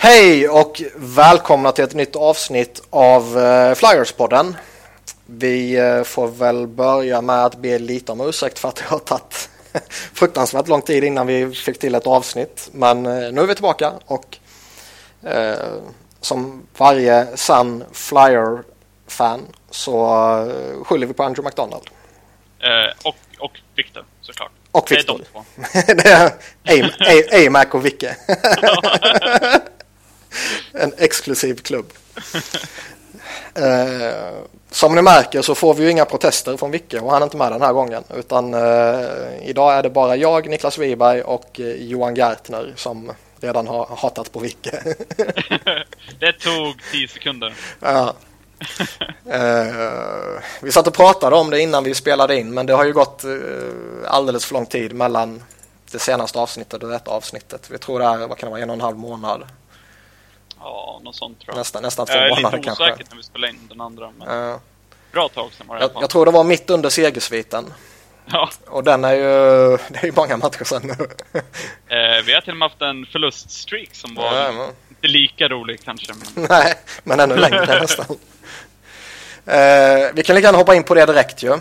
[0.00, 4.54] Hej och välkomna till ett nytt avsnitt av uh, Flyers-podden.
[5.26, 8.98] Vi uh, får väl börja med att be lite om ursäkt för att det har
[8.98, 9.50] tagit
[10.14, 12.70] fruktansvärt lång tid innan vi fick till ett avsnitt.
[12.72, 14.38] Men uh, nu är vi tillbaka och
[16.20, 19.40] som varje sann Flyer-fan
[19.70, 20.06] så
[20.84, 21.90] skyller vi på Andrew McDonald.
[23.04, 24.52] och, och Victor såklart.
[24.72, 25.20] Och Victor.
[25.84, 26.30] Det är
[26.64, 27.46] de två.
[27.46, 28.16] A-Mac och Vicke.
[30.72, 31.92] en exklusiv klubb.
[33.54, 37.26] Eh, som ni märker så får vi ju inga protester från Vicke och han är
[37.26, 38.04] inte med den här gången.
[38.14, 43.66] Utan eh, idag är det bara jag, Niklas Wiberg och eh, Johan Gertner som redan
[43.66, 44.82] har hatat på Vicke.
[46.20, 47.54] det tog tio sekunder.
[47.80, 48.14] Ja.
[49.30, 52.92] eh, vi satt och pratade om det innan vi spelade in men det har ju
[52.92, 53.30] gått eh,
[54.06, 55.42] alldeles för lång tid mellan
[55.92, 57.70] det senaste avsnittet och detta avsnittet.
[57.70, 59.42] Vi tror det är, vad kan det vara, en och en halv månad.
[60.60, 61.58] Ja, något sånt tror jag.
[61.58, 62.84] Nästan, nästan två månader kanske.
[62.84, 64.10] Jag är lite osäker när vi spelade in den andra.
[64.18, 64.56] Men uh,
[65.12, 67.72] bra tag sedan var det jag, jag tror det var mitt under segersviten.
[68.32, 68.50] Ja.
[68.66, 69.22] Och den är ju,
[69.88, 70.92] det är ju många matcher sedan nu.
[71.96, 74.68] eh, vi har till och med haft en förluststreak som var ja, men...
[74.88, 76.12] inte lika rolig kanske.
[76.14, 76.46] Men...
[76.50, 78.06] Nej, men ännu längre nästan.
[79.46, 81.58] Eh, vi kan lika gärna hoppa in på det direkt ju.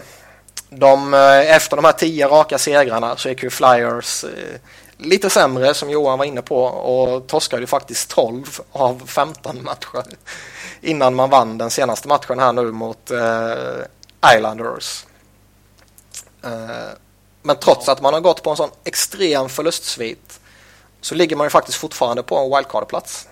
[0.69, 4.29] De, eh, efter de här tio raka segrarna så gick ju Flyers eh,
[4.97, 10.03] lite sämre som Johan var inne på och torskade ju faktiskt 12 av 15 matcher
[10.81, 15.05] innan man vann den senaste matchen här nu mot eh, Islanders.
[16.43, 16.97] Eh,
[17.41, 20.39] men trots att man har gått på en sån extrem förlustsvit
[21.01, 23.27] så ligger man ju faktiskt fortfarande på en wildcard-plats.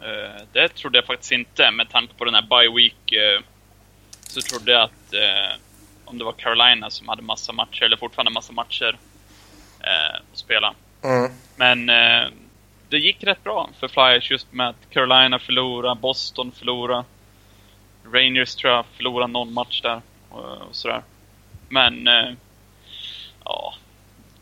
[0.00, 3.12] Uh, det trodde jag faktiskt inte med tanke på den här bye week.
[3.12, 3.44] Uh,
[4.28, 5.60] så trodde jag att uh,
[6.04, 8.98] om det var Carolina som hade massa matcher, eller fortfarande massa matcher
[9.86, 10.74] att spela.
[11.02, 11.30] Mm.
[11.56, 11.86] Men
[12.88, 17.04] det gick rätt bra för Flyers just med att Carolina förlorade, Boston förlorade.
[18.12, 21.02] Rangers tror jag förlorade någon match där och, sådär.
[21.68, 22.08] Men
[23.44, 23.74] ja,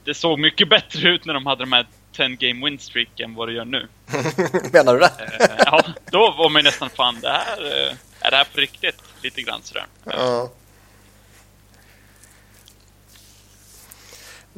[0.05, 3.35] det såg mycket bättre ut när de hade de här 10 game win streak än
[3.35, 3.89] vad det gör nu.
[4.73, 5.13] Menar du det?
[5.41, 8.61] Eh, ja, då var man ju nästan fan, det här, eh, är det här på
[8.61, 9.03] riktigt?
[9.23, 9.87] Lite grann sådär.
[10.05, 10.51] Ja.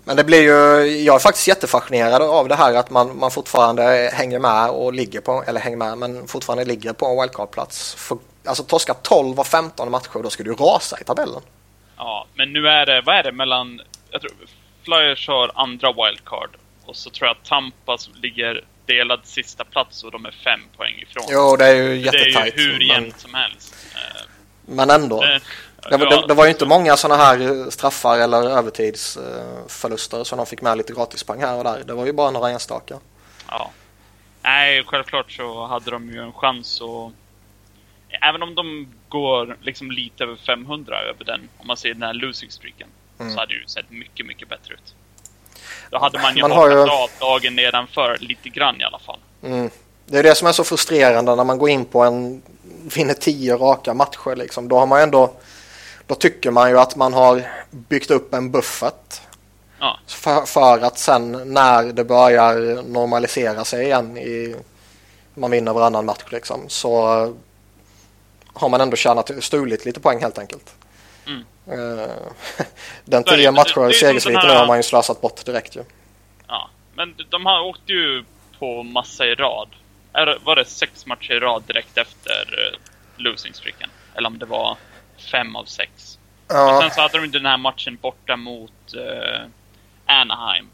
[0.05, 4.11] Men det blir ju, jag är faktiskt jättefascinerad av det här att man, man fortfarande
[4.15, 7.97] hänger med och ligger på, eller hänger med, men fortfarande ligger på en wildcard-plats.
[8.45, 11.43] Alltså torska 12 av 15 matcher, då ska du rasa i tabellen.
[11.97, 13.81] Ja, men nu är det, vad är det mellan,
[14.11, 14.33] jag tror
[14.85, 16.51] Flyers har andra wildcard
[16.85, 20.95] och så tror jag att Tampa ligger delad sista plats och de är fem poäng
[20.95, 21.25] ifrån.
[21.31, 22.35] Jo, det är ju jättetajt.
[22.35, 23.75] Det är ju hur jämnt som helst.
[23.95, 24.23] Eh,
[24.67, 25.21] men ändå.
[25.21, 25.41] Det,
[25.91, 30.63] det, det, det var ju inte många sådana här straffar eller övertidsförluster som de fick
[30.63, 31.83] med lite gratispoäng här och där.
[31.87, 32.99] Det var ju bara några enstaka.
[33.49, 33.71] Ja.
[34.43, 37.13] Nej, självklart så hade de ju en chans att...
[38.23, 42.15] Även om de går liksom lite över 500 över den, om man ser den här
[42.15, 42.89] losing streaken,
[43.19, 43.33] mm.
[43.33, 44.95] så hade det ju sett mycket, mycket bättre ut.
[45.91, 46.79] Då hade man ju man har ju...
[46.79, 49.19] av dagen nedanför lite grann i alla fall.
[49.43, 49.71] Mm.
[50.07, 52.43] Det är det som är så frustrerande när man går in på en
[52.95, 54.69] vinner tio raka matcher liksom.
[54.69, 55.33] Då har man ändå
[56.07, 59.21] då tycker man ju att man har byggt upp en buffert.
[59.79, 59.99] Ja.
[60.07, 64.57] För, för, att sen när det börjar normalisera sig igen i
[65.35, 67.03] man vinner varannan match liksom så
[68.53, 70.75] har man ändå tjänat stulit lite poäng helt enkelt.
[71.27, 71.45] Mm.
[71.81, 72.09] Uh,
[73.05, 74.57] den tio matcher segersviten här...
[74.57, 75.85] har man ju slösat bort direkt ju.
[76.47, 78.25] Ja, men de har åkt ju
[78.59, 79.69] på massa i rad.
[80.45, 82.79] Var det sex matcher i rad direkt efter uh,
[83.17, 83.91] losing streaken?
[84.15, 84.77] Eller om det var
[85.21, 86.19] fem av sex.
[86.49, 86.77] Ja.
[86.77, 89.47] Och sen så hade de den här matchen borta mot uh,
[90.07, 90.69] Anaheim.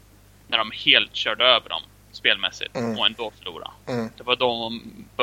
[0.47, 1.81] När de helt körde över dem
[2.11, 2.99] spelmässigt mm.
[2.99, 3.71] och ändå förlora.
[3.87, 4.09] Mm.
[4.17, 4.71] Det var då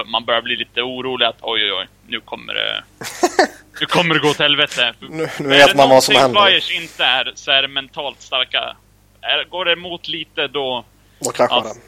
[0.06, 2.84] man började bli lite orolig att oj oj oj, nu kommer det
[3.80, 4.94] nu kommer det gå åt helvete.
[5.00, 6.46] Nu, nu vet man vad som händer.
[6.46, 8.76] Flyers inte är så är det mentalt starka.
[9.20, 10.84] Är, går det emot lite då...
[11.18, 11.80] Då kraschar ja, det.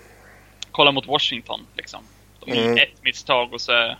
[0.70, 2.00] Kolla mot Washington liksom.
[2.40, 2.78] De mm.
[2.78, 3.96] ett misstag och så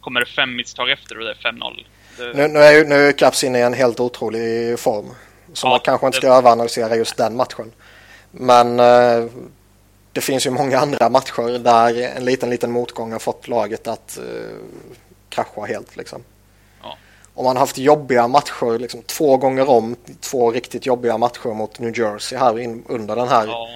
[0.00, 1.84] kommer det fem misstag efter och det är 5-0.
[2.16, 2.32] Det...
[2.34, 5.10] Nu, nu, är ju nu är Caps inne i en helt otrolig form.
[5.52, 6.34] Så ja, man kanske inte ska det...
[6.34, 7.72] överanalysera just den matchen.
[8.30, 9.24] Men eh,
[10.12, 14.18] det finns ju många andra matcher där en liten, liten motgång har fått laget att
[14.18, 14.56] eh,
[15.28, 16.22] krascha helt liksom.
[16.82, 16.96] Ja.
[17.34, 21.78] Och man har haft jobbiga matcher liksom, två gånger om, två riktigt jobbiga matcher mot
[21.78, 23.68] New Jersey här in, under den här ja.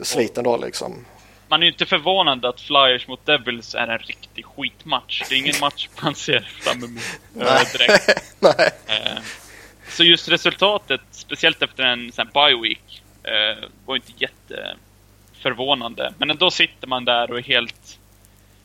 [0.00, 1.04] sviten då liksom.
[1.48, 5.22] Man är ju inte förvånad att Flyers mot Devils är en riktig skitmatch.
[5.28, 7.02] Det är ingen match man ser fram emot
[7.40, 8.34] äh, direkt.
[8.40, 8.70] Nej.
[8.86, 9.22] Eh,
[9.88, 14.76] så just resultatet, speciellt efter en sån bye week, eh, var inte jätte
[15.42, 16.14] förvånande.
[16.18, 17.98] Men ändå sitter man där och är helt...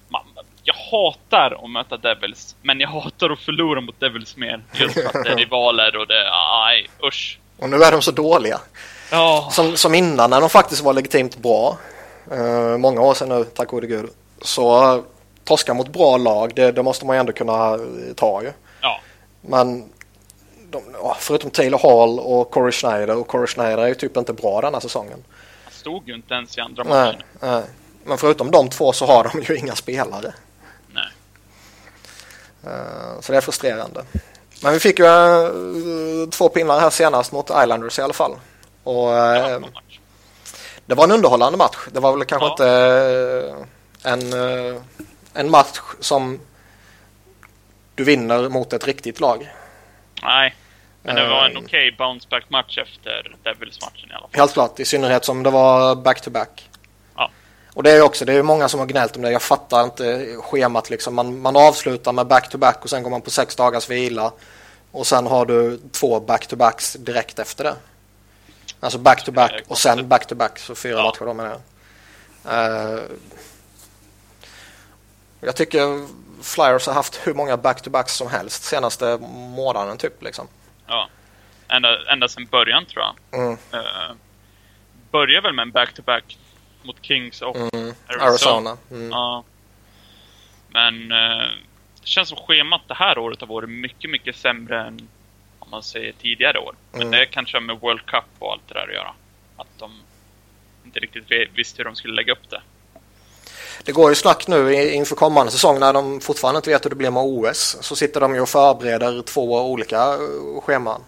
[0.10, 0.24] Man,
[0.64, 4.64] jag hatar att möta Devils, men jag hatar att förlora mot Devils mer.
[4.74, 6.30] Just för att det är rivaler och det...
[6.66, 7.40] Aj, usch.
[7.58, 8.60] Och nu är de så dåliga.
[9.12, 9.50] Ja.
[9.52, 11.78] Som, som innan när de faktiskt var legitimt bra.
[12.32, 14.10] Uh, många år sedan nu, tack gode gud.
[14.42, 15.04] Så uh,
[15.44, 18.52] torska mot bra lag, det, det, måste man ju ändå kunna uh, ta ju.
[18.82, 19.00] Ja.
[19.42, 19.90] Men
[20.70, 20.84] de,
[21.20, 24.74] förutom Taylor Hall och Corey Schneider och Corey Schneider är ju typ inte bra den
[24.74, 25.24] här säsongen.
[25.64, 27.22] Han stod ju inte ens i andra matchen.
[27.40, 27.64] Nej,
[28.04, 30.34] Men förutom de två så har de ju inga spelare.
[30.94, 31.12] Nej.
[33.22, 34.04] Så det är frustrerande.
[34.64, 35.06] Men vi fick ju
[36.32, 38.36] två pinnar här senast mot Islanders i alla fall.
[38.84, 39.10] Och,
[40.92, 41.78] det var en underhållande match.
[41.92, 42.52] Det var väl kanske ja.
[42.52, 43.66] inte
[44.04, 44.34] en,
[45.34, 46.40] en match som
[47.96, 49.50] du vinner mot ett riktigt lag.
[50.24, 50.56] Nej,
[51.02, 54.40] men det var en okej okay bounce-back match efter Devils-matchen i alla fall.
[54.40, 56.70] Helt klart, i synnerhet som det var back-to-back.
[57.16, 57.32] Ja.
[57.74, 59.32] Och det är också, det är många som har gnällt om det.
[59.32, 61.16] Jag fattar inte schemat liksom.
[61.16, 64.32] Man, man avslutar med back-to-back och sen går man på sex dagars vila.
[64.92, 67.76] Och sen har du två back-to-backs direkt efter det.
[68.84, 71.04] Alltså back-to-back -back och sen back-to-back, så fyra ja.
[71.04, 71.62] matcher då menar jag.
[72.46, 73.02] Uh,
[75.40, 76.08] jag tycker
[76.44, 79.18] Flyers har haft hur många back-to-backs som helst senaste
[79.56, 80.48] månaden typ liksom.
[80.88, 81.10] Ja.
[81.68, 83.42] Ända, ända sedan början tror jag.
[83.42, 83.52] Mm.
[83.52, 84.16] Uh,
[85.12, 86.38] började väl med en back-to-back
[86.84, 87.94] mot Kings och mm.
[88.08, 88.30] Arizona.
[88.30, 88.78] Arizona.
[88.92, 89.10] Mm.
[89.10, 89.44] Ja.
[90.68, 91.52] Men uh,
[92.02, 95.08] det känns som schemat det här året har varit mycket, mycket sämre än
[95.72, 96.76] man säger tidigare år.
[96.92, 97.12] Men Mm.
[97.12, 99.14] det kanske har med World Cup och allt det där att göra.
[99.58, 99.92] Att de
[100.86, 101.24] inte riktigt
[101.56, 102.62] visste hur de skulle lägga upp det.
[103.84, 106.96] Det går ju snack nu inför kommande säsong när de fortfarande inte vet hur det
[106.96, 107.78] blir med OS.
[107.82, 111.04] Så sitter de ju och förbereder två olika eh, scheman.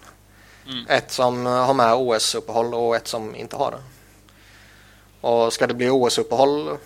[0.67, 0.85] Mm.
[0.89, 3.83] Ett som har med OS-uppehåll och ett som inte har det.
[5.27, 6.77] Och ska det bli OS-uppehåll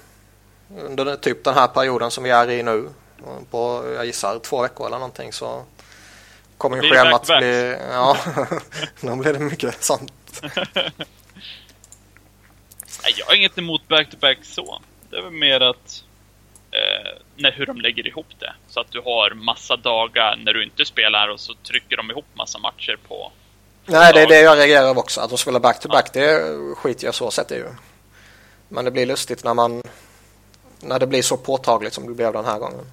[0.85, 2.89] under typ den här perioden som vi är i nu
[3.51, 5.63] på, jag gissar, två veckor eller någonting så
[6.57, 7.77] kommer ju schemat bli...
[7.91, 8.17] Ja,
[9.01, 10.41] då blir det mycket sånt.
[13.17, 14.81] jag har inget emot back-to-back -back så.
[15.09, 16.03] Det är väl mer att
[16.71, 18.53] eh, när, hur de lägger ihop det.
[18.67, 22.25] Så att du har massa dagar när du inte spelar och så trycker de ihop
[22.33, 23.31] massa matcher på
[23.89, 25.21] Nej, det är det jag reagerar över också.
[25.21, 27.67] Att de spelar back-to-back, -back, det skiter jag så sett det ju.
[28.69, 29.83] Men det blir lustigt när man
[30.79, 32.85] när det blir så påtagligt som det blev den här gången.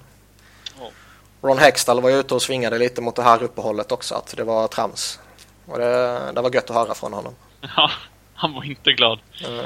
[1.41, 4.43] Ron Hextall var ju ute och svingade lite mot det här uppehållet också, att det
[4.43, 5.19] var trams.
[5.65, 7.35] Och det, det var gött att höra från honom.
[7.61, 7.91] Ja,
[8.33, 9.19] han var inte glad.
[9.47, 9.59] Mm.
[9.59, 9.65] Uh.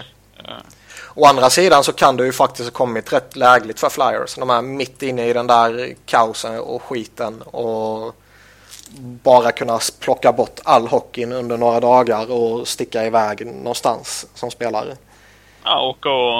[1.16, 4.36] Å andra sidan så kan det ju faktiskt ha kommit rätt lägligt för Flyers.
[4.36, 8.16] De är mitt inne i den där kaosen och skiten och
[9.24, 14.98] bara kunna plocka bort all hockeyn under några dagar och sticka iväg någonstans som spelare.
[15.64, 16.40] Ja, och, och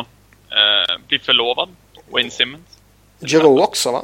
[0.58, 1.70] eh, bli förlovad.
[2.12, 2.80] Wayne Simmons.
[3.20, 4.04] Giroux också va?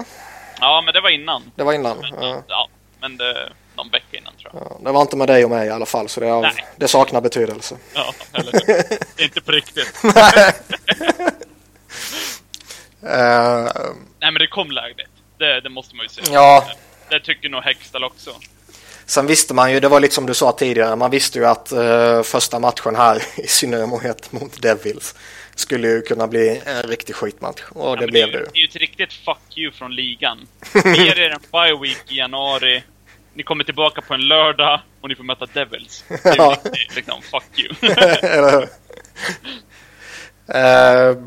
[0.60, 1.52] Ja, men det var innan.
[1.56, 1.98] Det var innan?
[1.98, 2.44] Men, ja.
[2.48, 2.70] ja.
[3.02, 4.64] men det, någon vecka innan tror jag.
[4.64, 6.88] Ja, det var inte med dig och mig i alla fall, så det, av, det
[6.88, 7.78] saknar betydelse.
[7.94, 8.54] Ja, eller
[9.24, 9.94] Inte på riktigt.
[10.04, 10.54] Nej.
[13.04, 13.72] uh,
[14.20, 15.10] Nej, men det kom lägligt.
[15.38, 16.26] Det, det måste man ju säga.
[16.34, 16.68] Ja.
[17.10, 18.32] Det tycker nog Hextall också.
[19.06, 22.22] Sen visste man ju, det var liksom du sa tidigare, man visste ju att uh,
[22.22, 25.16] första matchen här, i synnerhet mot Devils,
[25.56, 27.62] skulle ju kunna bli en riktig skitmatch.
[27.70, 28.44] Och ja, det blev det ju.
[28.54, 30.48] Det är ju ett riktigt fuck you från ligan.
[30.74, 32.84] Ger er en bye week i januari,
[33.34, 36.04] ni kommer tillbaka på en lördag och ni får möta Devils.
[36.08, 36.58] Det är ju Ja.
[36.64, 37.76] riktigt liksom, fuck you.
[38.22, 38.70] Eller hur?
[40.48, 41.18] Eh,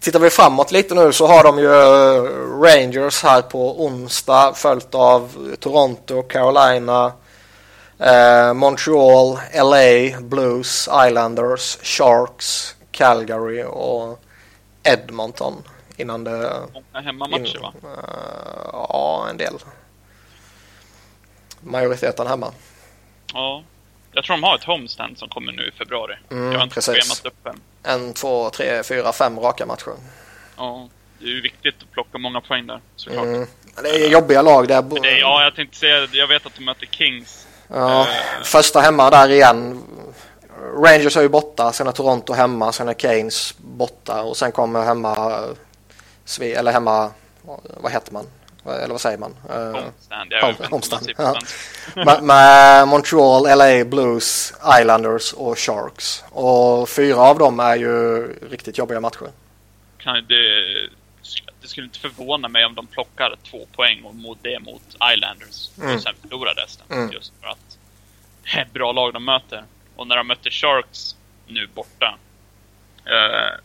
[0.00, 2.22] tittar vi framåt lite nu så har de ju eh,
[2.62, 7.12] Rangers här på onsdag följt av Toronto, Carolina,
[7.98, 14.20] eh, Montreal, LA, Blues, Islanders, Sharks, Calgary och
[14.82, 15.62] Edmonton
[15.96, 16.52] innan det...
[16.74, 17.72] Många hemmamatcher va?
[17.82, 19.54] Eh, ja, en del.
[21.60, 22.52] Majoriteten hemma.
[23.34, 23.62] Ja.
[24.12, 26.14] Jag tror de har ett homestand som kommer nu i februari.
[26.30, 26.94] Mm, jag har inte precis.
[26.94, 27.60] schemat upp än.
[27.82, 29.92] En, två, tre, fyra, fem raka matcher.
[30.56, 30.88] Ja.
[31.18, 33.24] Det är ju viktigt att plocka många poäng där, såklart.
[33.24, 33.46] Mm.
[33.82, 34.82] Det är jobbiga lag där.
[34.82, 37.46] Det, ja, jag tänkte säga, jag vet att de möter Kings.
[37.68, 38.42] Ja, Eh.
[38.44, 39.82] första hemma där igen.
[40.62, 44.82] Rangers är ju borta, sen är Toronto hemma, sen är Keynes borta och sen kommer
[44.84, 45.44] hemma,
[46.26, 47.10] Sve- eller hemma,
[47.76, 48.26] vad heter man?
[48.66, 49.36] Eller vad säger man?
[49.50, 50.32] Eh, Homestand.
[50.32, 52.20] Home- man homestand, ja.
[52.22, 56.24] med Montreal, LA, Blues, Islanders och Sharks.
[56.30, 59.28] Och fyra av dem är ju riktigt jobbiga matcher.
[59.98, 60.24] Kan det,
[61.62, 64.82] det skulle inte förvåna mig om de plockar två poäng och mot det mot
[65.14, 65.70] Islanders.
[65.78, 65.94] Mm.
[65.94, 66.86] Och sen förlorar resten.
[66.90, 67.12] Mm.
[67.12, 67.78] Just för att
[68.42, 69.64] det är ett bra lag de möter.
[70.02, 71.16] Och när de möter Sharks
[71.46, 72.18] nu borta.
[73.04, 73.58] Eh,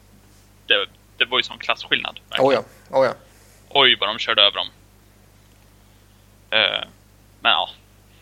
[0.68, 0.86] det,
[1.18, 2.20] det var ju sån klasskillnad.
[2.40, 3.14] Oh ja, oh ja.
[3.70, 4.68] Oj, vad de körde över dem.
[6.54, 6.88] Uh,
[7.40, 7.70] men ja.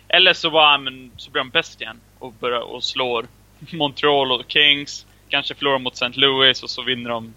[0.07, 3.27] Eller så, var, men, så blir de bäst igen och, börjar, och slår
[3.73, 5.05] Montreal och Kings.
[5.29, 6.19] Kanske förlorar mot St.
[6.19, 7.33] Louis och så vinner de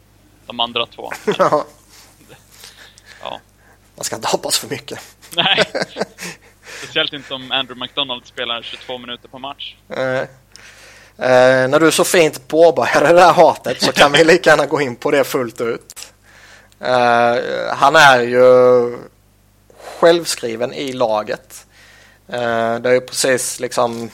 [0.46, 1.12] de andra två.
[1.38, 1.66] ja.
[3.22, 3.40] ja.
[3.96, 5.16] Man ska inte hoppas för mycket.
[5.36, 5.64] Nej.
[6.82, 9.76] Speciellt inte om Andrew McDonald spelar 22 minuter på match.
[9.88, 10.28] Eh,
[11.18, 14.80] eh, när du så fint påbörjade det där hatet så kan vi lika gärna gå
[14.80, 16.12] in på det fullt ut.
[16.80, 17.36] Eh,
[17.70, 18.98] han är ju
[20.00, 21.66] självskriven i laget.
[22.28, 24.10] Eh, det är ju precis liksom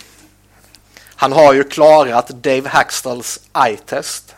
[1.17, 4.35] han har ju klarat Dave Hackstalls eye-test.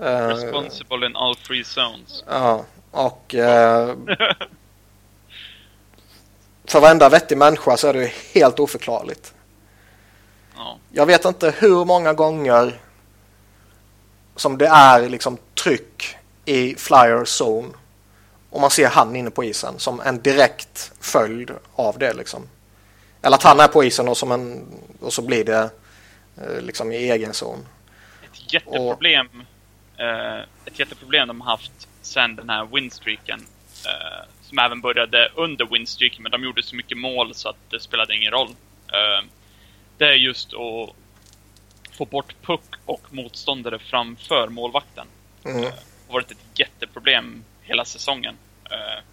[0.00, 2.24] Eh, Responsible in all free zones.
[2.28, 3.42] Ja, och uh,
[6.64, 9.34] för varenda vettig människa så är det helt oförklarligt.
[10.62, 10.78] Ja.
[10.90, 12.80] Jag vet inte hur många gånger
[14.36, 17.68] som det är liksom tryck i flyer zone
[18.50, 22.48] och man ser han inne på isen som en direkt följd av det liksom.
[23.22, 24.66] Eller att han är på isen och, som en,
[25.00, 25.70] och så blir det
[26.36, 27.66] eh, liksom i egen zon.
[28.22, 29.28] Ett jätteproblem,
[29.94, 33.46] och, eh, ett jätteproblem de har haft sen den här winstreaken
[33.86, 37.80] eh, som även började under winstreaken, men de gjorde så mycket mål så att det
[37.80, 38.50] spelade ingen roll.
[38.88, 39.24] Eh,
[40.02, 40.94] det är just att
[41.96, 45.06] få bort puck och motståndare framför målvakten.
[45.44, 45.60] Mm.
[45.60, 45.66] Det
[46.06, 48.34] har varit ett jätteproblem hela säsongen.
[48.70, 49.04] Eh,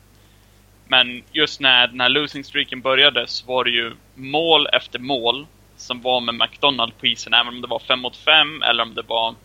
[0.87, 5.47] men just när den här losing streaken började så var det ju mål efter mål
[5.77, 8.95] som var med McDonald på isen, även om det var 5 mot 5 eller om
[8.95, 9.35] det var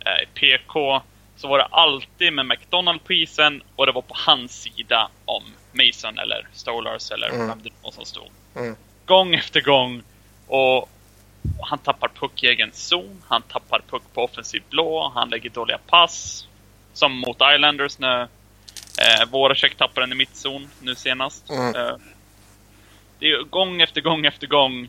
[0.00, 1.02] eh, PK
[1.36, 5.42] så var det alltid med McDonald på isen och det var på hans sida om
[5.72, 7.48] Mason eller Stolars eller mm.
[7.48, 8.28] vem det var som stod.
[8.56, 8.76] Mm.
[9.06, 10.02] Gång efter gång.
[10.54, 10.88] Och
[11.60, 15.78] han tappar puck i egen zon, han tappar puck på offensiv blå, han lägger dåliga
[15.86, 16.46] pass.
[16.92, 21.50] Som mot Islanders när eh, Voracek tappade den i mittzon nu senast.
[21.50, 21.76] Mm.
[21.76, 21.96] Eh,
[23.18, 24.88] det är gång efter gång efter gång.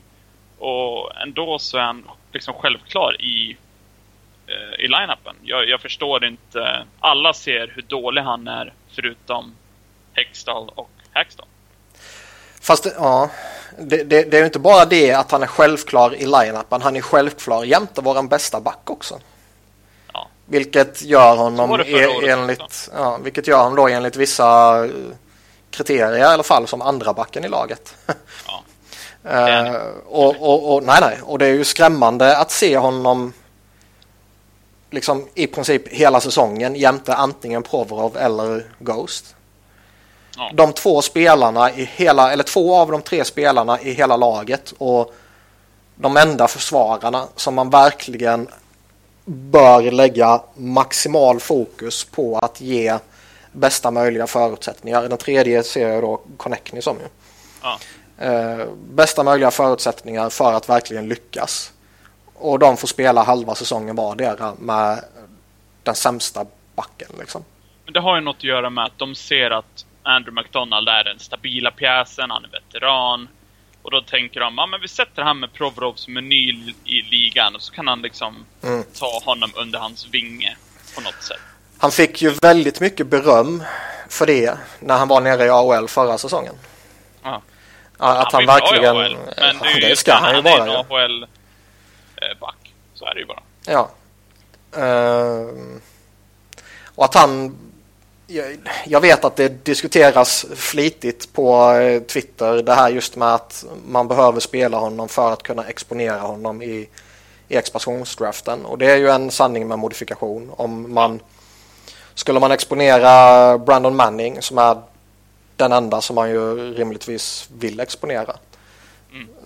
[0.58, 3.58] Och ändå så är han liksom självklar i
[4.48, 5.36] Eh, i line-upen.
[5.44, 6.86] Jag, jag, förstår inte.
[7.00, 9.56] Alla ser hur dålig han är förutom
[10.14, 11.48] Hextall och Hackstall.
[12.62, 13.32] Fast ja,
[13.78, 16.82] det, det, det är ju inte bara det att han är självklar i line-upen.
[16.82, 19.20] Han är självklar jämte vår bästa back också.
[20.14, 20.28] Ja.
[20.46, 24.92] Vilket gör honom e enligt, ja, vilket gör honom då enligt vissa eh,
[25.70, 27.96] kriterier i alla fall som andra backen i laget.
[28.48, 28.62] Ja.
[29.66, 31.20] uh, och, och, och, nej, nej.
[31.24, 33.34] och det är ju skrämmande att se honom
[34.92, 39.35] liksom i princip hela säsongen jämte antingen Provorov eller Ghost.
[40.38, 40.52] Ja.
[40.54, 45.14] De två spelarna i hela, eller två av de tre spelarna i hela laget och
[45.96, 48.48] de enda försvararna som man verkligen
[49.26, 52.98] bör lägga maximal fokus på att ge
[53.52, 55.10] bästa möjliga förutsättningar.
[55.10, 57.08] Den tredje ser jag då Connectny som ju.
[57.62, 57.80] Ja.
[58.26, 61.72] Eh, bästa möjliga förutsättningar för att verkligen lyckas.
[62.36, 65.04] Och de får spela halva säsongen vardera med
[65.84, 67.10] den sämsta backen.
[67.20, 67.44] Liksom.
[67.86, 71.04] Men det har ju något att göra med att de ser att Andrew McDonald är
[71.04, 73.28] den stabila pjäsen, han är veteran.
[73.82, 77.02] Och då tänker de, ja men vi sätter han med Provorov som är ny i
[77.02, 78.84] ligan och så kan han liksom mm.
[79.00, 80.58] ta honom under hans vinge
[80.96, 81.40] på något sätt.
[81.78, 83.64] Han fick ju väldigt mycket beröm
[84.10, 86.56] för det när han var nere i AHL förra säsongen.
[87.24, 87.42] Ja.
[87.98, 88.98] Att han, han verkligen...
[88.98, 90.60] AHL, men det, det ska han ju vara.
[90.60, 91.28] Han är en AHL
[92.22, 92.74] Eh, back.
[92.94, 93.42] Så är det ju bara.
[93.66, 93.90] Ja.
[94.78, 95.80] Uh,
[96.96, 97.58] och att han...
[98.86, 104.08] Jag, vet att det diskuteras flitigt på eh, Twitter det här just med att man
[104.08, 106.90] behöver spela honom för att kunna exponera honom i,
[107.48, 108.66] i expansionsdraften.
[108.66, 110.52] Och det är ju en sanning med modifikation.
[110.58, 111.20] Om man
[112.14, 114.82] skulle man exponera Brandon Manning som är
[115.56, 118.36] den enda som man ju rimligtvis vill exponera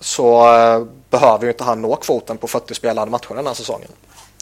[0.00, 3.90] så eh, behöver ju inte han nå kvoten på 40 spelade matcher den här säsongen.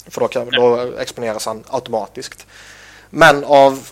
[0.07, 2.47] För då, kan, då exponeras han automatiskt.
[3.11, 3.89] Men av,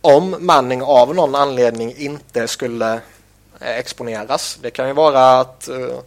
[0.00, 2.94] om Manning av någon anledning inte skulle
[3.60, 4.58] eh, exponeras.
[4.62, 5.98] Det kan ju vara att uh,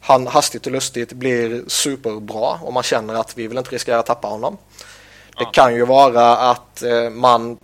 [0.00, 4.06] han hastigt och lustigt blir superbra och man känner att vi vill inte riskera att
[4.06, 4.58] tappa honom.
[5.38, 7.58] Det kan ju vara att uh, man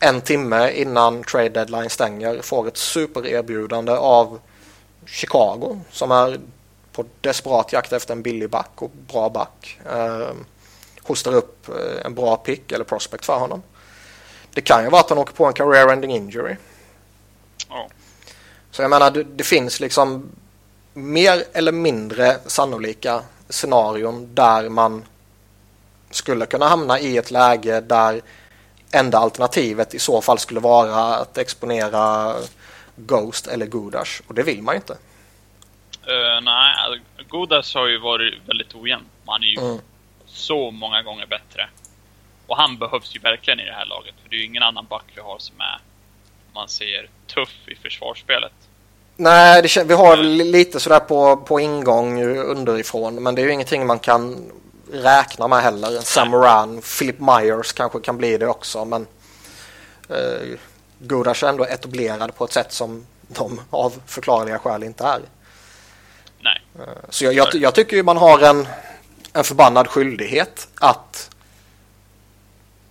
[0.00, 4.38] en timme innan trade deadline stänger får ett supererbjudande av
[5.06, 6.40] Chicago som är
[6.92, 9.78] på desperat jakt efter en billig back och bra back.
[9.92, 10.30] Eh,
[11.02, 13.62] hostar upp eh, en bra pick eller prospect för honom.
[14.56, 16.56] Det kan ju vara att han åker på en career ending injury.
[17.68, 17.86] Oh.
[18.70, 20.30] Så jag menar det, det, finns liksom
[20.94, 25.04] mer eller mindre sannolika scenarion där man
[26.10, 28.20] skulle kunna hamna i ett läge där
[28.92, 32.34] enda alternativet i så fall skulle vara att exponera
[32.96, 34.92] Ghost eller Gudash och det vill man ju inte.
[34.92, 39.04] Uh, nej, Gudas har ju varit väldigt ojämn.
[39.26, 39.78] Han är ju mm.
[40.26, 41.68] så många gånger bättre.
[42.46, 44.14] Och han behövs ju verkligen i det här laget.
[44.22, 45.80] För det är ju ingen annan back vi har som är,
[46.54, 48.52] man säger, tuff i försvarsspelet.
[49.16, 53.22] Nej, det, vi har lite sådär på, på ingång underifrån.
[53.22, 54.52] Men det är ju ingenting man kan
[54.92, 56.00] räkna med heller.
[56.00, 58.84] Sam Moran, Philip Myers kanske kan bli det också.
[58.84, 59.06] Men
[60.08, 60.58] eh,
[60.98, 65.20] Gudas är ändå etablerad på ett sätt som de av förklarliga skäl inte är.
[66.40, 66.62] Nej.
[66.78, 68.68] Eh, så jag, jag, jag tycker ju man har en,
[69.32, 71.35] en förbannad skyldighet att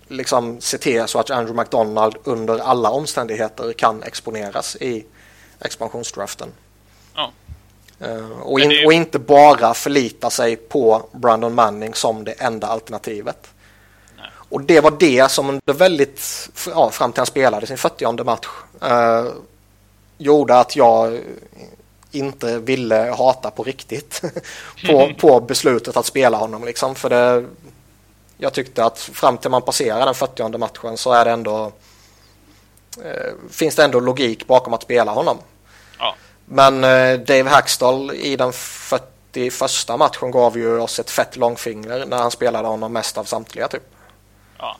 [0.08, 5.06] liksom se till så att Andrew McDonald under alla omständigheter kan exponeras i
[5.60, 6.50] expansionsdraften.
[7.16, 7.32] Ja.
[8.08, 8.86] Uh, och, in, ju...
[8.86, 13.48] och, inte bara förlita sig på Brandon Manning som det enda alternativet.
[14.18, 14.30] Nej.
[14.50, 18.48] Och det var det som under väldigt, ja, fram till han spelade sin 40 match,
[18.84, 19.32] uh,
[20.18, 21.20] gjorde att jag
[22.12, 24.22] inte ville hata på riktigt
[24.88, 26.64] på, på beslutet att spela honom.
[26.64, 26.96] Liksom.
[26.96, 27.46] För det,
[28.38, 31.72] jag tyckte att fram till man passerar den 40 matchen så är det ändå
[33.04, 35.38] eh, finns det ändå logik bakom att spela honom.
[36.00, 36.15] Ja.
[36.46, 39.54] Men eh, Dave Hackstall i den 41
[40.00, 43.84] matchen gav ju oss ett fett långfinger när han spelade honom mest av samtliga typ.
[44.58, 44.77] Ja.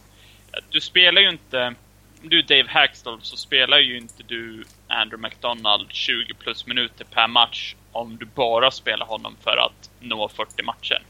[0.70, 1.76] Du spelar ju inte...
[2.22, 7.06] Om du är Dave Hackstall så spelar ju inte du Andrew McDonald 20 plus minuter
[7.12, 11.02] per match om du bara spelar honom för att nå 40 matcher.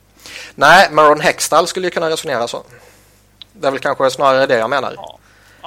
[0.56, 2.64] Nej, Maron Hextall skulle ju kunna resonera så.
[3.54, 4.94] Det är väl kanske snarare det jag menar.
[4.96, 5.20] Ja.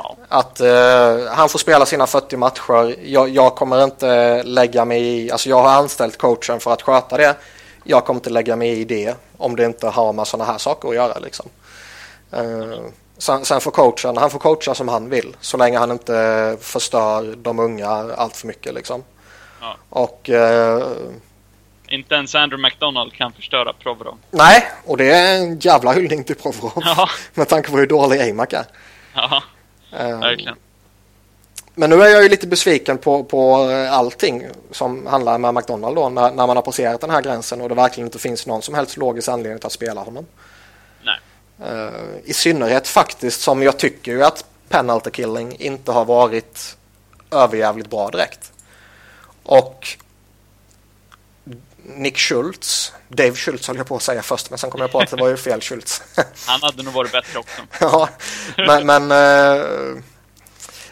[0.03, 0.17] Ja.
[0.29, 2.97] Att uh, han får spela sina 40 matcher.
[3.05, 7.17] Jag, jag, kommer inte lägga mig i, alltså jag har anställt coachen för att sköta
[7.17, 7.37] det.
[7.85, 10.89] Jag kommer inte lägga mig i det om det inte har med sådana här saker
[10.89, 11.19] att göra.
[11.19, 11.47] Liksom.
[12.37, 12.81] Uh,
[13.19, 17.35] sen, sen, får coachen, han får coacha som han vill så länge han inte förstör
[17.37, 18.75] de unga allt för mycket.
[18.75, 19.05] Liksom.
[19.61, 19.77] Ja.
[19.91, 20.87] Och uh,
[21.91, 24.19] inte ens Andrew McDonald kan förstöra Provorov.
[24.31, 26.83] Nej, och det är en jävla hyllning till Provorov.
[26.87, 27.09] Ja.
[27.35, 28.65] Med tanke på hur dålig Amac är.
[29.15, 29.43] Ja,
[29.99, 30.57] um, verkligen.
[31.75, 33.55] Men nu är jag ju lite besviken på, på
[33.91, 37.69] allting som handlar med McDonald då när, när man har passerat den här gränsen och
[37.69, 40.27] det verkligen inte finns någon som helst logisk anledning att spela honom.
[41.03, 41.19] Nej.
[41.71, 41.91] Uh,
[42.25, 46.77] I synnerhet faktiskt som jag tycker ju att penalty killing inte har varit
[47.31, 48.53] överjävligt bra direkt.
[49.43, 49.89] Och
[51.97, 52.93] Nick Schultz.
[53.09, 55.17] Dave Schultz höll jag på att säga först, men sen kom jag på att det
[55.17, 56.03] var ju fel Schultz.
[56.47, 57.63] Han hade nog varit bättre också.
[57.81, 58.09] ja,
[58.57, 60.03] men, men uh,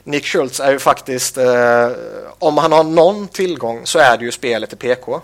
[0.04, 1.88] Nick Schultz är ju faktiskt, uh,
[2.38, 5.20] om han har någon tillgång så är det ju spelet i PK.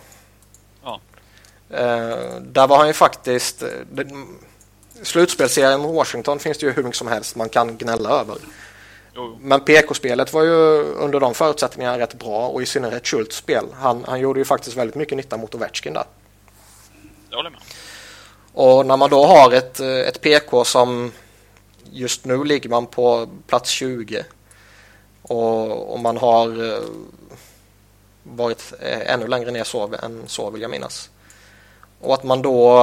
[0.84, 1.00] Ja.
[1.70, 4.06] Uh, där var han ju faktiskt, det,
[5.02, 8.36] slutspelserien Washington finns det ju hur mycket som helst man kan gnälla över.
[9.40, 13.66] Men PK-spelet var ju under de förutsättningarna rätt bra och i synnerhet Schultz spel.
[13.74, 16.04] Han, han gjorde ju faktiskt väldigt mycket nytta mot Ovechkin där.
[17.30, 17.60] Jag håller med.
[18.52, 21.12] Och när man då har ett, ett PK som
[21.92, 24.24] just nu ligger man på plats 20
[25.22, 26.82] och, och man har eh,
[28.22, 31.10] varit eh, ännu längre ner så, än så vill jag minnas.
[32.00, 32.80] Och att man då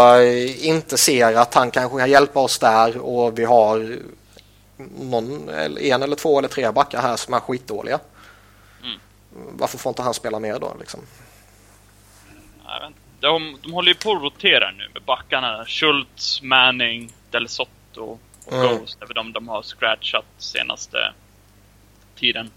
[0.57, 3.97] inte ser att han kanske kan hjälpa oss där och vi har
[4.99, 7.99] någon, en eller två eller tre backar här som är skitdåliga.
[8.83, 8.99] Mm.
[9.31, 10.99] Varför får inte han spela mer då liksom?
[13.19, 15.65] De, de håller ju på att rotera nu med backarna.
[15.65, 18.67] Schultz, Manning, Del Sotto och mm.
[18.67, 18.97] Ghost.
[19.01, 21.13] Är de de har scratchat senaste
[22.15, 22.51] tiden.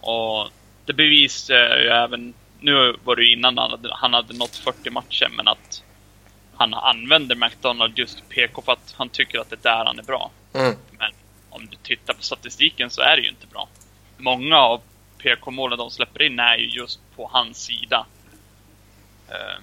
[0.00, 0.48] Och
[0.84, 4.90] det bevisar ju även, nu var det ju innan han hade, han hade nått 40
[4.90, 5.82] matcher, men att
[6.54, 10.02] han använder McDonald just PK för att han tycker att det är där han är
[10.02, 10.30] bra.
[10.52, 10.76] Mm.
[11.82, 13.68] Tittar på statistiken så är det ju inte bra.
[14.16, 14.80] Många av
[15.18, 18.06] PK-målen de släpper in är ju just på hans sida.
[19.28, 19.62] Uh,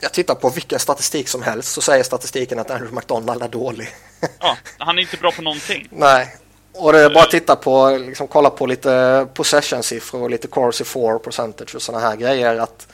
[0.00, 3.88] jag tittar på vilken statistik som helst så säger statistiken att Andrew McDonald är dålig.
[4.40, 5.88] ja, han är inte bra på någonting.
[5.90, 6.36] Nej,
[6.72, 10.84] och det är bara att titta på, liksom kolla på lite possession-siffror och lite corsi
[10.84, 12.58] 4 percentage och sådana här grejer.
[12.58, 12.88] Att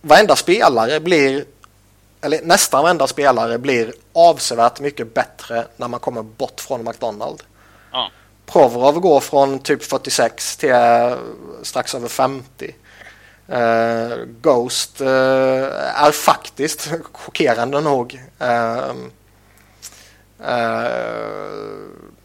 [0.00, 1.44] varenda spelare blir
[2.22, 7.42] eller nästan varenda spelare blir avsevärt mycket bättre när man kommer bort från McDonald.
[7.92, 8.10] Ja.
[8.46, 11.16] Provorov går från typ 46 till uh,
[11.62, 12.74] strax över 50.
[13.48, 18.20] Uh, eh, Ghost uh, är faktiskt chockerande nog.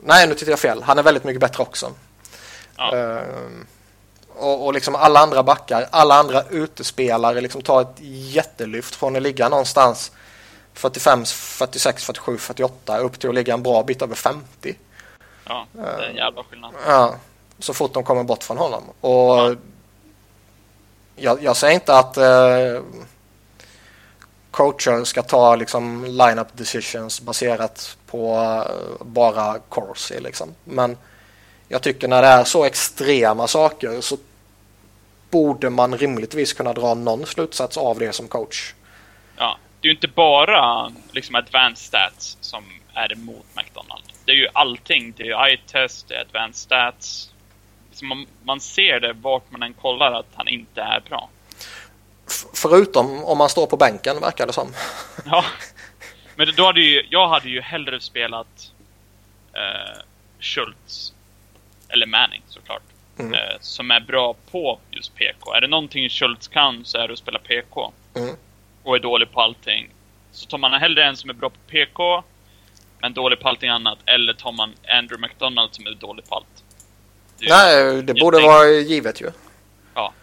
[0.03, 0.83] nej, nu tittar jag fel.
[0.83, 1.91] Han är väldigt mycket bättre också.
[2.77, 3.21] Ja
[4.37, 9.21] och, och liksom alla andra backar, alla andra utespelare liksom tar ett jättelyft från att
[9.21, 10.11] ligga någonstans
[10.73, 14.75] 45, 46, 47, 48 upp till att ligga en bra bit över 50.
[15.45, 16.71] Ja, det är en jävla skillnad.
[16.87, 17.15] Ja,
[17.59, 18.83] så fort de kommer bort från honom.
[19.01, 19.55] Och ja.
[21.15, 22.81] jag, jag, säger inte att eh,
[24.51, 30.55] coacher ska ta liksom line-up decisions baserat på eh, bara Corsi liksom.
[30.63, 30.97] Men
[31.67, 34.17] jag tycker när det är så extrema saker så
[35.29, 38.73] borde man rimligtvis kunna dra någon slutsats av det som coach.
[39.37, 44.07] Ja, det är ju inte bara liksom advanced stats som är emot McDonalds.
[44.25, 45.13] Det är ju allting.
[45.17, 47.33] Det är eye-test, det är advanced stats.
[48.01, 51.29] Man, man ser det vart man än kollar att han inte är bra.
[52.53, 54.67] Förutom om man står på bänken verkar det som.
[55.25, 55.45] Ja.
[56.35, 58.71] Men då hade ju, jag hade ju hellre spelat
[59.53, 60.01] eh,
[60.39, 61.13] Schultz.
[61.89, 62.81] Eller Manning såklart.
[63.19, 63.33] Mm.
[63.33, 65.53] Eh, som är bra på just PK.
[65.53, 67.91] Är det någonting Schultz kan så är det att spela PK.
[68.13, 68.35] Mm.
[68.83, 69.89] Och är dålig på allting.
[70.31, 72.23] Så tar man hellre en som är bra på PK
[72.99, 73.97] men dålig på allting annat.
[74.05, 76.63] Eller tar man Andrew McDonald som är dålig på allt.
[77.39, 79.31] Det Nej, det borde vara givet ju.
[79.93, 80.13] Ja.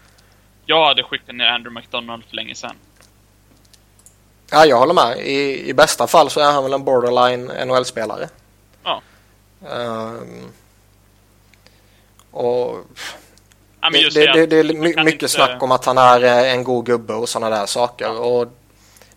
[0.66, 2.76] Jag hade skickat ner Andrew McDonald för länge sedan.
[4.50, 5.18] Ja, jag håller med.
[5.18, 8.28] I, I bästa fall så är han väl en borderline NHL-spelare.
[8.84, 9.02] Ja.
[9.60, 10.52] Um,
[12.34, 12.84] och
[13.80, 14.64] ja, det, det, det, det, är
[15.04, 15.28] mycket inte...
[15.28, 18.04] snack om att han är en god gubbe och sådana där saker.
[18.04, 18.10] Ja.
[18.10, 18.48] Och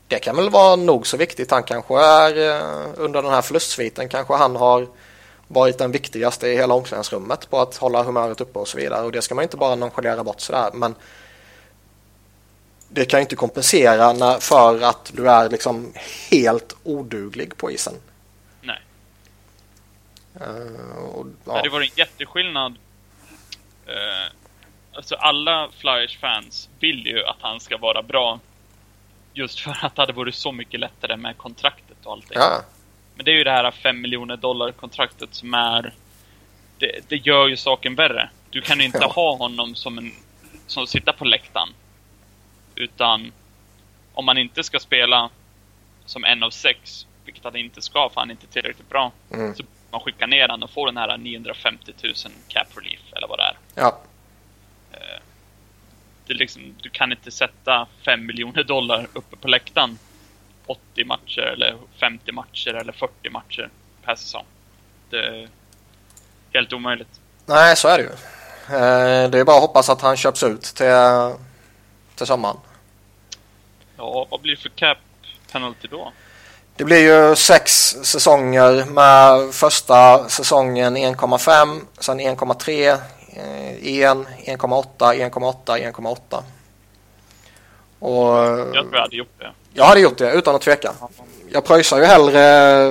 [0.08, 1.52] det kan väl vara nog så viktigt.
[1.52, 4.88] Han kanske är eh, under den här förlustsviten kanske han har
[5.48, 9.06] varit den viktigaste i hela omklädningsrummet på att hålla humöret uppe och så vidare.
[9.06, 10.70] Och det ska man inte bara nonchalera bort sådär.
[10.74, 10.96] Men
[12.90, 15.94] det kan inte kompensera när, för att du är liksom
[16.32, 17.94] helt oduglig på isen.
[18.62, 18.82] Nej.
[20.42, 21.62] Uh, och, ja.
[21.64, 22.76] Det var en jätteskillnad.
[23.88, 24.32] Uh,
[24.94, 28.40] alltså alla Flyers-fans vill ju att han ska vara bra
[29.38, 32.32] Just för att det hade varit så mycket lättare med kontraktet och allting.
[32.34, 32.62] Ja.
[33.16, 35.94] Men det är ju det här 5 miljoner dollar kontraktet som är...
[36.78, 38.30] Det, det, gör ju saken värre.
[38.50, 39.08] Du kan inte ja.
[39.08, 40.12] ha honom som en...
[40.68, 41.70] Som sitter på läktaren.
[42.76, 43.32] Utan...
[44.14, 45.30] Om man inte ska spela
[46.06, 49.12] som en av sex, vilket han inte ska för han är inte tillräckligt bra.
[49.34, 49.56] Mm.
[49.56, 52.14] Så man skickar ner honom och får den här 950 000
[52.48, 53.58] cap relief, eller vad det är.
[53.76, 54.02] Ja
[56.28, 60.00] det liksom, du kan inte sätta 5 miljoner dollar uppe på läktaren
[60.66, 63.70] 80 matcher eller 50 matcher eller 40 matcher
[64.04, 64.46] per säsong.
[65.10, 65.50] Det är
[66.54, 67.22] helt omöjligt.
[67.46, 68.10] Nej, så är det ju.
[68.76, 70.86] Eh, det är bara att hoppas att han köps ut till,
[72.16, 72.58] till sommaren.
[73.98, 74.98] Ja, vad blir det för cap
[75.52, 76.12] penalty då?
[76.78, 82.98] Det blir ju sex säsonger med första säsongen 1,5, sen 1,3,
[83.34, 86.44] 1, 1,8, 1,8, 1,8.
[88.00, 89.52] Och, jag tror jag hade gjort det.
[89.74, 90.92] Jag hade gjort det utan att tveka.
[91.50, 92.88] Jag pröjsar ju hellre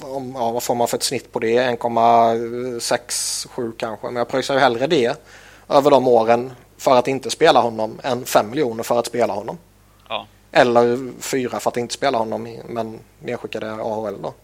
[0.00, 1.58] om, ja, vad får man för ett snitt på det?
[1.78, 4.06] 1,67 kanske.
[4.06, 5.16] Men jag pröjsar ju hellre det
[5.68, 9.58] över de åren för att inte spela honom än 5 miljoner för att spela honom.
[10.08, 10.26] Ja.
[10.52, 14.34] Eller 4 för att inte spela honom men nedskickade AHL då.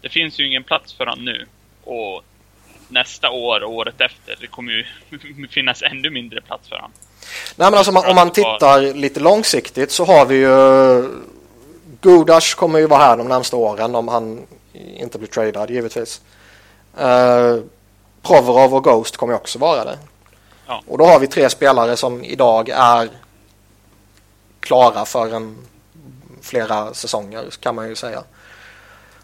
[0.00, 1.46] Det finns ju ingen plats för honom nu.
[1.84, 2.22] Och
[2.88, 4.36] nästa år och året efter.
[4.40, 4.84] Det kommer ju
[5.50, 6.92] finnas ännu mindre plats för honom.
[7.56, 11.08] Nej men alltså om man tittar lite långsiktigt så har vi ju
[12.00, 16.20] Gudas kommer ju vara här de närmsta åren om han inte blir tradad givetvis.
[17.00, 17.62] Uh,
[18.22, 19.98] Provorov och Ghost kommer också vara det.
[20.66, 20.82] Ja.
[20.86, 23.08] Och då har vi tre spelare som idag är
[24.60, 25.56] klara för en
[26.42, 28.22] flera säsonger kan man ju säga.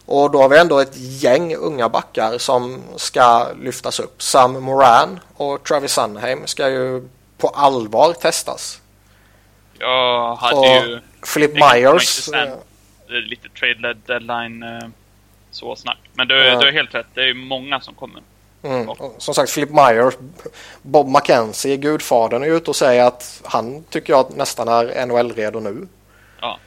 [0.06, 4.22] Och då har vi ändå ett gäng unga backar som ska lyftas upp.
[4.22, 8.80] Sam Moran och Travis Sunheim ska ju på allvar testas.
[9.78, 11.00] Jag hade och ju...
[11.34, 12.28] Philip Myers.
[13.08, 14.88] Lite trade deadline eh,
[15.50, 15.98] så snack.
[16.12, 16.58] Men du, ja.
[16.58, 17.06] du har helt rätt.
[17.14, 18.22] Det är många som kommer.
[18.62, 18.88] Mm.
[19.18, 20.14] Som sagt, Philip Myers,
[20.82, 25.88] Bob McKenzie, gudfadern, är ute och säger att han tycker jag nästan är NHL-redo nu.
[26.40, 26.58] Ja.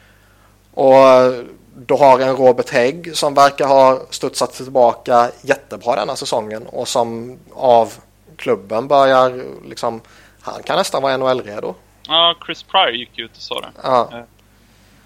[0.73, 1.34] Och
[1.75, 7.39] du har en Robert Hägg som verkar ha studsat tillbaka jättebra denna säsongen och som
[7.54, 7.93] av
[8.38, 10.02] klubben börjar liksom,
[10.41, 11.75] han kan nästan vara NHL-redo.
[12.08, 13.71] Ja, Chris Pryor gick ut och sa det.
[13.84, 14.10] Ja.
[14.13, 14.23] Eh,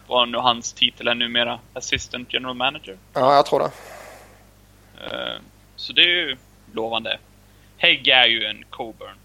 [0.07, 2.97] vad nu hans titel är numera, Assistant General Manager.
[3.13, 3.71] Ja, jag tror det.
[5.05, 5.41] Eh,
[5.75, 6.37] så det är ju
[6.73, 7.19] lovande.
[7.77, 9.15] Hägg är ju en Coburn.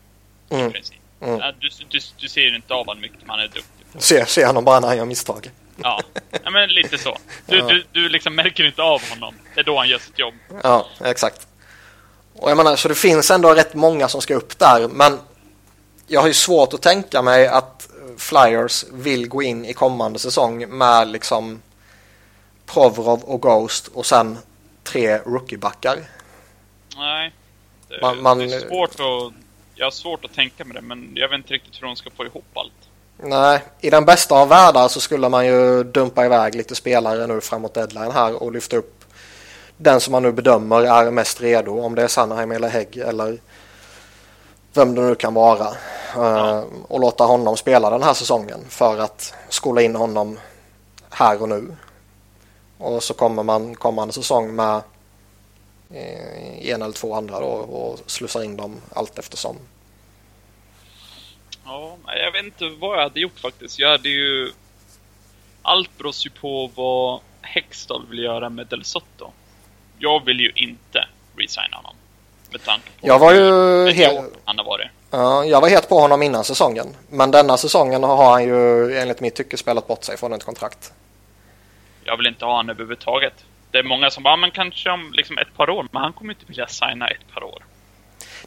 [0.50, 0.68] Mm.
[0.68, 0.98] I princip.
[1.20, 1.40] Mm.
[1.60, 4.02] Du, du, du ser inte av honom mycket, men han är duktig.
[4.02, 5.50] Ser, ser honom bara när han gör misstag.
[5.82, 6.00] Ja,
[6.44, 7.16] ja men lite så.
[7.46, 7.68] Du, ja.
[7.68, 9.34] du, du liksom märker inte av honom.
[9.54, 10.34] Det är då han gör sitt jobb.
[10.62, 11.48] Ja, exakt.
[12.34, 15.18] Och jag menar, så det finns ändå rätt många som ska upp där, men
[16.06, 20.68] jag har ju svårt att tänka mig att Flyers vill gå in i kommande säsong
[20.68, 21.62] med liksom
[22.66, 24.38] Provorov och Ghost och sen
[24.84, 25.98] tre rookiebackar.
[26.96, 27.32] Nej.
[27.88, 29.32] Det, man, man, det är svårt att...
[29.74, 32.10] Jag har svårt att tänka mig det, men jag vet inte riktigt hur de ska
[32.10, 32.72] få ihop allt.
[33.22, 37.40] Nej, i den bästa av världar så skulle man ju dumpa iväg lite spelare nu
[37.40, 39.04] framåt deadline här och lyfta upp
[39.76, 41.80] den som man nu bedömer är mest redo.
[41.80, 43.38] Om det är Sanheim eller Hägg eller
[44.74, 45.68] vem det nu kan vara.
[46.14, 46.20] Ja.
[46.20, 50.38] Uh, och låta honom spela den här säsongen för att skola in honom
[51.10, 51.76] här och nu.
[52.78, 54.80] Och så kommer man kommande säsong med
[55.90, 59.56] eh, en eller två andra då och slussar in dem allt eftersom.
[61.64, 63.78] Ja, jag vet inte vad jag hade gjort faktiskt.
[63.78, 64.52] Jag hade ju...
[65.62, 69.30] Allt beror ju på vad Hextall vill göra med Del Sotto.
[69.98, 71.94] Jag vill ju inte resigna honom.
[72.50, 74.32] Med tanke på jag var ju helt...
[74.44, 74.88] han har varit.
[75.10, 76.86] Ja, jag var helt på honom innan säsongen.
[77.10, 80.92] Men denna säsongen har han ju enligt mitt tycke spelat bort sig från ett kontrakt.
[82.04, 83.44] Jag vill inte ha honom överhuvudtaget.
[83.70, 85.88] Det är många som bara, men kanske om liksom ett par år.
[85.92, 87.64] Men han kommer inte vilja signa ett par år.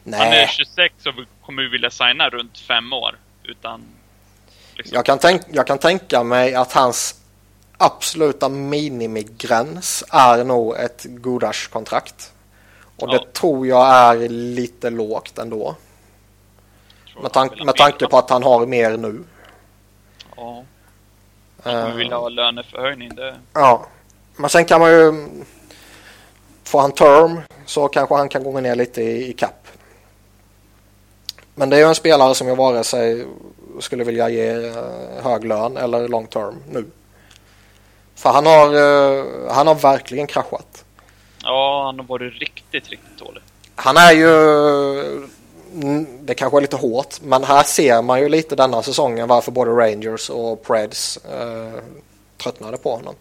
[0.04, 0.20] Nej.
[0.20, 1.14] Han är 26 och
[1.46, 3.16] kommer vilja signa runt fem år.
[3.44, 3.84] Utan...
[4.76, 4.96] Liksom.
[4.96, 7.22] Jag, kan tänk, jag kan tänka mig att hans
[7.78, 12.34] absoluta minimigräns är nog ett Gudash-kontrakt.
[12.98, 13.12] Och ja.
[13.12, 15.76] det tror jag är lite lågt ändå.
[17.22, 19.24] Med, tank, med tanke på att han har mer nu.
[20.36, 20.64] Ja.
[21.64, 23.16] Han kommer vilja ha löneförhöjning.
[23.16, 23.36] Det...
[23.54, 23.88] Ja.
[24.42, 25.28] Men sen kan man ju...
[26.64, 29.68] Får han term så kanske han kan gå ner lite i, i kapp.
[31.56, 33.26] Men det är ju en spelare som jag vare sig
[33.80, 36.86] skulle vilja ge eh, hög lön eller long term nu.
[38.16, 40.86] För han har, uh, han har verkligen kraschat.
[41.44, 43.42] Ja, han har varit riktigt, riktigt dålig.
[43.76, 44.30] Han är ju...
[45.74, 49.52] Mm, det kanske är lite hårt, men här ser man ju lite denna säsongen varför
[49.52, 51.82] både Rangers och Preds uh,
[52.38, 53.16] tröttnade på honom.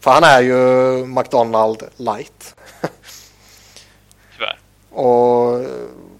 [0.00, 2.54] För han är ju McDonald light.
[4.36, 4.58] Tyvärr.
[4.90, 5.64] och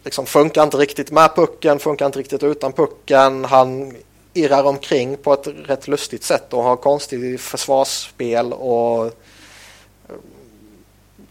[0.04, 3.44] liksom funkar inte riktigt med pucken, funkar inte riktigt utan pucken.
[3.44, 3.96] Han
[4.34, 9.12] irrar omkring på ett rätt lustigt sätt och har konstigt försvarsspel och eh,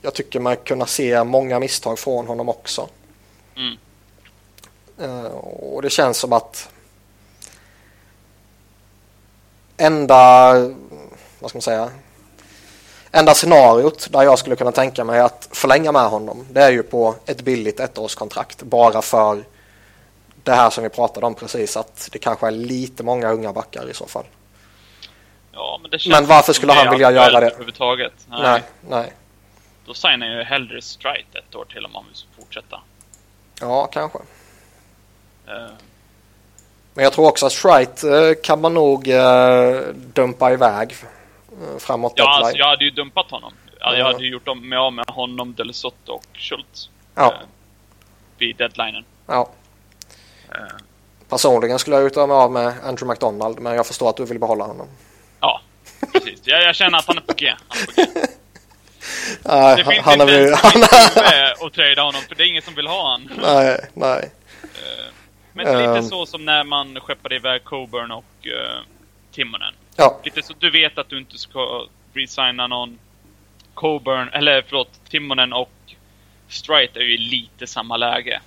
[0.01, 2.89] jag tycker man kunna se många misstag från honom också.
[3.55, 3.77] Mm.
[5.01, 6.69] Uh, och det känns som att
[9.77, 10.53] enda,
[11.39, 11.89] vad ska man säga,
[13.11, 16.83] enda scenariot där jag skulle kunna tänka mig att förlänga med honom det är ju
[16.83, 19.43] på ett billigt ettårskontrakt bara för
[20.43, 23.89] det här som vi pratade om precis att det kanske är lite många unga backar
[23.89, 24.25] i så fall.
[25.51, 27.47] Ja, men, men varför skulle han vilja göra det?
[27.47, 28.13] Överhuvudtaget.
[28.29, 28.39] Nej.
[28.41, 29.13] nej, nej.
[29.85, 32.79] Då signar jag ju hellre Strite ett år till om han vill fortsätta.
[33.59, 34.17] Ja, kanske.
[34.17, 35.71] Uh.
[36.93, 40.95] Men jag tror också att Strite uh, kan man nog uh, dumpa iväg
[41.79, 42.45] framåt ja, deadline.
[42.45, 43.53] Alltså, jag hade ju dumpat honom.
[43.79, 46.89] Jag hade ju gjort mig av med honom, Delesotto och Schultz.
[47.15, 47.33] Ja.
[48.37, 49.05] vid deadlinen.
[49.25, 49.49] Ja.
[51.29, 54.39] Personligen skulle jag gjort mig av med Andrew McDonald, men jag förstår att du vill
[54.39, 54.87] behålla honom.
[55.39, 55.61] Ja,
[56.13, 56.41] precis.
[56.43, 57.53] Jag, jag känner att han är på G.
[57.69, 58.27] Han är på G.
[59.43, 60.83] Nej, det finns han inte ens han
[61.67, 63.29] att trada honom, för det är ingen som vill ha honom.
[63.41, 64.31] Nej, nej.
[64.63, 65.13] Eh,
[65.53, 68.81] men um, lite så som när man skeppade iväg Coburn och uh,
[69.31, 69.73] Timonen.
[69.97, 70.19] Ja.
[70.23, 72.99] Lite så du vet att du inte ska resigna någon
[73.73, 75.71] Coburn, eller förlåt, Timonen och
[76.47, 78.41] Strite är ju lite samma läge.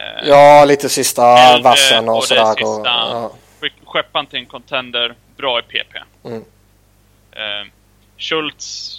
[0.00, 1.22] Uh, ja, lite sista
[1.62, 2.54] vassen och, och sådär.
[2.54, 3.32] Sista, och, ja.
[3.84, 5.96] Skeppan till en contender, bra i PP.
[6.24, 6.38] Mm.
[6.38, 7.70] Uh,
[8.18, 8.98] Schultz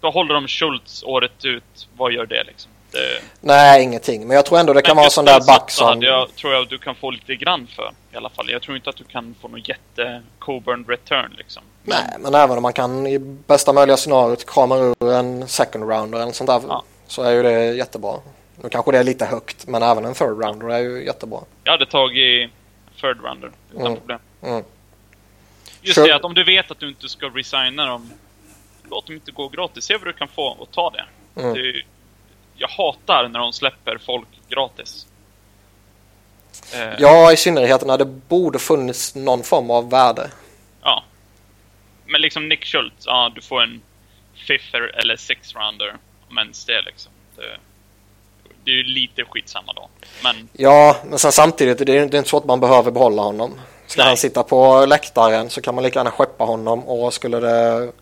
[0.00, 2.70] behåller de Schultz året ut, vad gör det liksom?
[2.94, 3.22] Det...
[3.40, 4.26] Nej, ingenting.
[4.26, 6.02] Men jag tror ändå det kan vara en sån där back som...
[6.02, 8.50] Jag tror jag du kan få lite grann för i alla fall.
[8.50, 11.62] Jag tror inte att du kan få någon jätte Coburn return liksom.
[11.82, 16.20] Nej, men även om man kan i bästa möjliga scenariot krama ur en second rounder
[16.20, 16.82] eller sånt där ja.
[17.06, 18.14] så är ju det jättebra.
[18.62, 21.40] Nu kanske det är lite högt, men även en third rounder är ju jättebra.
[21.64, 22.50] Jag hade tagit
[23.00, 23.98] third rounder utan mm.
[23.98, 24.18] problem.
[24.42, 24.64] Mm.
[25.82, 26.06] Just sure.
[26.06, 28.10] det, att om du vet att du inte ska resigna dem
[28.90, 29.84] låt dem inte gå gratis.
[29.84, 31.04] Se vad du kan få och ta det.
[31.40, 31.54] Mm.
[31.54, 31.82] det
[32.56, 35.06] jag hatar när de släpper folk gratis.
[36.74, 36.94] Eh.
[36.98, 40.30] Ja, i synnerhet när det borde funnits någon form av värde.
[40.82, 41.04] Ja.
[42.06, 43.82] Men liksom Nick Schultz, ja du får en
[44.34, 45.96] fiffer eller six rounder
[46.30, 47.12] om ens det liksom.
[47.36, 47.56] Det,
[48.64, 49.88] det är ju lite skitsamma då.
[50.22, 50.48] Men...
[50.52, 53.60] Ja, men sen samtidigt, det är, det är inte så att man behöver behålla honom.
[53.86, 54.08] Ska Nej.
[54.08, 57.92] han sitta på läktaren så kan man lika gärna skeppa honom och skulle det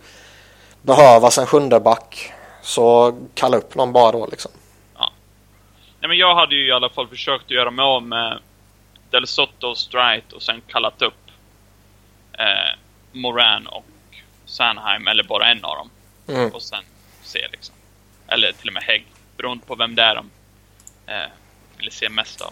[0.82, 2.32] behövas en sjunde back
[2.62, 4.50] så kalla upp någon bara då liksom.
[4.94, 5.12] Ja.
[6.00, 8.38] Nej men jag hade ju i alla fall försökt att göra mig av med
[9.10, 11.30] Del Sotto och Strite och sen kallat upp
[12.32, 12.78] eh,
[13.12, 13.84] Moran och
[14.46, 15.90] Sanheim, eller bara en av dem.
[16.28, 16.50] Mm.
[16.50, 16.84] Och sen
[17.22, 17.74] se liksom.
[18.26, 20.30] Eller till och med Hägg, beroende på vem det är de
[21.06, 21.30] eh,
[21.78, 22.50] vill se mest av.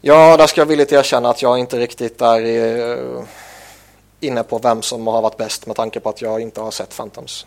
[0.00, 3.24] Ja, där ska jag villigt erkänna att jag inte riktigt är eh,
[4.20, 6.96] inne på vem som har varit bäst med tanke på att jag inte har sett
[6.96, 7.46] Phantoms.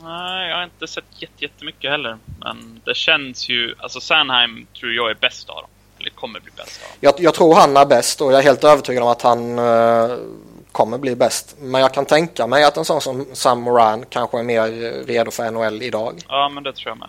[0.00, 1.04] Nej, jag har inte sett
[1.38, 2.18] jättemycket heller.
[2.40, 3.74] Men det känns ju...
[3.78, 5.70] Alltså Sanheim tror jag är bäst av dem.
[5.98, 6.98] Eller kommer bli bäst av dem.
[7.00, 10.16] Jag, jag tror han är bäst och jag är helt övertygad om att han eh,
[10.72, 11.56] kommer bli bäst.
[11.58, 14.66] Men jag kan tänka mig att en sån som Sam Moran kanske är mer
[15.06, 16.22] redo för NHL idag.
[16.28, 17.08] Ja, men det tror jag med.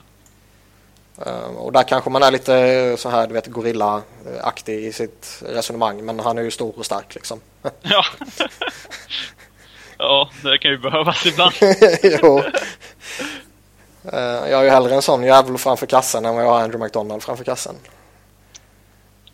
[1.27, 6.05] Uh, och där kanske man är lite så här, du vet, gorilla-aktig i sitt resonemang.
[6.05, 7.41] Men han är ju stor och stark liksom.
[7.81, 8.05] ja.
[9.97, 11.53] ja, det kan ju behövas ibland.
[12.03, 12.43] jo.
[14.13, 16.85] Uh, jag är ju hellre en sån jävel framför kassen än vad jag har Andrew
[16.85, 17.75] McDonald framför kassen.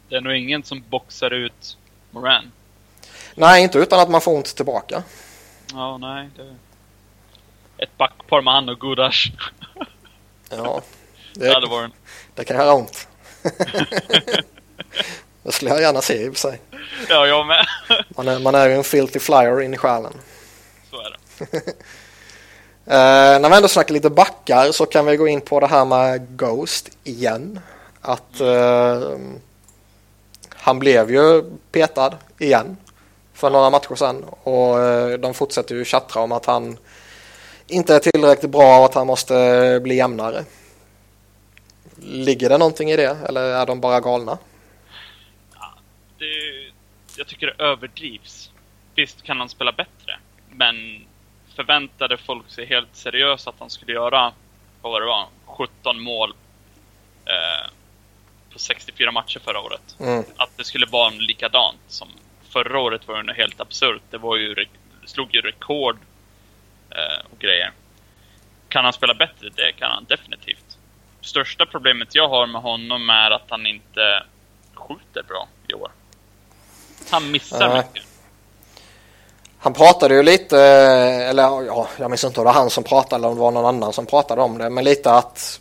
[0.10, 1.78] Det är nog ingen som boxar ut
[2.12, 2.52] Moran.
[3.36, 5.04] Nej, inte utan att man får ont tillbaka.
[5.74, 6.30] Ja, nej.
[6.36, 6.56] Det...
[7.84, 9.32] Ett backpar med han och Gudash.
[10.50, 10.82] ja.
[11.34, 11.92] Det, det, hade varit...
[12.36, 13.08] det kan göra ont.
[15.44, 16.62] det skulle jag gärna se i och för sig.
[17.10, 17.66] Ja, jag med.
[18.10, 20.14] man, är, man är ju en filthy flyer in i själen.
[20.90, 21.46] Så är det.
[21.46, 25.86] uh, när vi ändå snackar lite backar så kan vi gå in på det här
[25.86, 27.60] med Ghost igen.
[28.02, 29.18] Att uh,
[30.50, 32.78] han blev ju petad igen
[33.34, 36.78] för några matcher sedan och uh, de fortsätter ju tjattra om att han
[37.68, 40.46] inte är tillräckligt bra och att han måste bli jämnare.
[42.02, 44.38] Ligger det någonting i det eller är de bara galna?
[45.54, 45.74] Ja,
[46.18, 46.26] det,
[47.18, 48.52] jag tycker det överdrivs.
[48.96, 50.20] Visst kan han spela bättre,
[50.50, 51.06] men
[51.56, 54.34] förväntade folk sig helt seriöst att han skulle göra,
[54.82, 56.34] vad var det var, 17 mål
[57.26, 57.72] eh,
[58.54, 59.96] på 64 matcher förra året.
[60.00, 60.24] Mm.
[60.38, 62.08] Att det skulle vara likadant som
[62.50, 64.02] förra året var ju helt absurt.
[64.10, 64.66] Det var ju,
[65.06, 65.98] slog ju rekord
[66.90, 67.72] eh, och grejer.
[68.70, 69.50] Kan han spela bättre?
[69.56, 70.80] Det kan han definitivt
[71.22, 74.24] största problemet jag har med honom är att han inte
[74.74, 75.92] skjuter bra i år.
[77.12, 77.78] Han missar äh.
[77.78, 78.09] mycket.
[79.62, 83.16] Han pratade ju lite, eller ja, jag minns inte om det var han som pratade
[83.16, 85.60] eller om det var någon annan som pratade om det, men lite att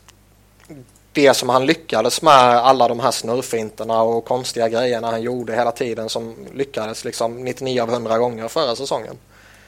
[1.13, 5.73] det som han lyckades med alla de här snurrfinterna och konstiga grejerna han gjorde hela
[5.73, 9.19] tiden som lyckades liksom 99 av 100 gånger förra säsongen.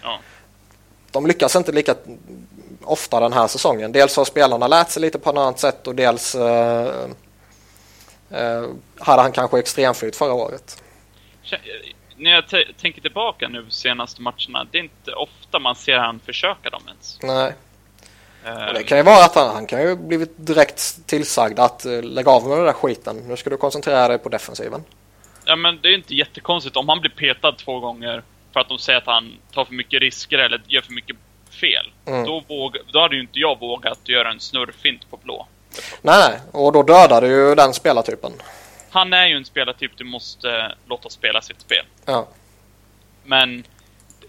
[0.02, 0.18] Ja.
[1.10, 1.94] De lyckas inte lika
[2.84, 3.92] ofta den här säsongen.
[3.92, 7.06] Dels har spelarna lärt sig lite på ett annat sätt och dels eh,
[8.30, 8.64] eh,
[8.98, 10.82] hade han kanske extremflyt förra året.
[12.20, 12.44] När jag
[12.76, 17.18] tänker tillbaka nu senaste matcherna, det är inte ofta man ser han försöka dem ens.
[17.22, 17.52] Nej.
[18.44, 22.02] Um, det kan ju vara att han, han kan ju blivit direkt tillsagd att uh,
[22.02, 23.16] lägg av med den där skiten.
[23.16, 24.84] Nu ska du koncentrera dig på defensiven.
[25.44, 28.78] Ja men det är inte jättekonstigt om han blir petad två gånger för att de
[28.78, 31.16] säger att han tar för mycket risker eller gör för mycket
[31.50, 31.92] fel.
[32.06, 32.26] Mm.
[32.26, 35.46] Då, våg, då hade ju inte jag vågat göra en snurrfint på blå.
[36.02, 38.32] Nej, nej, och då dödar du ju den spelartypen.
[38.90, 41.84] Han är ju en spelartyp du måste låta spela sitt spel.
[42.04, 42.28] Ja.
[43.24, 43.64] Men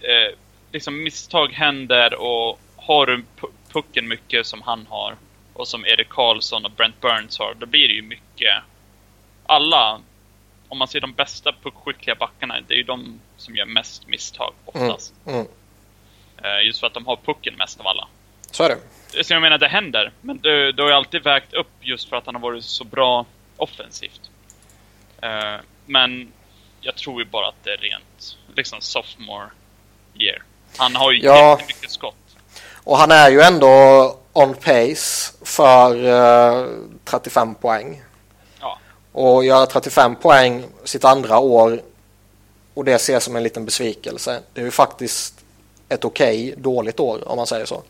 [0.00, 0.38] eh,
[0.72, 3.24] liksom misstag händer och har du
[3.68, 5.16] pucken mycket som han har
[5.52, 8.62] och som Erik Karlsson och Brent Burns har, då blir det ju mycket...
[9.46, 10.00] Alla,
[10.68, 14.54] om man ser de bästa puckskickliga backarna, det är ju de som gör mest misstag
[14.64, 15.14] oftast.
[15.26, 15.38] Mm.
[15.38, 15.48] Mm.
[16.44, 18.08] Eh, just för att de har pucken mest av alla.
[18.50, 19.24] Så är det.
[19.24, 20.12] Så jag menar, det händer.
[20.20, 22.84] Men det, det har ju alltid vägt upp just för att han har varit så
[22.84, 24.31] bra offensivt.
[25.24, 26.32] Uh, men
[26.80, 29.50] jag tror ju bara att det är rent liksom sophomore
[30.14, 30.42] year.
[30.76, 31.50] Han har ju ja.
[31.50, 32.14] jättemycket skott.
[32.84, 33.68] Och han är ju ändå
[34.32, 36.68] on pace för uh, eh,
[37.04, 38.02] 35 poäng.
[38.60, 38.78] Ja.
[39.12, 41.82] Och göra 35 poäng sitt andra år
[42.74, 44.42] och det ses som en liten besvikelse.
[44.52, 45.44] Det är ju faktiskt
[45.88, 47.82] ett okej, okay, dåligt år om man säger så.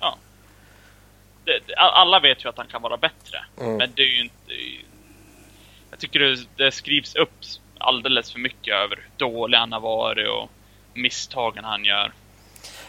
[0.00, 0.16] Ja.
[1.44, 3.44] Det, alla vet ju att han kan vara bättre.
[3.60, 3.76] Mm.
[3.76, 4.54] Men det är ju inte...
[6.00, 7.32] Tycker det, det, skrivs upp
[7.78, 10.50] alldeles för mycket över hur dålig han har varit och
[10.94, 12.12] misstagen han gör.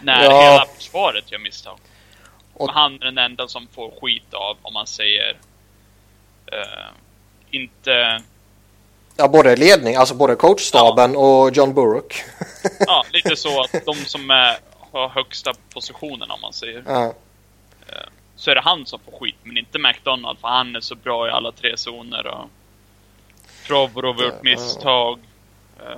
[0.02, 0.42] När ja.
[0.42, 1.80] hela försvaret gör misstag.
[2.54, 5.38] Och han är den enda som får skit av, om man säger...
[6.54, 6.90] Uh,
[7.52, 8.22] inte...
[9.18, 11.20] Ja, både ledning, alltså både coachstaben ja.
[11.20, 12.24] och John Burrock.
[12.80, 14.58] ja, lite så att de som är,
[14.92, 16.84] har högsta positionen om man säger.
[16.88, 17.06] Ja.
[17.88, 20.96] Eh, så är det han som får skit, men inte McDonald för han är så
[20.96, 22.28] bra i alla tre zoner.
[22.28, 22.50] Och
[23.68, 25.20] Provorov har gjort misstag.
[25.80, 25.98] Eh,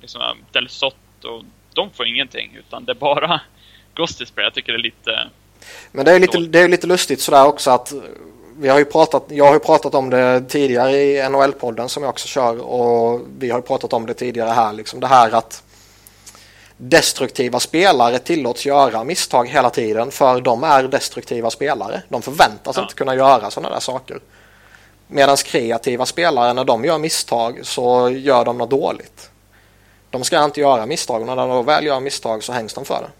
[0.00, 1.44] liksom Del Sotto,
[1.74, 2.56] de får ingenting.
[2.58, 3.40] Utan det är bara
[3.94, 5.28] Ghost Jag tycker det är lite...
[5.92, 7.92] Men det är lite, det är lite lustigt sådär också att
[8.56, 12.10] vi har ju pratat, jag har ju pratat om det tidigare i NHL-podden som jag
[12.10, 14.72] också kör och vi har ju pratat om det tidigare här.
[14.72, 15.62] Liksom det här att
[16.76, 22.02] destruktiva spelare tillåts göra misstag hela tiden för de är destruktiva spelare.
[22.08, 22.82] De förväntas ja.
[22.82, 24.20] inte kunna göra sådana där saker.
[25.12, 29.30] Medan kreativa spelare när de gör misstag så gör de något dåligt.
[30.10, 32.94] De ska inte göra misstag och när de väl gör misstag så hängs de för
[33.02, 33.10] det.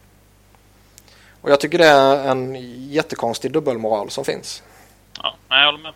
[1.41, 2.55] Och jag tycker det är en
[2.91, 4.63] jättekonstig dubbelmoral som finns.
[5.23, 5.93] Ja, jag håller med.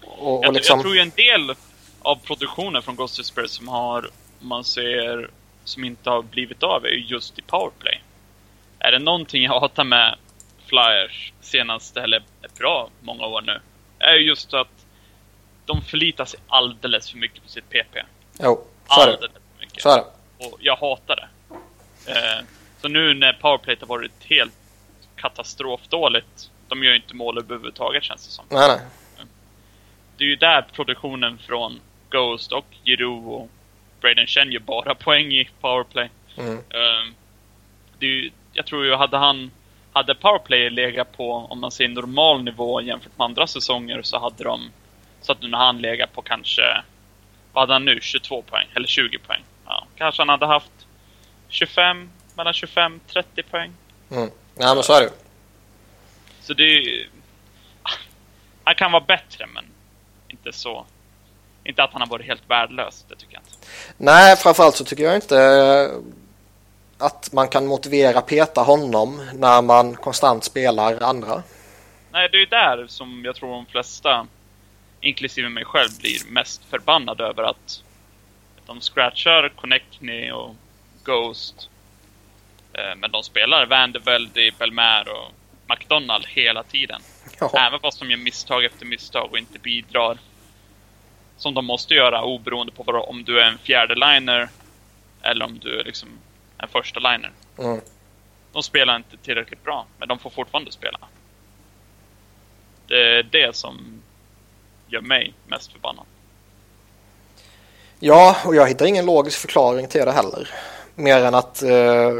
[0.00, 0.78] Och, och jag, liksom...
[0.78, 1.54] jag, tror ju en del
[2.02, 5.30] av produktionen från Ghost Spirit som har, man ser,
[5.64, 8.02] som inte har blivit av är just i powerplay.
[8.78, 10.16] Är det någonting jag hatar med
[10.66, 12.22] Flyers senaste, eller
[12.58, 13.60] bra många år nu,
[13.98, 14.81] är just att
[15.66, 17.96] de förlitar sig alldeles för mycket på sitt PP.
[18.40, 19.12] Jo, så är det.
[19.12, 19.82] Alldeles för mycket.
[19.82, 20.46] Så är det.
[20.46, 21.28] Och jag hatar det.
[22.12, 22.44] Eh,
[22.80, 24.52] så nu när powerplay har varit helt
[25.16, 28.44] katastrofdåligt, de gör ju inte mål överhuvudtaget känns det som.
[28.48, 28.80] Nej, nej.
[30.16, 33.48] Det är ju där produktionen från Ghost och Giroux och
[34.00, 36.10] Braden Chen gör bara poäng i powerplay.
[36.36, 36.56] Mm.
[36.56, 37.14] Um,
[37.98, 39.50] det är ju, jag tror ju, hade han
[39.92, 44.44] hade powerplay legat på, om man säger normal nivå jämfört med andra säsonger, så hade
[44.44, 44.70] de
[45.22, 46.82] så att nu när han legat på kanske,
[47.52, 48.00] vad hade han nu?
[48.00, 49.42] 22 poäng, eller 20 poäng.
[49.66, 50.72] Ja, kanske han hade haft
[51.48, 53.72] 25, mellan 25 30 poäng.
[54.10, 54.30] Mm.
[54.58, 55.10] Ja, men så är det
[56.40, 57.08] Så det är
[58.64, 59.64] Han kan vara bättre, men
[60.28, 60.86] inte så...
[61.64, 63.66] Inte att han har varit helt värdelös, det tycker jag inte.
[63.96, 65.90] Nej, framförallt så tycker jag inte
[66.98, 71.42] att man kan motivera peta honom när man konstant spelar andra.
[72.12, 74.26] Nej, det är ju där som jag tror de flesta,
[75.02, 77.82] inklusive mig själv, blir mest förbannad över att
[78.66, 80.56] de scratchar Connectney och
[81.04, 81.68] Ghost
[82.72, 85.32] Eh, men de spelar Vandervelde, Belmer och
[85.68, 87.02] McDonald hela tiden.
[87.40, 87.66] Ja.
[87.66, 90.18] Även fast de gör misstag efter misstag och inte bidrar.
[91.36, 94.48] Som de måste göra oberoende på om du är en fjärde liner
[95.22, 96.08] eller om du är liksom
[96.58, 97.30] en första liner.
[97.58, 97.80] Mm.
[98.52, 100.98] De spelar inte tillräckligt bra, men de får fortfarande spela.
[102.86, 103.91] Det är det som
[104.92, 106.04] gör mig mest förbannad.
[108.00, 110.50] Ja, och jag hittar ingen logisk förklaring till det heller.
[110.94, 112.12] Mer än att eh,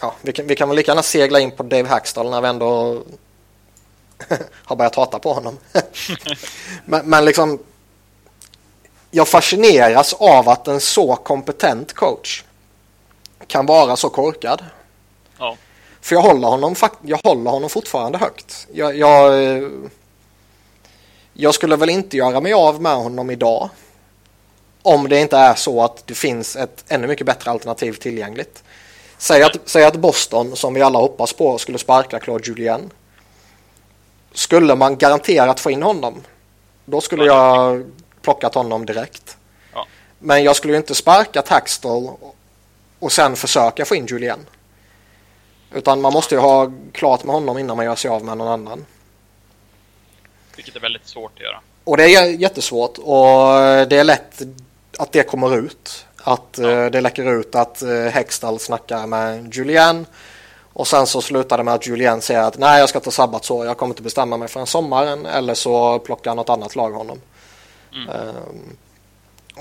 [0.00, 2.48] ja, vi, kan, vi kan väl lika gärna segla in på Dave Hackstall när vi
[2.48, 3.02] ändå
[4.52, 5.58] har börjat hata på honom.
[6.84, 7.58] men, men liksom
[9.10, 12.44] jag fascineras av att en så kompetent coach
[13.46, 14.64] kan vara så korkad.
[15.38, 15.56] Ja.
[16.00, 18.66] För jag håller honom, jag håller honom fortfarande högt.
[18.72, 19.32] Jag, jag,
[21.42, 23.68] jag skulle väl inte göra mig av med honom idag.
[24.82, 28.62] Om det inte är så att det finns ett ännu mycket bättre alternativ tillgängligt.
[29.18, 32.90] Säg att, säg att Boston, som vi alla hoppas på, skulle sparka Claude Julien.
[34.32, 36.22] Skulle man garanterat få in honom,
[36.84, 37.84] då skulle jag
[38.20, 39.36] plockat honom direkt.
[39.74, 39.86] Ja.
[40.18, 42.10] Men jag skulle ju inte sparka Taxtall
[42.98, 44.46] och sen försöka få in Julien.
[45.72, 48.48] Utan man måste ju ha klart med honom innan man gör sig av med någon
[48.48, 48.86] annan.
[50.56, 51.60] Vilket är väldigt svårt att göra.
[51.84, 53.46] Och det är jättesvårt och
[53.88, 54.42] det är lätt
[54.98, 56.06] att det kommer ut.
[56.16, 56.70] Att ja.
[56.70, 60.06] Eh, det läcker ut att eh, Hextall snackar med Julian.
[60.72, 63.66] Och sen så slutar det med att Julian säger att nej jag ska ta sabbatsår,
[63.66, 65.26] jag kommer inte bestämma mig förrän sommaren.
[65.26, 67.20] Eller så plockar något annat lag honom.
[67.92, 68.08] Mm.
[68.08, 68.76] Um,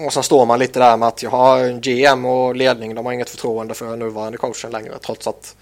[0.06, 3.14] och sen står man lite där med att jag har GM och ledning, de har
[3.14, 5.00] inget förtroende för nuvarande coachen längre.
[5.00, 5.56] Trots att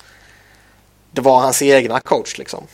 [1.12, 2.68] det var hans egna coach liksom.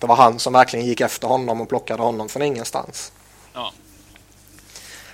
[0.00, 3.12] Det var han som verkligen gick efter honom och plockade honom från ingenstans.
[3.52, 3.72] Ja.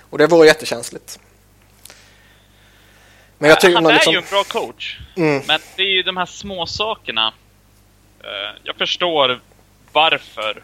[0.09, 1.19] Och det vore jättekänsligt.
[3.37, 4.13] Men jag tycker han är liksom...
[4.13, 4.99] ju en bra coach.
[5.15, 5.43] Mm.
[5.47, 7.33] Men det är ju de här små sakerna.
[8.23, 9.39] Uh, jag förstår
[9.91, 10.57] varför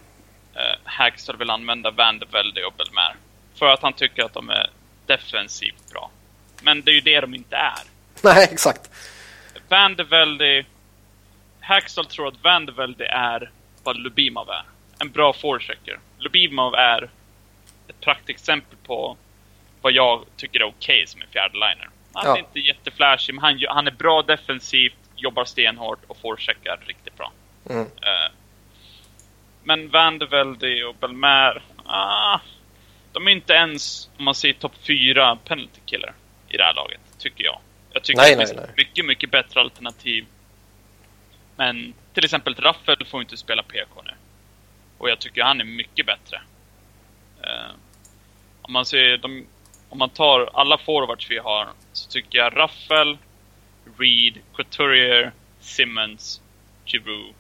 [0.56, 3.16] uh, Hagstad vill använda Vandervelde och Belmer.
[3.56, 4.70] För att han tycker att de är
[5.06, 6.10] defensivt bra.
[6.62, 7.84] Men det är ju det de inte är.
[8.22, 8.90] Nej, exakt.
[9.68, 10.66] Vandervelde...
[11.60, 13.52] Hackstall tror att Vandervelde är
[13.90, 14.64] vad Lubimov är.
[15.00, 16.00] En bra forechecker.
[16.18, 17.10] Lubimov är
[17.88, 19.18] ett praktexempel på
[19.82, 21.90] vad jag tycker är okej okay som en fjärde liner.
[22.14, 22.36] Han ja.
[22.36, 27.32] är inte jätteflashig, men han, han är bra defensivt, jobbar stenhårt och forecheckar riktigt bra.
[27.70, 27.82] Mm.
[27.82, 28.32] Uh,
[29.64, 32.40] men Vandervelde och Belmer, ah,
[33.12, 36.14] de är inte ens, om man säger topp 4 penalty killer
[36.50, 37.60] i det här laget, tycker jag.
[37.94, 38.74] Jag tycker nej, att det finns nej.
[38.78, 40.26] mycket, mycket bättre alternativ.
[41.56, 44.12] Men till exempel Raffel får inte spela PK nu.
[44.98, 46.42] Och jag tycker han är mycket bättre.
[47.42, 47.72] Uh,
[48.62, 49.46] om man ser de
[49.90, 53.18] om man tar alla forwards vi har så tycker jag Raffel,
[53.98, 56.42] Reed, Couturier, Simmons,
[56.86, 57.36] Giroux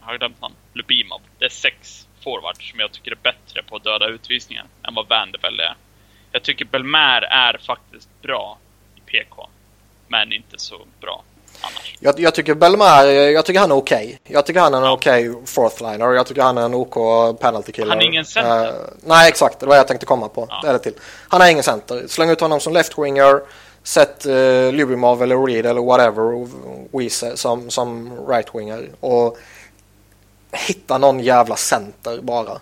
[0.00, 0.54] har glömt namn.
[0.72, 1.22] Lubimov.
[1.38, 5.08] Det är sex forwards som jag tycker är bättre på att döda utvisningar än vad
[5.08, 5.74] Vandervelde är.
[6.32, 8.58] Jag tycker Belmer är faktiskt bra
[8.96, 9.48] i PK.
[10.08, 11.24] Men inte så bra.
[12.00, 14.06] Jag, jag tycker Belmer, jag tycker han är okej.
[14.06, 14.34] Okay.
[14.34, 16.12] Jag tycker han är en okej okay fourth liner.
[16.12, 16.94] Jag tycker han är en OK
[17.40, 17.88] penalty killer.
[17.88, 18.68] Han är ingen center.
[18.68, 19.60] Uh, nej, exakt.
[19.60, 20.46] Det var jag tänkte komma på.
[20.48, 20.68] Ja.
[20.68, 20.94] Eller till.
[21.28, 22.04] Han är ingen center.
[22.08, 23.40] Släng ut honom som left-winger.
[23.82, 26.48] Sätt uh, Lubimov eller Reed eller whatever,
[26.98, 28.88] Wiese som, som right-winger.
[29.00, 29.38] Och
[30.52, 32.60] hitta någon jävla center bara.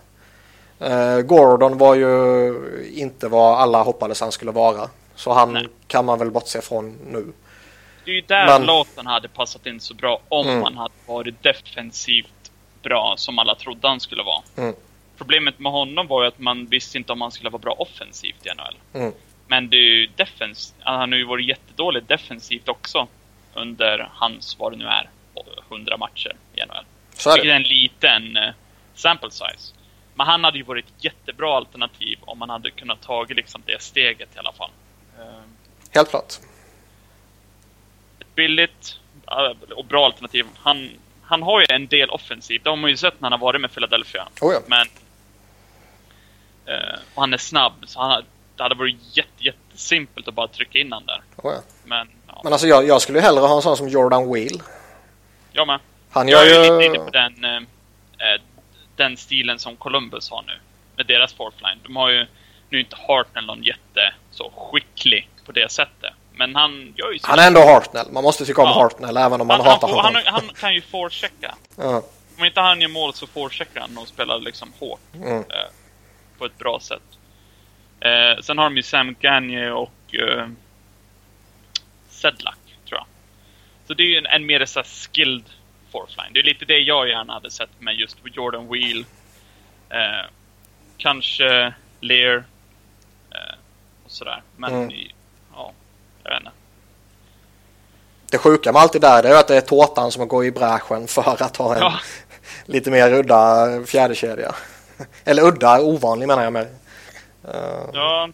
[0.82, 2.54] Uh, Gordon var ju
[2.94, 4.88] inte vad alla hoppades han skulle vara.
[5.14, 5.68] Så han Nej.
[5.86, 7.32] kan man väl bortse från nu.
[8.08, 8.66] Det är ju där Men...
[8.66, 10.62] låten hade passat in så bra om mm.
[10.62, 12.50] han hade varit defensivt
[12.82, 14.42] bra som alla trodde han skulle vara.
[14.56, 14.74] Mm.
[15.18, 18.46] Problemet med honom var ju att man visste inte om han skulle vara bra offensivt
[18.46, 18.76] i NHL.
[18.94, 19.12] Mm.
[19.46, 23.06] Men det är ju defens han har ju varit jättedålig defensivt också
[23.54, 25.10] under hans, vad det nu är,
[25.70, 26.84] 100 matcher i NHL.
[27.12, 27.50] Så är det.
[27.50, 28.50] är en liten uh,
[28.94, 29.74] sample size.
[30.14, 33.82] Men han hade ju varit ett jättebra alternativ om man hade kunnat ta liksom det
[33.82, 34.70] steget i alla fall.
[35.94, 36.47] Helt klart.
[38.38, 38.98] Billigt
[39.30, 40.46] uh, och bra alternativ.
[40.56, 40.90] Han,
[41.22, 42.64] han har ju en del offensivt.
[42.64, 44.28] Det har man ju sett när han har varit med Philadelphia.
[44.40, 44.60] Oh ja.
[44.66, 44.86] Men...
[47.14, 48.24] och han är snabb, så han,
[48.56, 51.22] det hade varit jätte, jättesimpelt att bara trycka in han där.
[51.36, 51.60] Oh ja.
[51.84, 52.40] Men, ja.
[52.44, 54.62] Men alltså jag, jag skulle hellre ha en sån som Jordan Wheel.
[55.52, 55.80] Jag med.
[56.10, 56.78] Han gör jag är ju...
[56.78, 58.40] lite inne på den, eh, eh,
[58.96, 60.58] den stilen som Columbus har nu.
[60.96, 61.78] Med deras fourth line.
[61.82, 62.26] De har ju
[62.68, 66.12] nu inte Hartnell någon jätte så skicklig på det sättet.
[66.38, 68.06] Men han gör ju Han är ändå Hartnell.
[68.12, 68.82] Man måste tycka om ja.
[68.82, 70.22] Hartnell även om man han, hatar han, honom.
[70.24, 71.54] Han, han kan ju forechecka.
[71.76, 72.02] Ja.
[72.38, 75.00] Om inte han gör mål så forecheckar han och spelar liksom hårt.
[75.14, 75.36] Mm.
[75.38, 75.44] Eh,
[76.38, 77.02] på ett bra sätt.
[78.00, 80.48] Eh, sen har de ju Sam Gagne och eh,
[82.08, 82.58] Sedlak,
[82.88, 83.06] tror jag.
[83.86, 85.44] Så det är ju en, en mer så skilled
[85.92, 86.32] fourth line.
[86.32, 89.04] Det är lite det jag gärna hade sett med just Jordan Wheel.
[89.90, 90.30] Eh,
[90.96, 92.44] kanske Lear.
[93.30, 93.56] Eh,
[94.04, 94.42] och sådär.
[94.56, 94.90] Men mm.
[94.90, 95.12] i,
[96.28, 96.52] jag vet inte.
[98.30, 100.50] Det sjuka med allt det där det är att det är tårtan som går i
[100.50, 102.00] bräschen för att ha en ja.
[102.66, 104.54] lite mer udda fjärdekedja.
[105.24, 106.66] Eller udda, ovanlig menar jag med.
[107.44, 108.28] Uh, ja.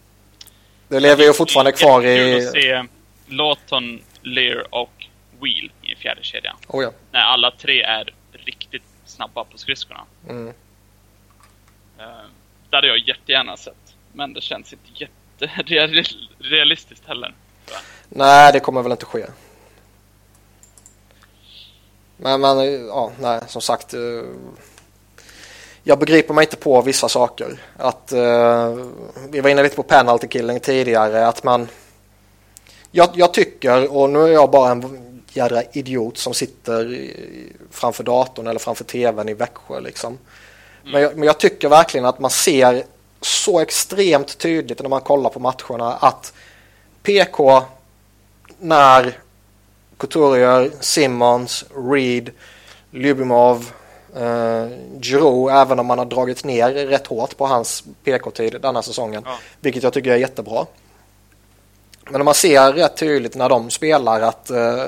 [0.89, 2.41] Det lever ju fortfarande kvar i...
[2.41, 2.85] Se
[3.27, 5.07] Lawton, Lear och
[5.41, 6.57] Wheel i kedja.
[6.69, 6.91] Oh ja.
[7.11, 10.05] När alla tre är riktigt snabba på skridskorna.
[10.29, 10.49] Mm.
[10.49, 10.53] Uh,
[12.71, 13.95] det hade jag jättegärna sett.
[14.13, 17.35] Men det känns inte jätterealistiskt heller.
[18.17, 19.27] Nej, det kommer väl inte ske.
[22.17, 23.95] Men, men ja, nej, som sagt.
[23.95, 24.25] Uh,
[25.83, 27.62] jag begriper mig inte på vissa saker.
[27.77, 28.87] Att, uh,
[29.31, 31.27] vi var inne lite på penalty killing tidigare.
[31.27, 31.69] Att man...
[32.91, 37.11] Jag, jag, tycker, och nu är jag bara en jädra idiot som sitter
[37.71, 39.81] framför datorn eller framför tvn i Växjö.
[39.81, 40.19] Liksom.
[40.85, 42.85] Men, jag, men jag tycker verkligen att man ser
[43.21, 46.33] så extremt tydligt när man kollar på matcherna att
[47.03, 47.62] PK
[48.65, 49.19] när
[49.97, 52.31] Couturier, Simmons, Reed,
[52.91, 53.71] Lyubimov,
[54.17, 54.69] eh,
[55.01, 59.39] Giroud, även om man har dragit ner rätt hårt på hans PK-tid denna säsongen, ja.
[59.61, 60.67] vilket jag tycker är jättebra.
[62.11, 64.85] Men man ser rätt tydligt när de spelar att eh,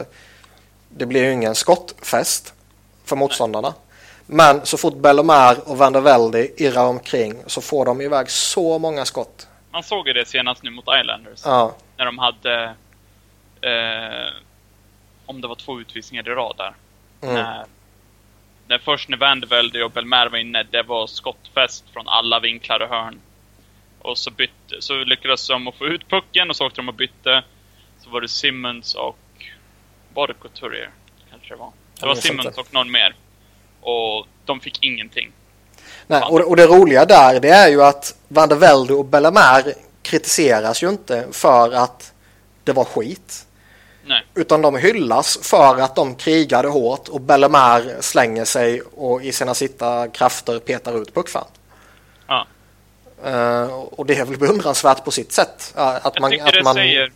[0.88, 2.54] det blir ju ingen skottfest
[3.04, 3.74] för motståndarna.
[4.26, 8.78] Men så fort Bellomer och Van der Velde irrar omkring så får de iväg så
[8.78, 9.48] många skott.
[9.70, 11.42] Man såg ju det senast nu mot Islanders.
[11.44, 11.74] Ja.
[11.96, 12.74] När de hade...
[13.60, 14.32] Eh,
[15.26, 16.74] om det var två utvisningar i rad där.
[17.22, 17.34] Mm.
[17.34, 17.64] När,
[18.66, 22.40] när först när Van der Velde och Belmer var inne, det var skottfest från alla
[22.40, 23.20] vinklar och hörn.
[23.98, 26.94] Och så bytte, så lyckades de att få ut pucken och så åkte de och
[26.94, 27.44] bytte.
[27.98, 29.18] Så var det Simmons och
[30.14, 30.90] var det Couturier?
[31.30, 31.72] Kanske det var.
[32.00, 33.14] Det var Simmons och någon mer.
[33.80, 35.32] Och de fick ingenting.
[36.06, 39.74] Nej, och, och det roliga där det är ju att Van der Velde och Bellamare
[40.02, 42.12] kritiseras ju inte för att
[42.64, 43.45] det var skit.
[44.06, 44.26] Nej.
[44.34, 49.54] Utan de hyllas för att de krigade hårt och Bellamare slänger sig och i sina
[49.54, 51.44] sitta krafter petar ut puckfan.
[52.26, 52.46] Ja.
[53.26, 55.74] Uh, och det är väl beundransvärt på sitt sätt.
[55.76, 56.74] Uh, att Jag man, att det man...
[56.74, 57.12] säger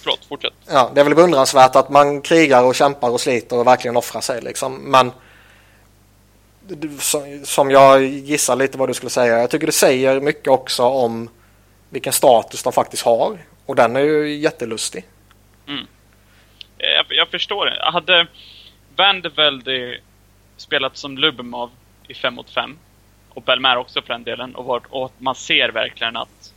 [0.00, 0.52] Förlåt, fortsätt.
[0.66, 4.20] Ja, det är väl beundransvärt att man krigar och kämpar och sliter och verkligen offrar
[4.20, 4.74] sig liksom.
[4.74, 5.12] Men
[7.44, 9.38] som jag gissar lite vad du skulle säga.
[9.38, 11.28] Jag tycker det säger mycket också om
[11.90, 13.38] vilken status de faktiskt har.
[13.66, 15.06] Och den är ju jättelustig.
[15.68, 15.86] Mm.
[16.96, 17.90] Jag, jag förstår det.
[17.92, 18.26] Hade
[18.96, 19.98] Vandevelde
[20.56, 21.70] spelat som Lubomov
[22.08, 22.78] i 5 mot 5
[23.28, 26.54] och Belmer också för den delen och, var, och man ser verkligen att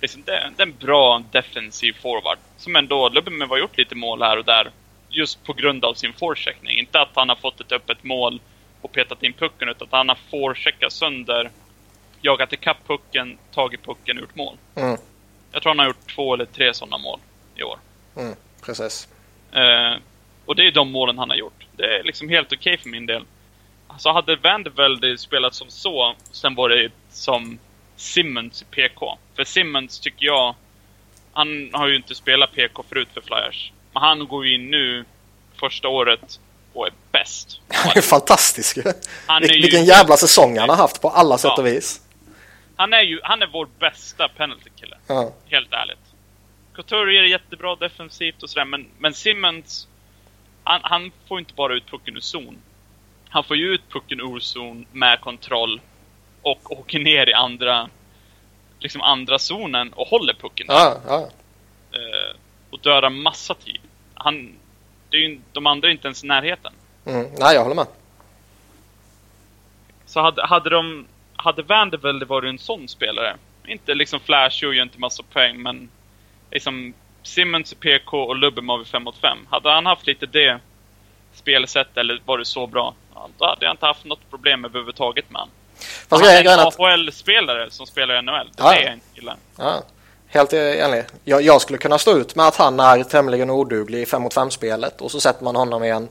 [0.00, 2.38] liksom, det, är en bra defensiv forward.
[2.56, 4.70] Som ändå, Lubomir har gjort lite mål här och där.
[5.10, 6.78] Just på grund av sin forecheckning.
[6.78, 8.40] Inte att han har fått ett öppet mål
[8.80, 11.50] och petat in pucken utan att han har forecheckat sönder,
[12.20, 14.56] jagat ikapp pucken, tagit pucken gjort mål.
[14.74, 14.96] Mm.
[15.52, 17.20] Jag tror han har gjort två eller tre sådana mål
[17.56, 17.78] i år.
[18.16, 19.08] Mm, precis.
[19.52, 19.98] Eh,
[20.46, 21.66] och det är de målen han har gjort.
[21.76, 23.24] Det är liksom helt okej okay för min del.
[23.88, 27.58] Alltså hade Vandevelde spelat som så, sen var det som
[27.96, 29.18] Simmons i PK.
[29.36, 30.54] För Simmons tycker jag,
[31.32, 33.72] han har ju inte spelat PK förut för Flyers.
[33.92, 35.04] Men han går ju in nu,
[35.56, 36.40] första året,
[36.72, 37.60] och är bäst.
[37.68, 38.78] Han är fantastisk
[39.26, 39.86] han är Vilken ju...
[39.86, 41.62] jävla säsong han har haft på alla sätt ja.
[41.62, 42.00] och vis.
[42.76, 44.96] Han är ju, han är vår bästa penalty-kille.
[45.06, 45.32] Ja.
[45.46, 45.98] Helt ärligt.
[46.78, 49.88] Couturier är jättebra defensivt och sådär, men, men Simmons,
[50.64, 52.58] han, han, får inte bara ut pucken ur zon.
[53.28, 55.80] Han får ju ut pucken ur zon med kontroll
[56.42, 57.88] och åker ner i andra,
[58.78, 60.74] liksom andra zonen och håller pucken där.
[60.74, 61.28] Ja, ja.
[61.98, 62.36] Uh,
[62.70, 63.80] och dödar massa tid.
[64.14, 64.54] Han,
[65.10, 66.72] det är ju, de andra är inte ens i närheten.
[67.06, 67.26] Mm.
[67.38, 67.86] Nej, jag håller med.
[70.06, 71.06] Så hade, hade de,
[71.36, 75.88] hade Vandervelde varit en sån spelare, inte liksom flash och gör inte massa poäng, men
[76.50, 79.38] liksom Simmons PK och Lubben 5 mot 5.
[79.50, 80.60] Hade han haft lite det
[81.34, 82.94] spelsätt eller varit så bra,
[83.38, 85.54] då hade jag inte haft något problem överhuvudtaget med honom.
[86.08, 88.50] Han är en AHL-spelare som spelar i NHL.
[88.56, 89.36] Det är det jag inte gillar.
[89.56, 89.82] Ja.
[90.30, 91.04] Helt enig.
[91.24, 94.34] Jag, jag, skulle kunna stå ut med att han är tämligen oduglig i 5 mot
[94.34, 96.08] 5-spelet och så sätter man honom i en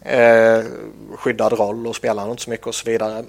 [0.00, 0.64] eh,
[1.16, 3.24] skyddad roll och spelar inte så mycket och så vidare.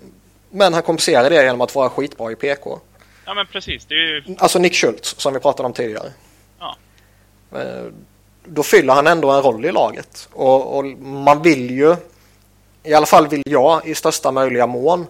[0.49, 2.79] Men han kompenserar det genom att vara skitbra i PK.
[3.25, 3.85] Ja men precis.
[3.85, 4.23] Det ju...
[4.37, 6.11] Alltså Nick Schultz som vi pratade om tidigare.
[7.51, 7.91] Eh,
[8.43, 11.95] då fyller han ändå en roll i laget och, och man vill ju
[12.83, 15.07] i alla fall vill jag i största möjliga mån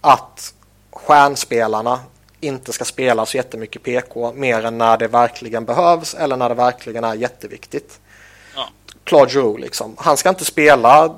[0.00, 0.54] att
[0.90, 2.00] stjärnspelarna
[2.40, 6.54] inte ska spela så jättemycket PK mer än när det verkligen behövs eller när det
[6.54, 8.00] verkligen är jätteviktigt.
[8.56, 8.68] Ja.
[9.04, 9.94] Claude Giroux liksom.
[9.98, 11.14] Han ska inte spela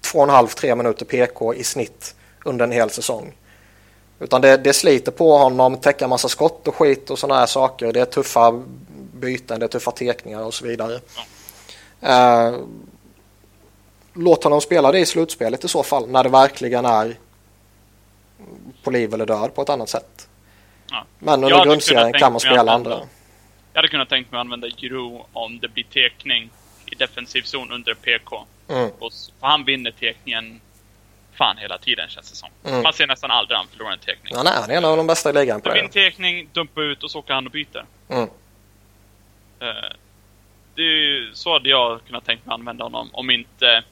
[0.00, 3.32] två och en halv, tre minuter PK i snitt under en hel säsong.
[4.20, 7.92] Utan det, det sliter på honom, täcka massa skott och skit och sådana här saker.
[7.92, 8.62] Det är tuffa
[9.14, 11.00] byten, det är tuffa tekningar och så vidare.
[12.02, 12.64] Uh,
[14.14, 17.16] låt honom spela det i slutspelet i så fall när det verkligen är
[18.82, 20.28] på liv eller död på ett annat sätt.
[20.90, 21.04] Ja.
[21.18, 23.00] Men under grundserien kan man spela andra.
[23.72, 26.50] Jag hade kunnat tänka mig att använda Giro om det blir tekning
[26.86, 28.44] i defensiv zon under PK.
[28.68, 28.90] Mm.
[28.98, 30.60] Och, för han vinner tekningen
[31.34, 32.48] fan hela tiden känns det som.
[32.64, 32.82] Mm.
[32.82, 34.32] Man ser nästan aldrig han förlorar en tekning.
[34.34, 35.74] Ja, han är en av de bästa i ligan på det.
[35.74, 37.84] vinner tekning, dumpar ut och så åker han och byter.
[38.08, 38.28] Mm.
[39.62, 39.96] Uh,
[40.74, 43.84] det är ju, så hade jag kunnat tänka mig använda honom om inte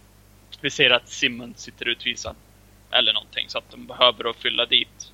[0.60, 2.36] vi ser att Simmons sitter utvisad.
[2.90, 5.12] Eller någonting, så att de behöver att fylla dit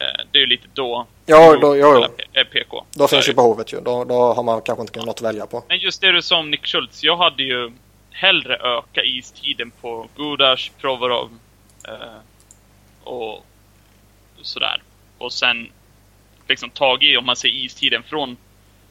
[0.00, 1.06] Eh, det är ju lite då...
[1.26, 2.44] Ja, då, jo, jo.
[2.52, 2.84] PK.
[2.90, 3.80] Då finns ju behovet ju.
[3.80, 5.64] Då, då har man kanske inte något att välja på.
[5.68, 7.04] Men just det du sa om Nick Schultz.
[7.04, 7.72] Jag hade ju
[8.10, 11.38] hellre öka istiden på Gudas, Provorov
[11.88, 12.18] eh,
[13.04, 13.44] och
[14.42, 14.82] sådär.
[15.18, 15.72] Och sen
[16.48, 18.36] liksom tagit, om man ser istiden från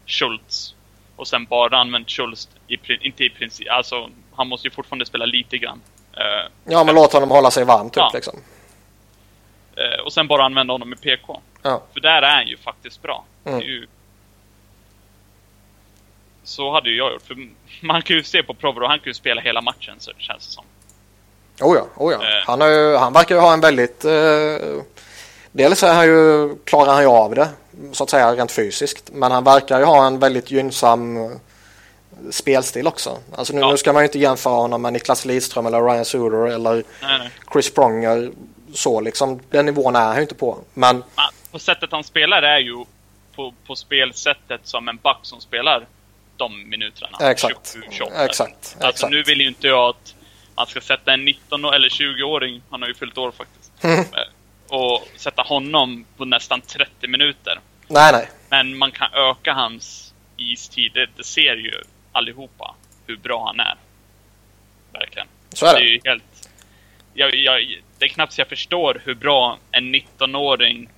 [0.06, 0.76] Schultz
[1.16, 5.26] och sen bara använt Schultz, i, inte i princip, alltså han måste ju fortfarande spela
[5.26, 5.82] lite grann.
[6.14, 8.12] Eh, ja, men låt honom hålla sig varm typ ja.
[8.14, 8.40] liksom.
[9.76, 11.42] Eh, och sen bara använda honom i PK.
[11.62, 11.82] Ja.
[11.94, 13.26] För där är han ju faktiskt bra.
[13.46, 13.60] Mm.
[13.60, 13.88] Ju...
[16.44, 17.22] Så hade ju jag gjort.
[17.22, 17.38] För
[17.82, 20.54] man kan ju se på Provorov, han kan ju spela hela matchen så känns det
[20.54, 20.66] som.
[21.62, 22.18] Oh ja, oh ja.
[22.18, 22.44] Eh.
[22.46, 24.06] Han, har ju, han verkar ju ha en väldigt...
[24.06, 24.82] Eh,
[25.52, 27.50] dels är han ju, klarar han ju av det,
[27.92, 29.10] så att säga rent fysiskt.
[29.14, 31.30] Men han verkar ju ha en väldigt gynnsam
[32.32, 33.18] spelstil också.
[33.36, 33.72] Alltså nu, ja.
[33.72, 36.84] nu ska man ju inte jämföra honom med Niklas Lidström eller Ryan Suder eller nej,
[37.02, 37.30] nej.
[37.54, 38.32] Chris Pronger
[38.74, 39.40] så liksom.
[39.50, 40.58] Den nivån är han ju inte på.
[40.74, 41.04] Men...
[41.52, 42.86] På sättet han spelar är ju
[43.36, 45.88] på, på spelsättet som en back som spelar
[46.38, 47.32] de minuterna.
[47.32, 47.74] Exakt.
[47.74, 48.26] 20, 28.
[48.26, 48.54] Exakt.
[48.54, 49.12] Alltså exakt.
[49.12, 50.16] nu vill ju inte jag att
[50.56, 54.06] man ska sätta en 19 eller 20-åring, han har ju fyllt år faktiskt, mm.
[54.68, 57.60] och sätta honom på nästan 30 minuter.
[57.88, 58.30] Nej, nej.
[58.50, 60.92] Men man kan öka hans istid.
[60.94, 61.74] Det, det ser ju
[62.12, 62.76] allihopa
[63.08, 63.76] hur bra han är.
[64.94, 65.28] Verkligen.
[65.50, 65.80] Så är det.
[65.80, 66.50] Det är ju helt...
[67.14, 70.90] Jag, jag, det är knappt så jag förstår hur bra en 19-åring,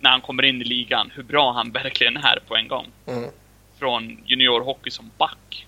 [0.00, 2.86] när han kommer in i ligan, hur bra han verkligen är på en gång.
[3.06, 3.30] Mm.
[3.78, 5.66] Från juniorhockey som back.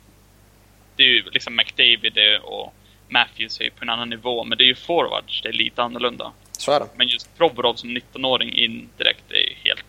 [0.96, 2.74] Det är ju liksom McDavid och
[3.08, 5.82] Matthews är ju på en annan nivå, men det är ju forwards, det är lite
[5.82, 6.32] annorlunda.
[6.62, 6.86] Så är det.
[6.96, 9.84] Men just Provorov som 19-åring in direkt, är helt...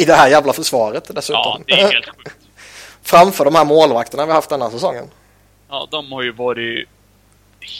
[0.00, 1.42] I det här jävla försvaret dessutom.
[1.44, 2.36] Ja, det är helt sjukt.
[3.02, 5.10] Framför de här målvakterna vi haft den här säsongen.
[5.68, 6.88] Ja, de har ju varit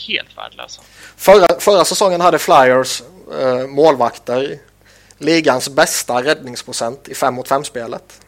[0.07, 0.81] helt värdelösa.
[1.17, 3.01] Förra, förra säsongen hade Flyers
[3.39, 4.59] eh, målvakter
[5.17, 8.21] ligans bästa räddningsprocent i 5 mot 5-spelet.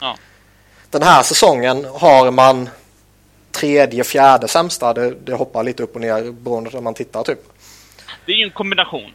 [0.00, 0.16] Ja.
[0.90, 2.68] Den här säsongen har man
[3.52, 4.94] tredje, fjärde sämsta.
[4.94, 7.40] Det, det hoppar lite upp och ner beroende på hur man tittar typ.
[8.26, 9.12] Det är en kombination.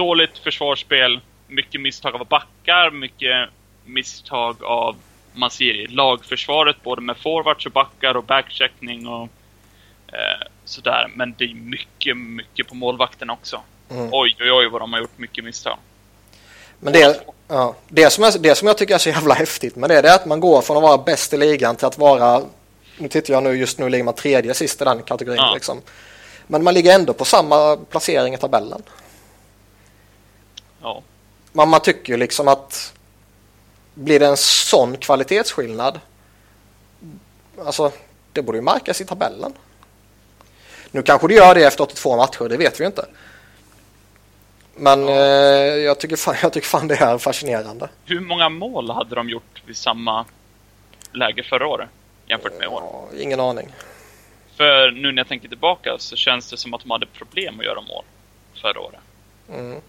[0.00, 3.48] Dåligt försvarsspel, mycket misstag av backar, mycket
[3.84, 4.96] misstag av
[5.32, 9.28] man ser lagförsvaret, både med forwards och backar och backcheckning och
[10.06, 11.10] eh, sådär.
[11.14, 13.60] Men det är mycket, mycket på målvakten också.
[13.90, 14.08] Mm.
[14.12, 15.78] Oj, oj, oj vad de har gjort mycket misstag.
[16.78, 19.90] Men det, ja, det, som är, det som jag tycker är så jävla häftigt med
[19.90, 22.42] det, det är att man går från att vara bäst i ligan till att vara,
[22.98, 25.40] nu tittar jag nu, just nu ligger man tredje sist i den kategorin.
[25.40, 25.54] Ja.
[25.54, 25.82] Liksom.
[26.46, 28.82] Men man ligger ändå på samma placering i tabellen.
[30.82, 31.02] Ja.
[31.52, 32.94] Man, man tycker ju liksom att
[33.94, 36.00] blir det en sån kvalitetsskillnad,
[37.64, 37.92] alltså
[38.32, 39.52] det borde ju märkas i tabellen.
[40.90, 43.06] Nu kanske det gör det efter 82 matcher, det vet vi inte.
[44.76, 45.14] Men ja.
[45.14, 47.88] eh, jag, tycker fan, jag tycker fan det är fascinerande.
[48.04, 50.24] Hur många mål hade de gjort vid samma
[51.12, 51.88] läge förra året
[52.26, 52.82] jämfört med i år?
[52.82, 53.68] Ja, ingen aning.
[54.56, 57.64] För nu när jag tänker tillbaka så känns det som att de hade problem att
[57.64, 58.04] göra mål
[58.62, 59.00] förra året.
[59.48, 59.80] Mm.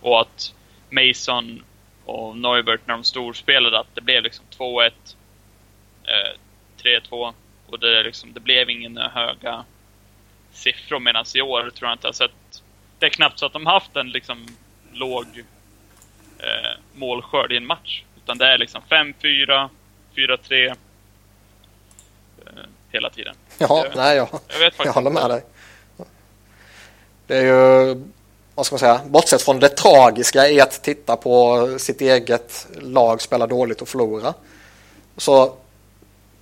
[0.00, 0.54] Och att
[0.90, 1.64] Mason
[2.04, 4.90] och Neubert när de storspelade att det blev liksom 2-1,
[6.04, 6.38] eh,
[6.82, 7.32] 3-2
[7.66, 9.64] och det, liksom, det blev inga höga
[10.52, 12.62] siffror medan i år tror jag inte jag sett.
[12.98, 14.46] Det är knappt så att de haft en liksom
[14.92, 15.26] låg
[16.38, 18.02] eh, målskörd i en match.
[18.16, 19.68] Utan det är liksom 5-4,
[20.14, 20.74] 4-3 eh,
[22.90, 23.34] hela tiden.
[23.58, 25.44] Ja, jag, nej, jag, jag, vet jag håller med dig.
[27.26, 27.94] Det är ju,
[28.58, 33.20] vad ska man säga, bortsett från det tragiska i att titta på sitt eget lag
[33.20, 34.34] spela dåligt och förlora.
[35.16, 35.52] Så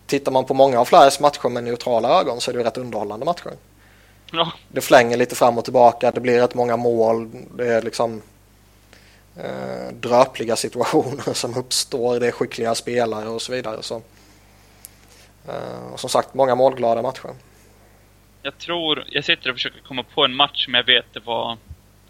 [0.06, 3.26] tittar man på många av Flyers matcher med neutrala ögon så är det rätt underhållande
[3.26, 3.52] matcher.
[4.32, 4.52] Ja.
[4.68, 8.22] Det flänger lite fram och tillbaka, det blir rätt många mål, det är liksom
[9.36, 13.82] eh, dröpliga situationer som uppstår, det är skickliga spelare och så vidare.
[13.82, 14.02] Så,
[15.48, 17.30] eh, och som sagt, många målglada matcher.
[18.42, 21.58] Jag tror, jag sitter och försöker komma på en match som jag vet det var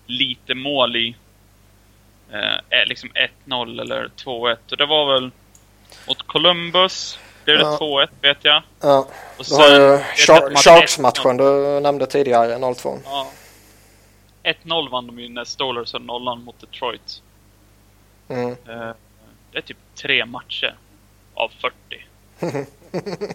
[0.07, 1.17] lite mål i.
[2.33, 3.11] Eh, liksom
[3.45, 5.31] 1-0 eller 2-1 och det var väl
[6.09, 7.79] mot Columbus blev det ja.
[7.81, 8.63] 2-1 vet jag.
[8.81, 9.09] Ja.
[9.39, 12.99] Och sen, du har Sharks-matchen du nämnde tidigare, 0-2.
[13.05, 13.31] Ja.
[14.43, 17.23] 1-0 vann de ju när Stolers höll nollan mot Detroit.
[18.29, 18.51] Mm.
[18.51, 18.91] Eh,
[19.53, 20.77] det är typ tre matcher
[21.35, 21.75] av 40.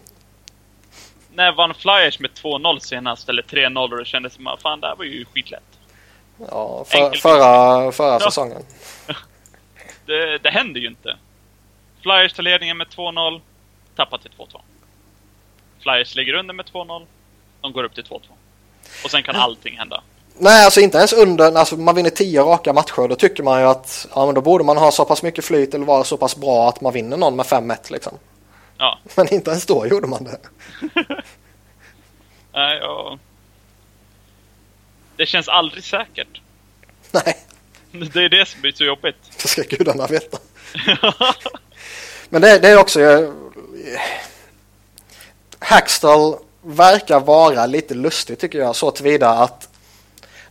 [1.34, 4.88] när vann Flyers med 2-0 senast, eller 3-0 och det kändes som att fan det
[4.88, 5.71] här var ju skitlätt.
[6.50, 8.64] Ja, för, förra, förra säsongen.
[10.06, 11.18] det, det händer ju inte.
[12.02, 13.42] Flyers tar ledningen med 2-0
[13.96, 14.62] tappar till 2-2.
[15.80, 17.06] Flyers ligger under med 2-0.
[17.62, 18.20] De går upp till 2-2.
[19.04, 20.04] Och sen kan allting hända.
[20.38, 23.08] Nej, alltså inte ens under, alltså man vinner 10 raka matcher.
[23.08, 25.74] Då tycker man ju att ja, men då borde man ha så pass mycket flyt
[25.74, 28.18] eller vara så pass bra att man vinner någon med 5-1 liksom.
[28.78, 29.00] Ja.
[29.16, 30.38] Men inte ens då gjorde man det.
[32.54, 33.18] Nej, ja.
[35.22, 36.42] Det känns aldrig säkert.
[37.12, 37.38] Nej.
[37.92, 39.16] Det är det som blir så jobbigt.
[39.42, 40.38] Det ska gudarna veta.
[42.30, 43.34] Men det, det är också
[45.60, 49.70] Hackstall verkar vara lite lustig tycker jag så tillvida att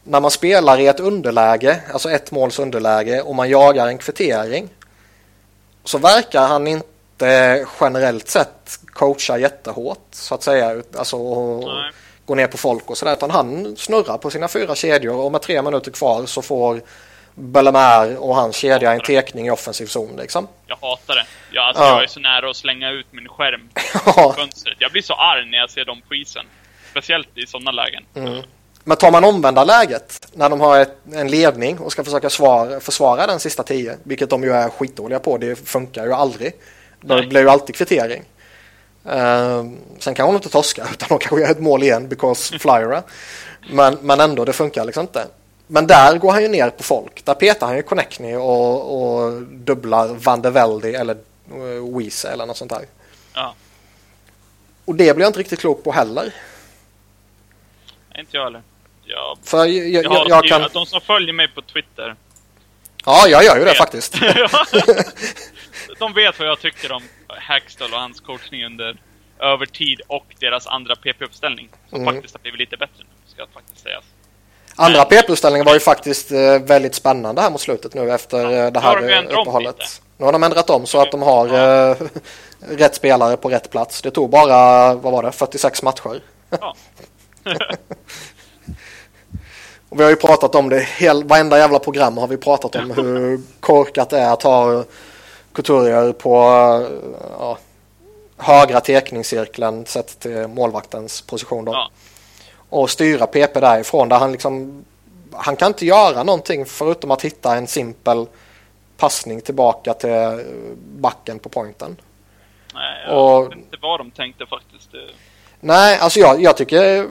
[0.04, 4.68] när man spelar i ett underläge, alltså ett måls underläge och man jagar en kvittering
[5.84, 10.82] så verkar han inte generellt sett coacha jättehårt så att säga.
[10.96, 11.16] Alltså
[12.30, 15.42] gå ner på folk och sådär utan han snurrar på sina fyra kedjor och med
[15.42, 16.80] tre minuter kvar så får
[17.34, 20.48] Bellemare och hans kedja en tekning i offensiv zon liksom.
[20.66, 21.26] Jag hatar det.
[21.50, 21.88] Jag, alltså, ja.
[21.88, 23.68] jag är så nära att slänga ut min skärm
[24.06, 24.34] ja.
[24.36, 24.76] fönstret.
[24.78, 26.44] Jag blir så arg när jag ser dem på isen.
[26.90, 28.04] Speciellt i sådana lägen.
[28.14, 28.42] Mm.
[28.84, 32.80] Men tar man omvända läget när de har ett, en ledning och ska försöka svara,
[32.80, 36.52] försvara den sista tio, vilket de ju är skitdåliga på, det funkar ju aldrig.
[37.00, 38.24] Det blir ju alltid kvittering.
[39.06, 43.02] Uh, sen kan hon inte torska utan de kanske gör ett mål igen because flyera.
[43.70, 45.26] men, men ändå, det funkar liksom inte.
[45.66, 47.24] Men där går han ju ner på folk.
[47.24, 51.16] Där petar han ju Connectney och, och dubblar Van de Velde eller
[51.54, 52.84] uh, Wiese eller något sånt där.
[53.34, 53.54] Ja.
[54.84, 56.34] Och det blir jag inte riktigt klok på heller.
[58.18, 58.62] Inte jag heller.
[59.04, 60.68] Jag, För jag, jag, jag, jag kan...
[60.72, 62.16] De som följer mig på Twitter.
[63.04, 64.12] Ja, jag gör ju det faktiskt.
[65.98, 67.02] de vet vad jag tycker om
[67.38, 68.96] Hackstall och hans coachning under
[69.40, 71.68] över tid och deras andra PP-uppställning.
[71.90, 72.14] Som mm.
[72.14, 74.04] faktiskt har blivit lite bättre nu, ska faktiskt sägas.
[74.76, 78.80] Andra PP-utställningen var ju faktiskt eh, väldigt spännande här mot slutet nu efter ja, det
[78.80, 80.02] här de uppehållet.
[80.16, 81.90] Nu har de ändrat om så att de har ja.
[81.90, 81.96] eh,
[82.78, 84.02] rätt spelare på rätt plats.
[84.02, 86.20] Det tog bara, vad var det, 46 matcher.
[86.50, 86.74] Ja.
[89.88, 92.90] Och vi har ju pratat om det, hel, varenda jävla program har vi pratat om
[92.90, 94.84] hur korkat det är att ha
[95.52, 96.34] Couturier på,
[97.38, 97.58] ja,
[98.36, 101.72] högra tekningscirkeln sett till målvaktens position då.
[101.72, 101.90] Ja.
[102.68, 104.84] Och styra PP därifrån där han liksom
[105.32, 108.26] han kan inte göra någonting förutom att hitta en simpel
[108.96, 110.44] passning tillbaka till
[110.76, 111.96] backen på pointen.
[112.74, 114.90] Nej, jag vet inte vad de tänkte faktiskt.
[115.60, 117.08] Nej, alltså jag, jag tycker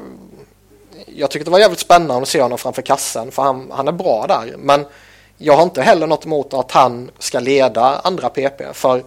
[1.05, 3.91] jag tycker det var jävligt spännande att se honom framför kassen för han, han är
[3.91, 4.55] bra där.
[4.57, 4.85] Men
[5.41, 8.73] jag har inte heller något emot att han ska leda andra PP.
[8.73, 9.03] För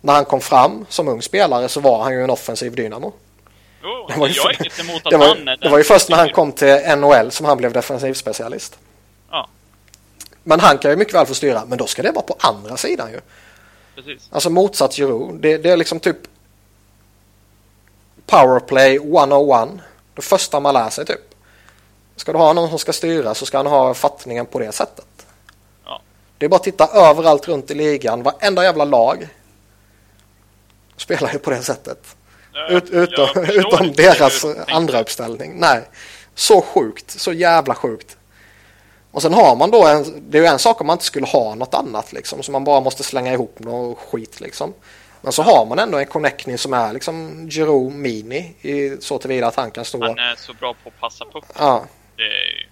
[0.00, 3.12] när han kom fram som ung spelare så var han ju en offensiv dynamo.
[3.82, 5.78] Jo, det var ju, jag är inget emot att det var, han är Det var
[5.78, 8.78] ju först när han kom till NHL som han blev defensivspecialist.
[9.30, 9.48] Ja.
[10.42, 12.76] Men han kan ju mycket väl få styra, men då ska det vara på andra
[12.76, 13.20] sidan ju.
[13.94, 14.28] Precis.
[14.32, 16.18] Alltså motsats Giroud, det, det är liksom typ
[18.26, 19.68] powerplay 101.
[20.14, 21.34] Det första man lär sig typ.
[22.16, 25.19] Ska du ha någon som ska styra så ska han ha fattningen på det sättet.
[26.40, 28.22] Det är bara att titta överallt runt i ligan.
[28.22, 29.28] Varenda jävla lag
[30.96, 32.16] spelar ju på det sättet.
[32.70, 35.52] Ut, utom utom deras andra uppställning.
[35.56, 35.82] Nej,
[36.34, 37.10] så sjukt.
[37.10, 38.16] Så jävla sjukt.
[39.10, 41.26] Och sen har man då en, det är ju en sak om man inte skulle
[41.26, 42.42] ha något annat liksom.
[42.42, 44.74] Så man bara måste slänga ihop något skit liksom.
[45.20, 49.46] Men så har man ändå en connecting som är liksom Giroud Mini i, så tillvida
[49.46, 50.02] att han kan stå.
[50.02, 51.44] Han är så bra på att passa puck.
[51.58, 51.84] Ja.
[52.16, 52.68] Är,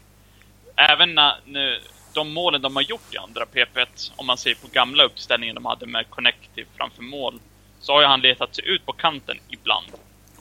[0.93, 1.81] även när, nu,
[2.19, 5.64] de målen de har gjort i andra PP1, om man ser på gamla uppställningen de
[5.64, 7.41] hade med connective framför mål,
[7.81, 9.87] så har ju han letat sig ut på kanten ibland.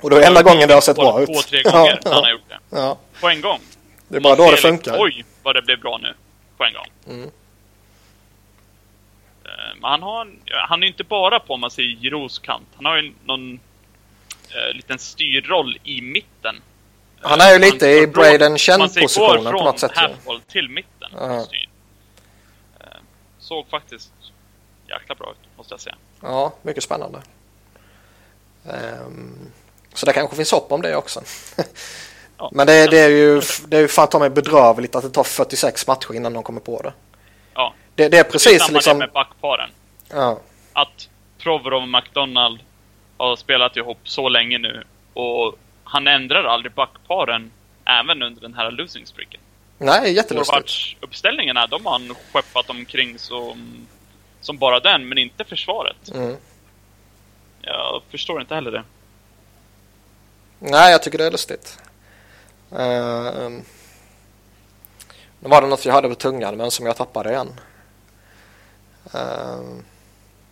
[0.02, 1.28] Och då är enda gången det har sett bra ut.
[1.28, 2.60] Två, tre gånger ja, han har gjort det.
[2.70, 2.98] Ja.
[3.22, 3.60] På en gång.
[4.08, 4.96] Det är bara då det funkar.
[5.00, 6.14] Oj, vad det blev bra nu.
[6.58, 6.88] På en gång.
[7.08, 7.32] Mm.
[9.46, 10.28] Eh, men han har
[10.68, 12.68] han är inte bara på om man säger Giros kant.
[12.76, 16.56] Han har ju någon eh, liten styrroll i mitten.
[17.22, 19.92] Han är ju lite i Braden Chen-positionen på något sätt.
[19.96, 21.12] Man går till mitten.
[21.14, 21.67] Uh -huh.
[23.48, 24.12] Såg faktiskt
[24.88, 25.96] jäkla bra ut, måste jag säga.
[26.22, 27.22] Ja, mycket spännande.
[28.64, 29.52] Um,
[29.94, 31.22] så det kanske finns hopp om det också.
[32.38, 35.10] ja, Men det, det, är ju, det är ju fan ta mig bedrövligt att det
[35.10, 36.94] tar 46 matcher innan de kommer på det.
[37.54, 37.74] Ja.
[37.96, 38.98] Det, det är precis det är samma liksom...
[38.98, 39.70] med backparen.
[40.10, 40.40] Ja.
[40.74, 42.60] Att Provorov och McDonald
[43.18, 44.84] har spelat ihop så länge nu
[45.14, 47.52] och han ändrar aldrig backparen
[47.86, 49.40] även under den här losing streaken.
[49.78, 50.98] Nej, jättelustigt.
[51.02, 53.88] uppställningarna, de har han skeppat omkring som,
[54.42, 56.10] som bara den, men inte försvaret.
[56.14, 56.36] Mm.
[57.62, 58.84] Jag förstår inte heller det.
[60.60, 61.80] Nej, jag tycker det är lustigt.
[62.72, 63.50] Uh,
[65.40, 67.60] nu var det något jag hade på tungan, men som jag tappade igen.
[69.16, 69.82] Uh,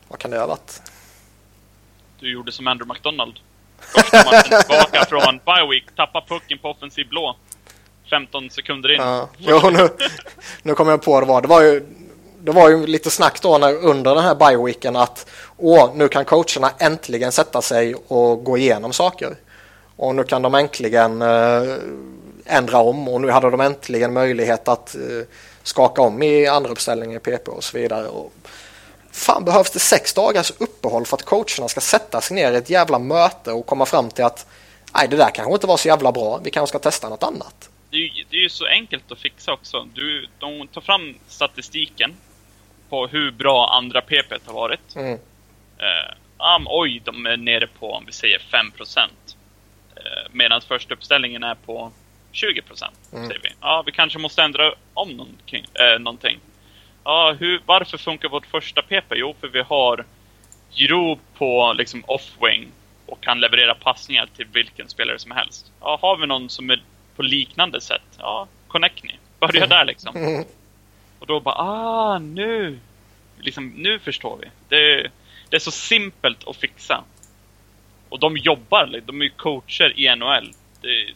[0.07, 0.81] vad kan det ha varit?
[2.19, 3.39] Du gjorde som Andrew McDonald.
[3.79, 7.35] Första matchen tillbaka från bye week, tappa pucken på offensiv blå.
[8.09, 9.01] 15 sekunder in.
[9.01, 9.29] Ja.
[9.37, 9.89] Jo, nu,
[10.63, 11.41] nu kommer jag på vad det var.
[11.41, 11.85] Det var ju,
[12.39, 16.25] det var ju lite snack då när, under den här bioweeken att åh, nu kan
[16.25, 19.35] coacherna äntligen sätta sig och gå igenom saker.
[19.95, 21.75] Och nu kan de äntligen eh,
[22.45, 25.01] ändra om och nu hade de äntligen möjlighet att eh,
[25.63, 28.07] skaka om i andra uppställningen i PP och så vidare.
[28.07, 28.33] Och
[29.11, 32.69] fan behövs det sex dagars uppehåll för att coacherna ska sätta sig ner i ett
[32.69, 34.45] jävla möte och komma fram till att
[34.95, 36.39] nej, det där kanske inte var så jävla bra.
[36.43, 37.69] Vi kanske ska testa något annat.
[37.95, 39.87] Det är, ju, så enkelt att fixa också.
[39.93, 42.13] Du, de tar fram statistiken
[42.89, 44.95] på hur bra andra PP har varit.
[44.95, 45.19] Mm.
[45.77, 49.37] Eh, um, oj, de är nere på, om vi säger 5 procent.
[49.95, 51.91] Eh, Medan första uppställningen är på
[52.31, 53.27] 20 procent, mm.
[53.27, 53.49] säger vi.
[53.61, 55.65] Ja, vi kanske måste ändra om någonting.
[55.73, 56.39] Eh, någonting.
[57.03, 59.15] Ja, hur, varför funkar vårt första PP?
[59.15, 60.05] Jo, för vi har
[60.71, 62.67] Giro på liksom off-wing
[63.05, 65.71] och kan leverera passningar till vilken spelare som helst.
[65.81, 66.83] Ja, har vi någon som är
[67.15, 68.01] på liknande sätt?
[68.17, 69.13] Ja, Connectny.
[69.39, 69.69] Börja mm.
[69.69, 70.43] där liksom.
[71.19, 72.79] Och då bara, ah, nu!
[73.39, 74.47] Liksom, nu förstår vi.
[74.69, 75.09] Det,
[75.49, 77.03] det är så simpelt att fixa.
[78.09, 80.53] Och de jobbar, de är ju coacher i NHL.
[80.81, 81.13] Det,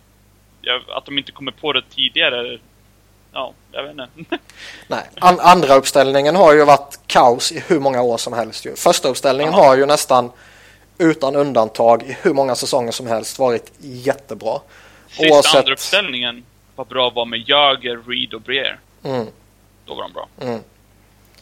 [0.88, 2.60] att de inte kommer på det tidigare,
[3.34, 4.38] ja, jag vet inte.
[4.88, 8.66] Nej, An andra uppställningen har ju varit kaos i hur många år som helst.
[8.66, 8.76] Ju.
[8.76, 9.64] Första uppställningen Aha.
[9.64, 10.32] har ju nästan
[10.97, 14.60] utan undantag i hur många säsonger som helst varit jättebra.
[15.10, 15.55] Sista Oavsett...
[15.55, 16.43] andra uppställningen
[16.76, 18.80] var bra var med Jager, Reed och Breer.
[19.03, 19.28] Mm.
[19.86, 20.28] Då var de bra.
[20.41, 20.60] Mm.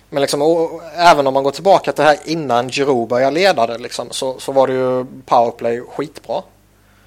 [0.09, 3.67] Men liksom, och, även om man går tillbaka till det här innan Giroud började leda
[3.67, 6.41] det liksom, så, så var det ju powerplay skitbra.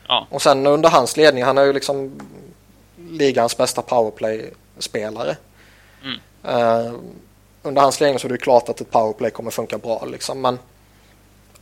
[0.09, 0.27] Ja.
[0.31, 2.21] Och sen under hans ledning, han är ju liksom
[3.11, 5.37] ligans bästa powerplay-spelare.
[6.03, 6.19] Mm.
[6.59, 6.95] Uh,
[7.63, 10.59] under hans ledning så är det klart att ett powerplay kommer funka bra liksom, men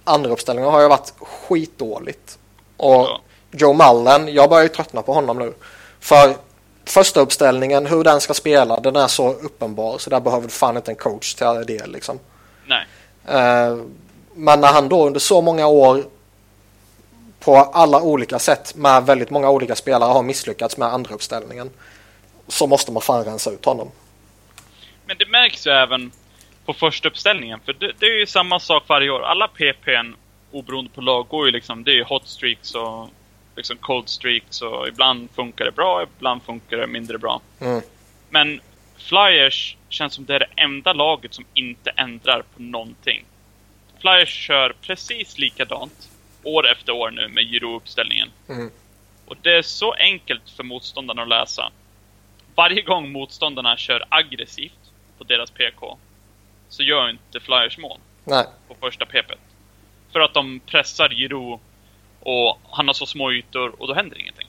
[0.05, 2.39] andra uppställningar har ju varit skitdåligt.
[2.77, 3.21] Och ja.
[3.51, 5.55] Joe Mullen, jag börjar ju tröttna på honom nu.
[6.01, 6.35] För
[6.85, 10.77] första uppställningen, hur den ska spela, den är så uppenbar så där behöver du fan
[10.77, 12.19] inte en coach till det liksom.
[12.67, 12.87] Nej.
[13.29, 13.85] Uh,
[14.35, 16.05] men när han då under så många år
[17.41, 21.71] på alla olika sätt med väldigt många olika spelare har misslyckats med andra uppställningen
[22.49, 23.91] så måste man fan rensa ut honom.
[25.07, 26.13] Men det märks ju även
[26.67, 29.23] på första uppställningen, för det, det är ju samma sak varje år.
[29.23, 30.15] Alla PPn,
[30.53, 33.09] oberoende på lag, går ju liksom, det är ju hot streaks och
[33.59, 37.41] liksom cold streaks och ibland funkar det bra, ibland funkar det mindre bra.
[37.61, 37.83] Mm.
[38.31, 38.61] Men
[38.97, 43.25] Flyers känns som det är det enda laget som inte ändrar på någonting.
[44.01, 46.11] Flyers kör precis likadant
[46.43, 48.29] år efter år nu med Giro-uppställningen.
[48.49, 48.71] Mm.
[49.27, 51.71] Och det är så enkelt för motståndarna att läsa.
[52.55, 55.99] Varje gång motståndarna kör aggressivt på deras PK
[56.69, 58.45] så gör inte Flyers mål Nej.
[58.69, 59.33] på första PP.
[60.13, 61.61] För att de pressar Giro
[62.29, 64.49] och han har så små ytor och då händer ingenting.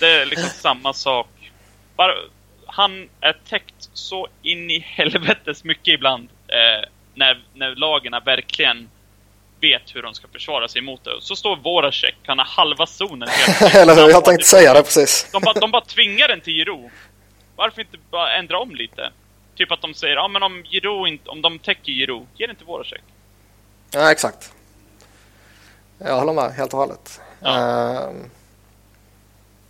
[0.00, 1.28] Det är liksom samma sak.
[1.96, 2.14] Bara,
[2.66, 8.90] han är täckt så in i helvetes mycket ibland eh, när, när lagen verkligen
[9.60, 11.10] vet hur de ska försvara sig mot det.
[11.20, 14.10] Så står Voracek, han har halva zonen helt Eller hur?
[14.10, 15.28] Jag tänkte säga det precis.
[15.32, 16.90] De bara, de bara tvingar den till Giro.
[17.56, 19.12] Varför inte bara ändra om lite?
[19.56, 22.56] Typ att de säger, ja men om Giro inte, om de täcker Giro, ge den
[22.56, 23.02] till Voracek.
[23.90, 24.52] Ja, exakt.
[25.98, 27.20] Jag håller med helt och hållet.
[27.40, 27.50] Ja.
[27.50, 28.10] Uh,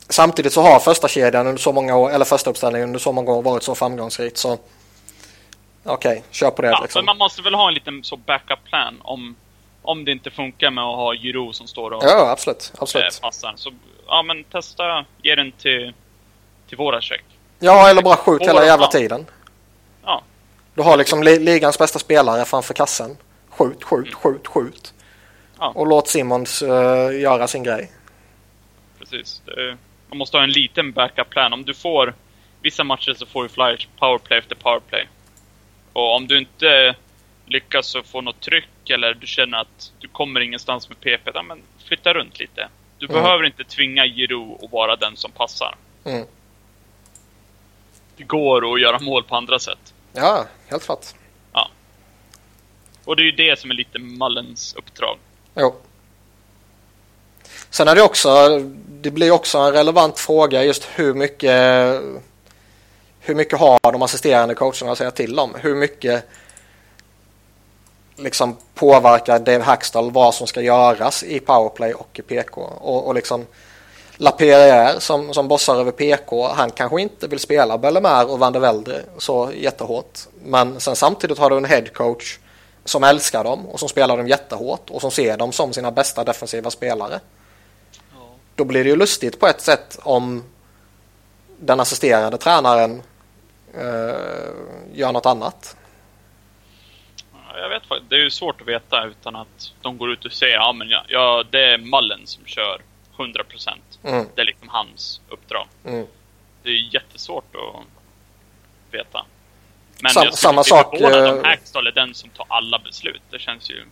[0.08, 3.32] samtidigt så har första kedjan under så många år, eller första uppställningen under så många
[3.32, 4.52] år varit så framgångsrikt så
[5.84, 6.98] okej, okay, kör på det Ja, liksom.
[6.98, 9.36] men man måste väl ha en liten så backup plan om,
[9.82, 12.72] om det inte funkar med att ha Giro som står och Ja, absolut.
[12.74, 13.20] eh, absolut.
[13.20, 13.52] passar.
[13.56, 13.70] Så,
[14.06, 15.94] ja men testa, ge den till,
[16.68, 17.24] till Voracek.
[17.58, 19.26] Ja, eller bara skjut hela Våra- jävla tiden.
[20.04, 20.22] Ja.
[20.74, 23.16] Du har liksom li ligans bästa spelare framför kassen.
[23.50, 24.94] Skjut, skjut, skjut, skjut.
[25.58, 25.72] Ja.
[25.74, 27.92] Och låt Simmons eh, göra sin grej.
[28.98, 29.42] Precis.
[29.44, 29.76] Det,
[30.08, 31.52] man måste ha en liten backup plan.
[31.52, 32.14] Om du får
[32.62, 35.08] vissa matcher så får ju Flyers powerplay efter powerplay.
[35.92, 36.94] Och om du inte
[37.46, 41.62] lyckas få något tryck eller du känner att du kommer ingenstans med PP, ja, men
[41.84, 42.68] flytta runt lite.
[42.98, 43.22] Du Mm.
[43.22, 45.74] behöver inte tvinga Giro att vara den som passar.
[46.04, 46.26] Mm.
[48.16, 49.94] Det går att göra mål på andra sätt.
[50.12, 51.06] Ja, helt klart.
[53.04, 55.18] Och det är ju det som är lite Mullens uppdrag.
[55.58, 55.74] Jo.
[57.70, 62.02] Sen är det också, det blir också en relevant fråga just hur mycket
[63.20, 65.54] hur mycket har de assisterande coacherna att säga till om?
[65.54, 66.24] Hur mycket
[68.16, 72.60] liksom påverkar Dave Hackstall vad som ska göras i powerplay och i PK?
[72.60, 73.46] Och, och liksom
[74.16, 78.58] Lapierre som, som bossar över PK, han kanske inte vill spela Bellemare och Van de
[78.58, 80.18] Velde så jättehårt.
[80.44, 82.38] Men sen samtidigt har du en headcoach
[82.88, 86.24] som älskar dem och som spelar dem jättehårt och som ser dem som sina bästa
[86.24, 87.20] defensiva spelare.
[88.54, 90.44] Då blir det ju lustigt på ett sätt om
[91.58, 93.02] den assisterande tränaren
[93.74, 94.50] eh,
[94.92, 95.76] gör något annat.
[97.32, 100.24] Ja, Jag vet faktiskt, det är ju svårt att veta utan att de går ut
[100.24, 102.82] och säger ja men ja, ja det är Mullen som kör
[103.16, 103.70] 100%.
[104.02, 104.26] Mm.
[104.34, 105.66] Det är liksom hans uppdrag.
[105.84, 106.06] Mm.
[106.62, 107.84] Det är jättesvårt att
[108.94, 109.24] veta.
[110.02, 113.22] Men Sam- jag samma sak, förvånad om Hackstall är den som tar alla beslut.
[113.30, 113.84] Det känns ju...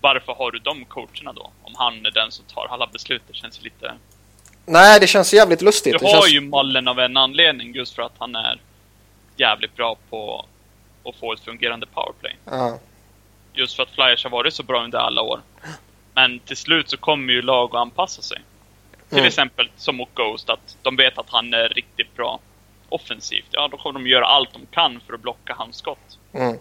[0.00, 1.50] Varför har du de coacherna då?
[1.62, 3.22] Om han är den som tar alla beslut.
[3.28, 3.94] Det känns ju lite...
[4.66, 5.92] Nej, det känns jävligt lustigt.
[5.92, 6.34] Du Det har känns...
[6.34, 8.60] ju Mullen av en anledning just för att han är
[9.36, 10.46] jävligt bra på
[11.04, 12.36] att få ett fungerande powerplay.
[12.44, 12.78] Ja.
[13.52, 15.40] Just för att Flyers har varit så bra under alla år.
[16.14, 18.38] Men till slut så kommer ju lag att anpassa sig.
[19.08, 19.28] Till Mm.
[19.28, 22.40] exempel som mot Ghost, att de vet att han är riktigt bra
[22.90, 23.46] offensivt.
[23.50, 26.18] Ja, då kommer de göra allt de kan för att blocka hans skott.
[26.32, 26.56] Mm.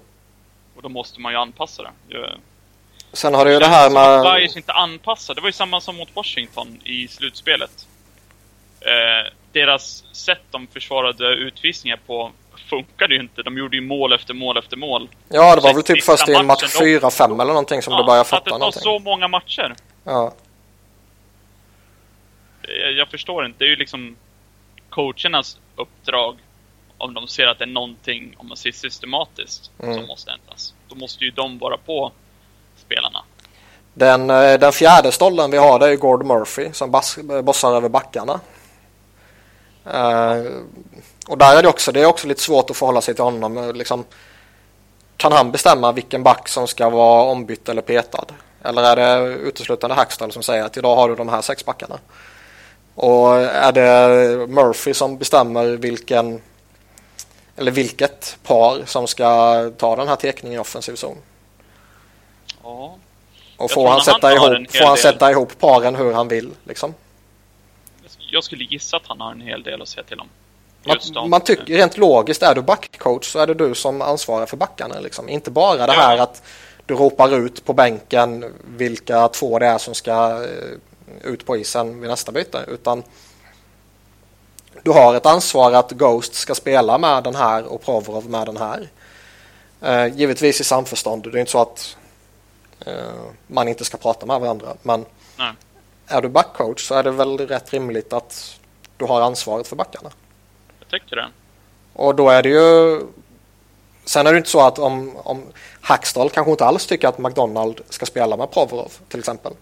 [0.76, 1.92] Och då måste man ju anpassa det.
[2.08, 2.30] Jag-
[3.14, 4.34] Sen har du ju det här att med...
[4.36, 5.36] Flyers inte anpassar.
[5.36, 7.88] Det var ju samma som mot Washington i slutspelet.
[8.82, 12.32] Eh, deras sätt de försvarade utvisningar på
[12.70, 13.44] funkade ju inte.
[13.44, 15.10] De gjorde ju mål efter mål efter mål.
[15.30, 17.94] Ja, det var Så väl typ först i en match matchen, 4-5 eller någonting som
[17.98, 18.82] du började att det fatta tar någonting.
[18.82, 19.76] så många matcher.
[20.04, 20.34] Ja.
[22.62, 23.58] Jag, jag förstår inte.
[23.60, 24.16] Det är ju liksom
[24.90, 26.38] coachernas uppdrag.
[26.98, 29.96] Om de ser att det är någonting, om man ser systematiskt, Mm.
[29.96, 30.74] som måste ändras.
[30.90, 32.12] Då måste ju de vara på
[32.86, 33.24] spelarna.
[33.94, 37.90] Den, eh, den fjärde stollen vi har det är Gord Murphy som bas, bossar över
[37.90, 38.40] backarna.
[39.86, 40.44] Eh,
[41.28, 43.58] och där är det också, det är också lite svårt att förhålla sig till honom.
[43.58, 44.06] eh, Liksom,
[45.18, 48.26] kan han bestämma vilken back som ska vara ombytt eller petad?
[48.64, 52.00] Eller är det uteslutande Hackstall som säger att idag har du de här sex backarna?
[52.96, 56.42] Och är det Murphy som bestämmer vilken
[57.58, 61.18] eller vilket par som ska ta den här tekningen i offensiv zon?
[62.64, 62.96] Ja.
[63.58, 66.50] Och får han, sätta, han ihop, får han del- sätta ihop paren hur han vill?
[66.64, 66.94] Liksom?
[68.32, 70.28] Jag skulle gissa att han har en hel del att säga till om.
[71.16, 74.58] Man, man tycker rent logiskt, är du backcoach så är det du som ansvarar för
[74.58, 75.00] backarna.
[75.00, 75.30] Liksom.
[75.30, 76.02] Inte bara det Ja.
[76.02, 76.44] här att
[76.86, 80.50] du ropar ut på bänken vilka två det är som ska eh,
[81.24, 82.66] ut på isen vid nästa byte.
[82.68, 83.04] Utan
[84.84, 88.58] du har ett ansvar att Ghost ska spela med den här och Provorov med den
[88.58, 88.90] här.
[89.82, 91.24] Eh, givetvis i samförstånd.
[91.24, 91.98] Det är inte så att
[92.86, 92.94] eh,
[93.48, 94.74] man inte ska prata med varandra.
[94.82, 95.06] Men
[95.38, 95.54] Nej.
[96.08, 98.60] är du backcoach så är det väl rätt rimligt att
[98.98, 100.12] du har ansvaret för backarna.
[100.80, 101.28] Jag tycker det.
[101.94, 103.02] Och då är det ju...
[104.06, 105.44] Sen är det inte så att om, om
[105.82, 109.54] Hackstall kanske inte alls tycker att McDonald ska spela med Provorov till exempel.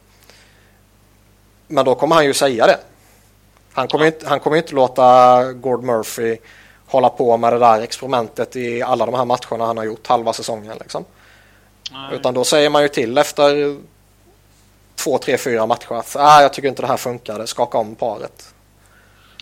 [1.67, 2.79] Men då kommer han ju säga det.
[3.73, 6.37] Han kommer, inte, han kommer inte låta Gord Murphy
[6.85, 10.33] hålla på med det där experimentet i alla de här matcherna han har gjort halva
[10.33, 10.77] säsongen.
[10.79, 11.05] Liksom.
[12.11, 13.77] Utan då säger man ju till efter
[14.95, 18.53] två, tre, fyra matcher att ah, jag tycker inte det här funkade, skaka om paret.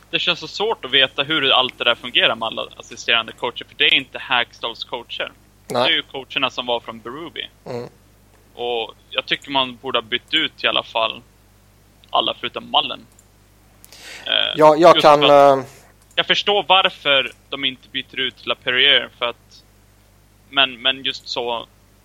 [0.09, 3.65] Det känns så svårt att veta hur allt det där fungerar med alla assisterande coacher,
[3.69, 5.31] för det är inte Hackstalls coacher.
[5.67, 5.83] Nej.
[5.83, 7.49] Det är ju coacherna som var från Berubi.
[7.65, 7.89] Mm.
[8.55, 11.21] Och jag tycker man borde ha bytt ut i alla fall
[12.15, 13.05] alla förutom Mallen.
[14.25, 15.23] Eh, ja, jag kan...
[15.23, 15.65] Att, eh,
[16.15, 19.63] jag förstår varför de inte byter ut LaPerriere för att...
[20.49, 21.57] Men, men just så,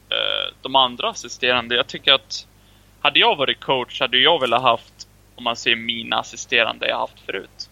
[0.08, 2.46] eh, de andra assisterande, jag tycker att
[3.00, 7.20] hade jag varit coach hade jag velat haft, om man ser mina assisterande jag haft
[7.20, 7.70] förut.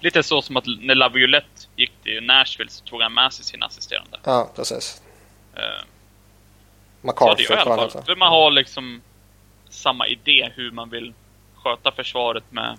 [0.00, 3.66] Lite så som att när Laviolette gick till Nashville så tog han med sig sina
[3.66, 4.18] assisterande.
[4.24, 5.02] Ja, precis.
[5.54, 5.84] Eh,
[7.00, 8.02] McCarthy tror jag i alla fall.
[8.04, 9.02] För man har liksom
[9.70, 11.12] samma idé hur man vill
[11.56, 12.78] sköta försvaret med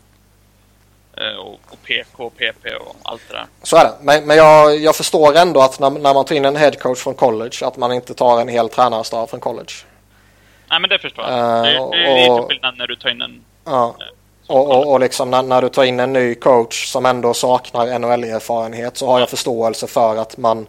[1.18, 3.46] eh, och, och PK och PP och allt det där.
[3.64, 3.94] Så är det.
[4.02, 7.14] Men, men jag, jag förstår ändå att när, när man tar in en headcoach från
[7.14, 9.74] college att man inte tar en hel tränarstab från college.
[10.70, 11.34] Nej men det förstår jag.
[11.34, 13.44] Uh, det, det är och, lite skillnad när du tar in en...
[13.66, 13.96] Ja.
[14.00, 14.06] Uh,
[14.48, 18.00] och, och, och liksom när, när, du tar in en ny coach som ändå saknar
[18.00, 20.68] NHL-erfarenhet så har jag förståelse för att man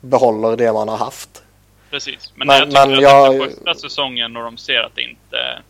[0.00, 1.43] behåller det man har haft.
[1.94, 3.34] Precis, men, men jag tycker men att jag...
[3.34, 5.62] efter första säsongen och de ser att det inte...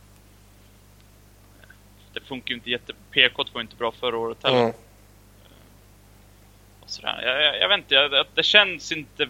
[2.12, 2.92] Det funkar ju inte jätte...
[3.10, 4.60] PK var inte bra förra året heller.
[4.60, 4.72] Mm.
[6.80, 7.20] Och sådär.
[7.22, 9.28] Jag, jag, jag vet inte, jag, det känns inte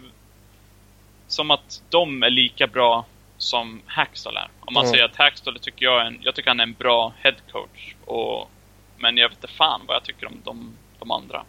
[1.27, 3.05] som att de är lika bra
[3.37, 4.47] som Hackstall är.
[4.59, 4.91] Om man mm.
[4.91, 7.95] säger att Hackstall tycker jag är en, jag tycker han är en bra headcoach.
[8.05, 8.49] Och,
[8.97, 11.43] men jag vet inte fan vad jag tycker om de, de andra.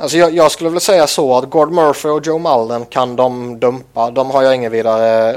[0.00, 3.60] Alltså jag, jag, skulle vilja säga så att Gord Murphy och Joe Mullen kan de
[3.60, 4.10] dumpa.
[4.10, 5.36] De har jag ingen vidare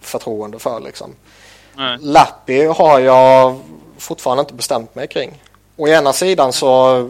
[0.00, 1.14] förtroende för liksom.
[1.76, 1.98] Nej.
[2.00, 3.60] Lappy har jag
[3.98, 5.42] fortfarande inte bestämt mig kring.
[5.76, 7.02] Å ena sidan så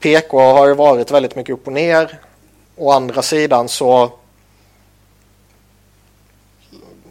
[0.00, 2.18] PK har ju varit väldigt mycket upp och ner.
[2.76, 4.10] Å andra sidan så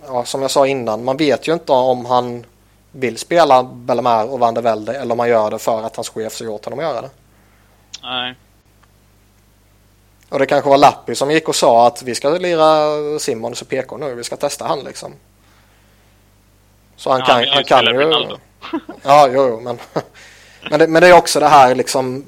[0.07, 2.45] ja, som jag sa innan, man vet ju inte om han
[2.91, 6.09] vill spela Bellemare och Van der Velde eller om han gör det för att hans
[6.09, 7.09] chef säger åt honom att göra det.
[8.03, 8.35] Nej.
[10.29, 13.69] Och det kanske var Lappi som gick och sa att vi ska lira Simons och
[13.69, 15.13] PK nu, vi ska testa han liksom.
[16.95, 18.01] Så han ja, kan, han kan ju...
[19.03, 19.79] ja, jo, jo, men...
[20.69, 22.25] men, det, men det är också det här liksom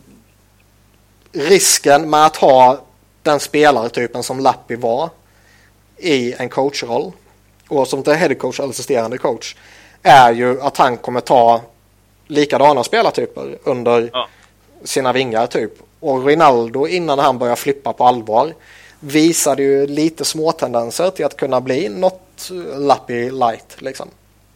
[1.32, 2.82] risken med att ha
[3.24, 5.10] den spelartypen som Lappi var
[5.98, 7.12] i en coachroll
[7.68, 9.56] och som är headcoach eller assisterande coach
[10.04, 11.62] är ju att han kommer ta
[12.28, 14.28] likadana spelartyper under ja.
[14.84, 15.72] Sina vingar typ.
[16.00, 18.54] Och Rinaldo innan han börjar flippa på allvar
[19.00, 24.10] visade ju lite små tendenser till att kunna bli något lappy light liksom.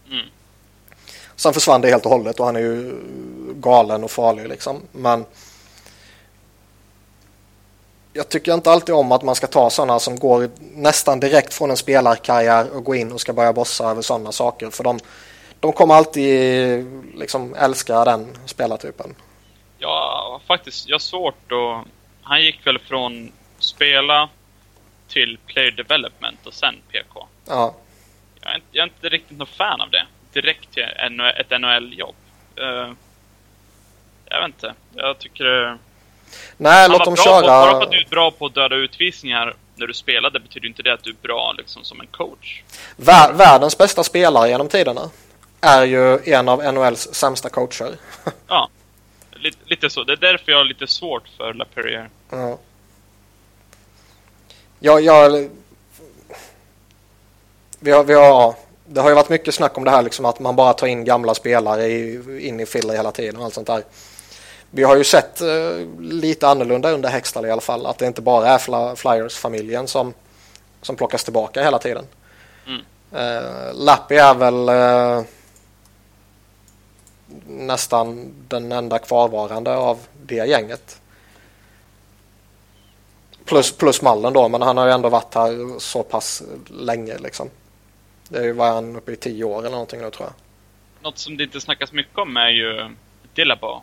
[0.10, 0.26] Mm.
[1.36, 2.94] Sen försvann det helt och hållet och han är ju
[3.54, 4.82] galen och farlig liksom.
[4.92, 5.26] Men
[8.14, 11.72] jag tycker inte alltid om att man ska ta sådana som går nästan direkt från
[11.72, 14.70] en spelarkarriär och gå in och ska börja bossa över sådana saker.
[14.70, 15.00] För de,
[15.60, 16.86] de kommer alltid
[17.16, 19.16] liksom älska den spelartypen.
[19.80, 20.88] Ja, faktiskt.
[20.88, 21.88] Jag har svårt att...
[22.22, 24.30] Han gick väl från spela
[25.08, 27.28] till player development och sen PK.
[27.46, 27.76] Ja.
[28.42, 30.06] Jag är inte, jag är inte riktigt någon fan av det.
[30.34, 30.84] Direkt till
[31.38, 32.16] ett NHL-jobb.
[32.60, 32.92] Uh, eh,
[34.30, 34.74] jag vet inte.
[34.96, 35.78] Jag tycker...
[36.58, 37.42] Nej, låt dem köra.
[37.42, 40.68] På, bara för att du är bra på att döda utvisningar när du spelade betyder
[40.68, 42.62] inte det att du är bra liksom, som en coach.
[42.96, 45.10] Vär, världens bästa spelare genom tiderna
[45.62, 47.96] är ju en av NHLs sämsta coacher.
[48.48, 48.70] ja,
[49.38, 50.04] lite, lite, så.
[50.04, 52.10] Det är därför jag har lite svårt för LaPerriere.
[52.30, 52.58] Ja.
[54.80, 55.50] Ja, jag...
[57.80, 58.56] Vi har, vi har,
[58.86, 61.06] det har ju varit mycket snack om det här liksom att man bara tar in
[61.06, 63.84] gamla spelare i, in i Philly hela tiden och allt sånt där
[64.72, 67.86] vi har ju sett eh, lite annorlunda under Hextall i alla fall.
[67.86, 70.14] Att det inte bara är Flyers-familjen som,
[70.82, 72.06] som plockas tillbaka hela tiden.
[72.68, 72.82] Mm.
[73.12, 75.26] Eh, Lappi är väl eh,
[77.48, 81.02] nästan den enda kvarvarande av det gänget.
[83.46, 87.50] Plus, plus Mallen då, men han har ju ändå varit här så pass länge liksom.
[88.30, 90.34] Det är ju var han uppe i tio år eller någonting nu tror jag.
[91.04, 92.96] Något som det inte snackas mycket om är ju
[93.34, 93.82] Dilabo.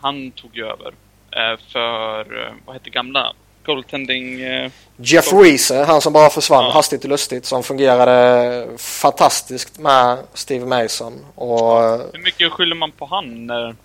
[0.00, 0.94] Han tog ju över.
[1.30, 3.32] Eh, för, eh, vad heter gamla?
[3.64, 4.40] Goaltending...
[4.40, 5.32] Eh, Jeff.
[5.32, 6.70] Reese, han som bara försvann ja.
[6.70, 7.44] hastigt och lustigt.
[7.44, 11.26] Som fungerade fantastiskt med Steve Mason.
[11.34, 11.80] Och...
[12.12, 13.76] Hur mycket skyller man på han när,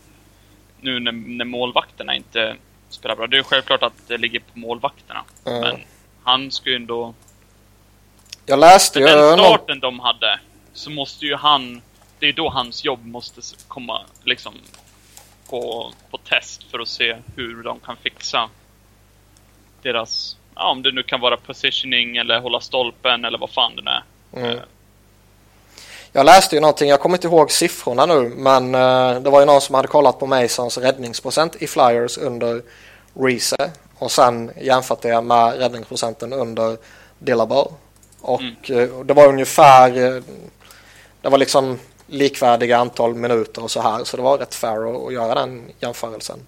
[0.82, 2.56] nu när, när målvakterna inte
[2.90, 3.28] spelar bra?
[3.28, 5.24] Det är självklart att det ligger på målvakterna.
[5.46, 5.62] Mm.
[5.62, 5.76] Men
[6.24, 7.14] han ska ju ändå...
[8.46, 9.06] Jag läste ju...
[9.06, 9.80] den starten någon...
[9.80, 10.40] de hade
[10.74, 11.82] så måste ju han...
[12.20, 14.54] Det är då hans jobb måste komma liksom
[15.50, 18.50] på, på test för att se hur de kan fixa
[19.88, 23.82] deras, ja om det nu kan vara positioning eller hålla stolpen eller vad fan det
[23.82, 24.04] nu är.
[24.46, 24.60] Mm.
[26.12, 29.46] Jag läste ju någonting, jag kommer inte ihåg siffrorna nu, men uh, det var ju
[29.46, 32.62] någon som hade kollat på Masons räddningsprocent i Flyers under
[33.14, 33.56] Reese
[34.00, 36.78] och sen jämfört det med räddningsprocenten under
[37.20, 37.66] Dillable.
[38.22, 38.56] Och mm.
[38.72, 40.24] uh, det var ungefär, uh,
[41.22, 44.04] det var liksom likvärdiga antal minuter och så här.
[44.04, 46.40] Så det var rätt fair att, göra den jämförelsen.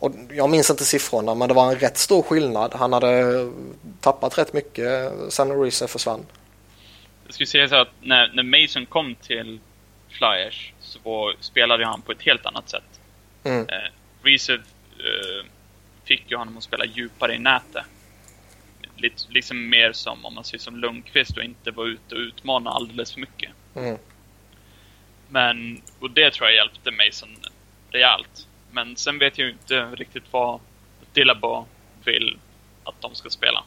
[0.00, 2.74] Och jag minns inte siffrorna men det var en rätt stor skillnad.
[2.74, 3.50] Han hade
[4.00, 6.26] tappat rätt mycket sen Reese försvann.
[7.26, 9.60] Jag skulle säga så att när, när Mason kom till
[10.08, 13.00] Flyers så spelade han på ett helt annat sätt.
[13.44, 13.68] Mm.
[13.68, 13.90] Eh,
[14.22, 15.46] Reese eh,
[16.04, 17.84] fick ju honom att spela djupare i nätet.
[18.96, 22.70] Lite, liksom mer som om man ser som Lundqvist och inte var ute och utmana
[22.70, 23.50] alldeles för mycket.
[23.74, 23.98] Mm.
[25.28, 27.28] Men, och det tror jag hjälpte Mason
[27.90, 28.46] rejält.
[28.72, 30.60] Men sen vet jag ju inte riktigt vad
[31.12, 31.66] Dillabo
[32.04, 32.38] vill
[32.84, 33.64] att de ska spela.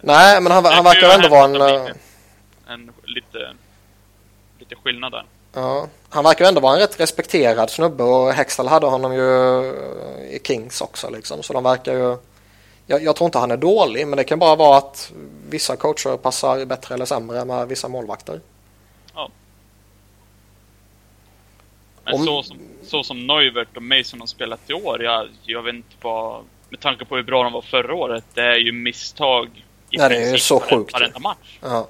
[0.00, 1.54] Nej, men han, han verkar ändå vara en...
[1.54, 1.92] En, eh,
[2.66, 3.54] en lite,
[4.58, 5.24] lite skillnad där.
[5.52, 9.62] Ja, han verkar ändå vara en rätt respekterad snubbe och Hextall hade honom ju
[10.30, 11.42] i Kings också liksom.
[11.42, 12.16] Så de verkar ju...
[12.86, 15.12] Jag, jag, tror inte han är dålig, men det kan bara vara att
[15.48, 18.40] vissa coacher passar bättre eller sämre med vissa målvakter.
[22.04, 22.24] Men Om...
[22.24, 25.96] så, som, så som Neuvert och Mason har spelat i år, jag, jag vet inte
[26.00, 26.44] vad...
[26.68, 29.48] Med tanke på hur bra de var förra året, det är ju misstag
[29.90, 30.92] i Nej, det är så sjukt.
[30.92, 31.58] varenda match.
[31.60, 31.88] Ja.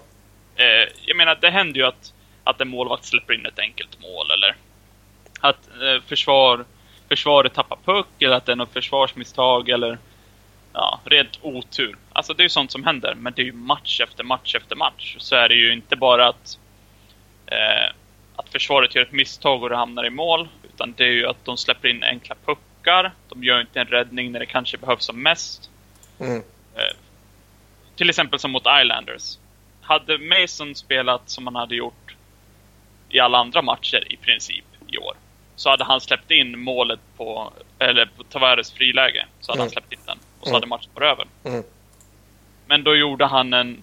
[0.57, 2.13] Eh, jag menar, det händer ju att,
[2.45, 4.57] att en målvakt släpper in ett enkelt mål eller
[5.41, 6.65] att eh, försvar,
[7.09, 9.99] försvaret tappar puck eller att det är något försvarsmisstag eller
[10.73, 11.97] ja, rent otur.
[12.13, 14.77] Alltså det är ju sånt som händer, men det är ju match efter match efter
[14.77, 15.17] match.
[15.19, 16.59] Så är det ju inte bara att
[17.47, 17.95] eh,
[18.37, 20.49] att försvaret gör ett misstag och det hamnar i mål.
[20.75, 23.13] Utan det är ju att de släpper in enkla puckar.
[23.29, 25.71] De gör inte en räddning när det kanske behövs som mest.
[26.21, 26.43] Mm.
[26.75, 26.97] Eh,
[27.97, 29.39] till exempel som mot Islanders.
[29.81, 32.15] Hade Mason spelat som han hade gjort
[33.09, 35.17] i alla andra matcher i princip i år.
[35.57, 39.27] Så hade han släppt in målet på, eller på Tavares friläge.
[39.41, 39.65] Så hade mm.
[39.65, 40.19] han släppt in den.
[40.41, 40.55] Och så mm.
[40.55, 41.27] hade matchen varit över.
[41.45, 41.65] Mm.
[42.67, 43.83] Men då gjorde han en,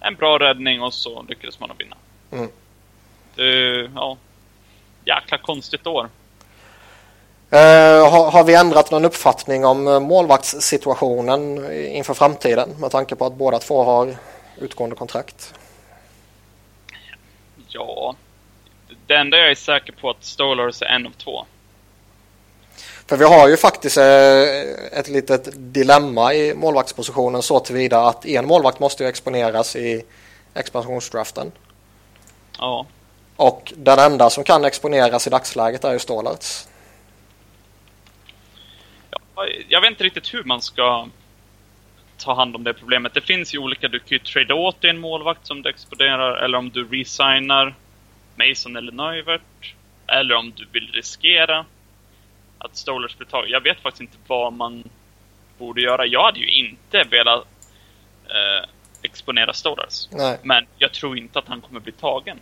[0.00, 1.96] en bra räddning och så lyckades man att vinna.
[2.30, 2.50] Mm.
[3.34, 4.16] Det, ja,
[5.04, 6.08] jäkla konstigt år.
[7.52, 7.58] Uh,
[8.10, 13.34] har, har, vi ändrat någon uppfattning om eh, målvaktssituationen inför framtiden med tanke på att
[13.34, 14.16] båda två har
[14.58, 15.54] utgående kontrakt?
[17.68, 18.14] Ja,
[19.06, 21.44] det enda jag är säker på att Stolars är en av två.
[23.06, 28.46] För vi har ju faktiskt eh, ett litet dilemma i målvaktspositionen så tillvida att en
[28.46, 30.02] målvakt måste ju exponeras i
[30.54, 31.52] expansionsdraften.
[32.58, 32.86] Ja.
[33.36, 36.66] Och den enda som kan exponeras i dagsläget är ju Stålarts.
[39.40, 41.08] Ja, jag vet inte riktigt hur man ska
[42.18, 43.14] ta hand om det problemet.
[43.14, 46.36] Det finns ju olika, du kan ju trada åt dig en målvakt som du exponerar
[46.36, 47.74] eller om du resignar
[48.36, 49.74] Mason eller Neuvert.
[50.06, 51.64] Eller om du vill riskera
[52.58, 53.50] att Stolars blir tagen.
[53.50, 54.84] Jag vet faktiskt inte vad man
[55.58, 56.06] borde göra.
[56.06, 57.44] Jag hade ju inte velat
[58.24, 58.68] eh,
[59.02, 60.08] exponera Stolars.
[60.42, 62.38] Men jag tror inte att han kommer bli tagen.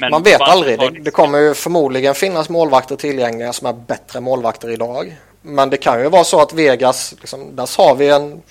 [0.00, 0.78] Men Man vet aldrig.
[0.78, 5.16] Det, det, kommer ju förmodligen finnas målvakter tillgängliga som är bättre målvakter idag.
[5.46, 8.42] Men det kan ju vara så att Vegas, liksom, där har vi en,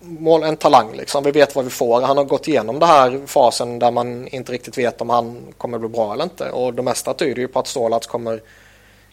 [0.00, 0.96] mål, en talang.
[0.96, 1.24] Liksom.
[1.24, 2.02] Vi vet vad vi får.
[2.02, 5.78] Han har gått igenom den här fasen där man inte riktigt vet om han kommer
[5.78, 6.50] bli bra eller inte.
[6.50, 8.40] Och det mesta tyder ju på att Stålats kommer...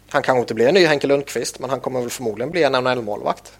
[0.10, 2.76] Han kanske inte blir en ny Henke Lundqvist men han kommer väl förmodligen bli en
[2.76, 3.53] NHL-målvakt.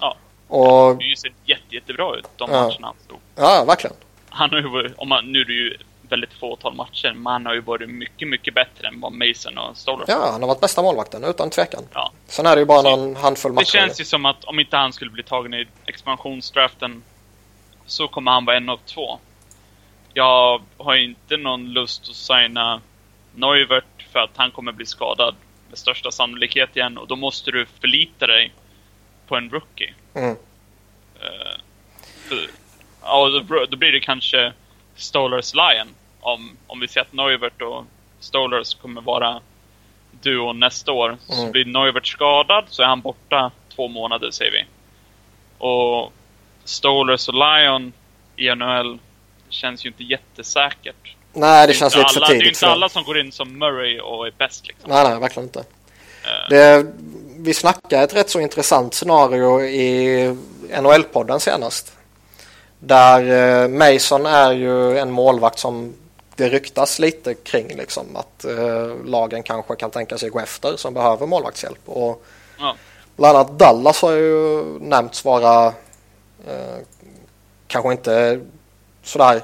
[0.00, 0.16] Ja.
[0.48, 0.96] Och...
[0.96, 2.62] Det ser jätte, jättebra ut de ja.
[2.62, 3.18] matcherna han stod.
[3.36, 3.96] Ja, verkligen.
[4.28, 5.76] Han har ju, om man, nu är det ju
[6.10, 7.12] väldigt fåtal matcher.
[7.14, 10.40] Men han har ju varit mycket, mycket bättre än vad Mason och Stoller Ja, han
[10.40, 11.84] har varit bästa målvakten utan tvekan.
[11.94, 12.12] Ja.
[12.26, 13.64] Sen är det ju bara så, någon handfull matcher.
[13.64, 17.02] Det känns ju som att om inte han skulle bli tagen i expansionsdraften
[17.86, 19.18] så kommer han vara en av två.
[20.12, 22.80] Jag har inte någon lust att signa
[23.34, 25.34] Neuvert för att han kommer bli skadad
[25.68, 28.52] med största sannolikhet igen och då måste du förlita dig
[29.26, 29.94] på en rookie.
[30.14, 30.30] Mm.
[30.30, 30.36] Uh,
[33.02, 34.52] Ja, då, då blir det kanske
[34.96, 35.88] Stolers Lion.
[36.20, 37.84] Om, om vi ser att Neuvert och
[38.20, 39.40] Stolers kommer vara
[40.10, 41.16] duo nästa år.
[41.28, 41.52] Så Mm.
[41.52, 44.64] blir Neuvert skadad så är han borta två månader säger vi.
[45.58, 46.12] Och
[46.64, 47.92] Stolers och Lion
[48.36, 48.98] i NHL
[49.48, 51.16] känns ju inte jättesäkert.
[51.32, 52.56] Nej, det är känns inte lite för alla, Det är tidigt.
[52.56, 54.90] inte alla som går in som Murray och är bäst liksom.
[54.90, 55.58] Nej, nej, verkligen inte.
[55.60, 56.86] Eh, Det,
[57.36, 60.36] vi snackade ett rätt så intressant scenario i
[60.82, 61.92] NHL-podden senast.
[62.78, 65.94] Där eh, Mason är ju en målvakt som
[66.40, 70.94] det ryktas lite kring liksom att eh, lagen kanske kan tänka sig gå efter som
[70.94, 71.80] behöver målvaktshjälp.
[71.84, 72.24] Och
[72.58, 72.76] Ja.
[73.16, 75.66] bland annat Dallas har ju nämnts vara
[76.46, 76.78] eh,
[77.66, 78.40] kanske inte
[79.02, 79.42] sådär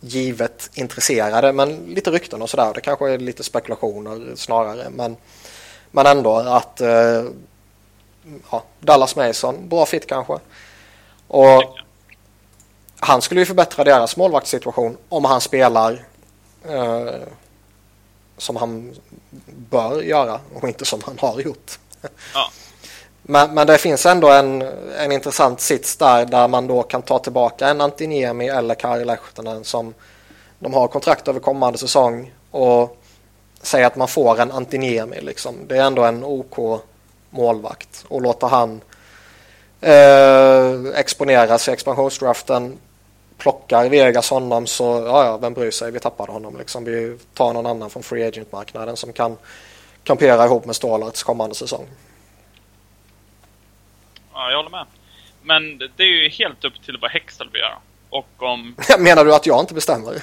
[0.00, 2.72] givet intresserade men lite rykten och sådär.
[2.74, 5.16] Det kanske är lite spekulationer snarare men,
[5.90, 7.24] men ändå att eh,
[8.50, 10.38] ja, Dallas Mason, bra fit kanske.
[11.28, 11.78] Och.
[13.00, 16.04] Han skulle ju förbättra deras målvaktssituation om han spelar
[16.68, 17.14] eh,
[18.36, 18.94] som han
[19.46, 21.78] bör göra och inte som han har gjort.
[22.34, 22.50] Ja.
[23.22, 24.62] Men, men det finns ändå en,
[24.98, 29.64] en intressant sits där där man då kan ta tillbaka en Antiniemi eller Kari Lehtonen
[29.64, 29.94] som
[30.58, 32.96] de har kontrakt över kommande säsong och
[33.62, 35.54] säga att man får en Antiniemi liksom.
[35.66, 36.82] Det är ändå en OK
[37.30, 38.80] målvakt och låta han
[39.80, 42.78] eh, exponeras i expansionsdraften
[43.38, 46.84] plockar Vegas honom så ja, ja, vem bryr sig, vi tappade honom liksom.
[46.84, 49.36] Vi tar någon annan från free agent-marknaden som kan
[50.04, 51.86] kampera ihop med Stålarts kommande säsong.
[54.34, 54.86] ja, jag håller med.
[55.42, 57.78] Men det är ju helt upp till vad Hextall vill göra.
[58.10, 58.76] Och om...
[58.98, 60.14] Menar du att jag inte bestämmer?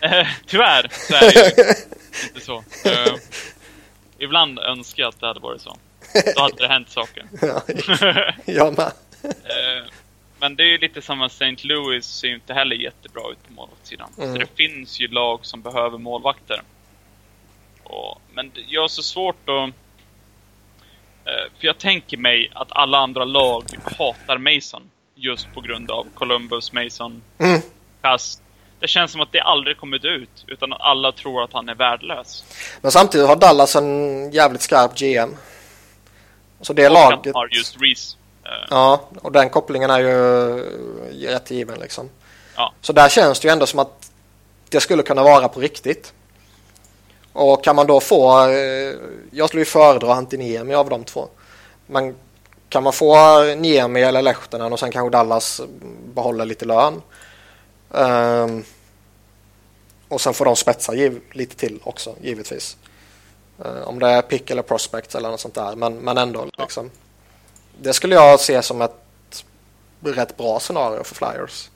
[0.00, 1.74] Eh, tyvärr så är det ju
[2.28, 2.56] inte så.
[2.84, 3.14] Eh,
[4.18, 5.76] ibland önskar jag att det hade varit så.
[6.34, 7.24] Då hade det hänt saker.
[7.40, 7.62] Ja,
[8.44, 8.92] jag med.
[9.22, 9.84] Eh,
[10.40, 11.56] Men det är ju lite samma, St.
[11.62, 14.10] Louis ser ju inte heller jättebra ut på målvaktssidan.
[14.18, 14.32] Mm.
[14.32, 16.62] Så det finns ju lag som behöver målvakter.
[17.82, 19.68] Och, men jag har så svårt att...
[21.24, 23.64] eh, För jag tänker mig att alla andra lag
[23.98, 24.82] hatar Mason.
[25.14, 27.60] Just på grund av Columbus, Mason, Mm.
[28.02, 28.40] Kass.
[28.80, 31.74] Det känns som att det aldrig kommit ut, utan att alla tror att han är
[31.74, 32.44] värdelös.
[32.80, 35.36] Men samtidigt har Dallas en jävligt skarp GM.
[36.60, 37.20] Så det Och laget...
[37.24, 38.16] han har just Reese.
[38.48, 42.10] Eh, Ja, och den kopplingen är ju rätt given liksom.
[42.56, 42.72] Ja.
[42.80, 44.10] Så där känns det ju ändå som att
[44.68, 46.12] det skulle kunna vara på riktigt.
[47.32, 48.94] Och kan man då få, eh,
[49.30, 51.28] jag skulle ju föredra Antiniemi av de två.
[51.86, 52.16] Men
[52.68, 55.60] kan man få Niemi eller Lehtonen och sen kanske Dallas
[56.14, 57.02] behåller lite lön.
[57.94, 58.64] Ehm,
[60.08, 62.76] och sen får de spetsa giv, lite till också givetvis.
[63.64, 65.76] Eh, om det är pick eller prospect eller något sånt där.
[65.76, 66.90] Men, men ändå liksom.
[67.80, 68.94] Det skulle jag se som ett
[70.04, 71.70] rätt bra scenario för Flyers.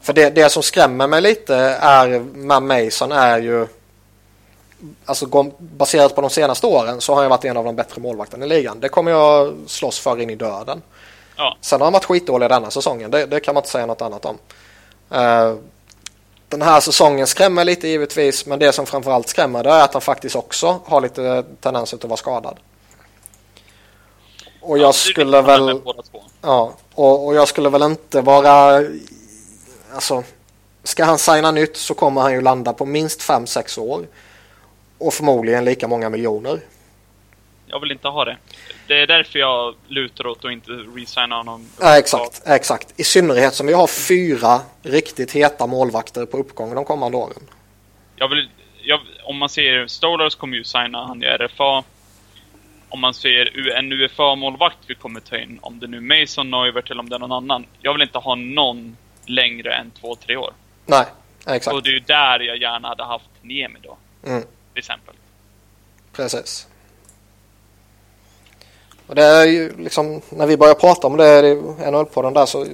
[0.00, 3.66] För det, det som skrämmer mig lite är med Mason är ju
[5.04, 5.26] Alltså
[5.58, 8.48] baserat på de senaste åren så har han varit en av de bättre målvakterna i
[8.48, 8.80] ligan.
[8.80, 10.82] Det kommer jag slåss för in i döden.
[11.36, 11.56] Ja.
[11.60, 13.10] Sen har han varit skitdålig denna säsongen.
[13.10, 14.38] Det, det kan man inte säga något annat om.
[15.10, 15.54] Eh,
[16.48, 18.46] den här säsongen skrämmer lite givetvis.
[18.46, 22.04] Men det som framförallt skrämmer det är att han faktiskt också har lite tendenser att
[22.04, 22.58] vara skadad.
[24.68, 25.80] Och Ja, jag skulle väl...
[26.42, 28.84] Ja, och, och jag skulle väl inte vara...
[29.94, 30.24] Alltså,
[30.82, 34.06] ska han signa nytt så kommer han ju landa på minst 5-6 år.
[34.98, 36.60] Och förmodligen lika många miljoner.
[37.66, 38.36] Jag vill inte ha det.
[38.86, 41.68] Det är därför jag lutar åt att inte resigna honom.
[41.80, 43.00] Ja, exakt, exakt.
[43.00, 47.42] I synnerhet som vi har fyra riktigt heta målvakter på uppgång de kommande åren.
[48.16, 48.48] Jag vill,
[48.82, 51.84] jag, om man ser Stolars kommer ju signa han i RFA.
[52.88, 56.90] Om man ser en UFA-målvakt vi kommer ta in, om det nu är Mason, Neuvert
[56.90, 57.66] eller om det är någon annan.
[57.82, 58.96] Jag vill inte ha någon
[59.26, 60.52] längre än två, tre år.
[60.86, 61.04] Nej,
[61.46, 61.74] exakt.
[61.74, 63.96] Och det är ju där jag gärna hade haft Niemi då,
[64.26, 65.14] Mm, till exempel.
[66.12, 66.68] precis.
[69.06, 71.54] Och det är ju liksom, när vi börjar prata om det i
[71.90, 72.66] NHL-podden där så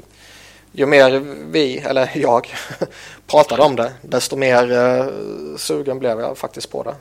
[0.72, 1.10] ju mer
[1.50, 2.48] vi, eller jag,
[3.26, 5.06] pratade om det desto mer eh,
[5.56, 6.94] sugen blev jag faktiskt på det.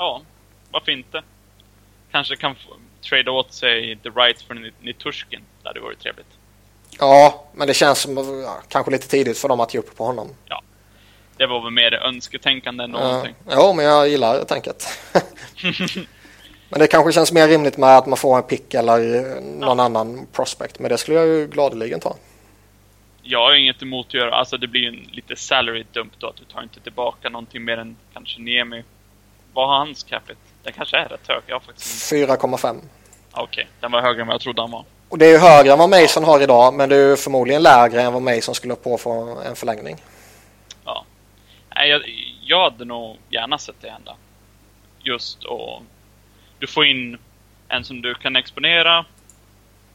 [0.00, 0.22] Ja,
[0.70, 1.22] varför inte?
[2.10, 2.70] Kanske kan få,
[3.08, 5.40] trada åt sig the rights för Nit- Nitushkin.
[5.62, 6.26] Det hade varit trevligt.
[6.98, 10.04] Ja, men det känns som ja, kanske lite tidigt för dem att ge upp på
[10.04, 10.28] honom.
[11.36, 13.34] Det var väl mer önsketänkande än Ja, någonting.
[13.50, 14.84] ja, men jag gillar tänket.
[16.68, 20.26] men det kanske känns mer rimligt med att man får en pick eller någon annan
[20.32, 20.78] prospect.
[20.78, 22.16] Men det skulle jag ju gladeligen ta.
[23.22, 26.28] Jag har inget emot att göra, alltså det blir ju en lite salary dump då,
[26.28, 28.82] att du tar inte tillbaka någonting mer än kanske Niemi.
[29.54, 30.40] Vad har hans capita?
[30.62, 32.32] Den kanske är rätt hög, jag faktiskt inte...
[32.32, 32.80] 4,5.
[33.32, 34.84] Ah, Okej, den var högre än vad jag trodde han var.
[35.08, 37.62] Och det är ju högre än vad Mason har idag men det är ju förmodligen
[37.62, 39.96] lägre än vad Mason skulle på få en förlängning.
[40.84, 41.04] Ja.
[41.74, 42.02] Nej, jag,
[42.42, 44.16] jag hade nog gärna sett det hända.
[45.02, 45.82] Just och
[46.58, 47.18] du får in
[47.68, 48.98] en som du kan exponera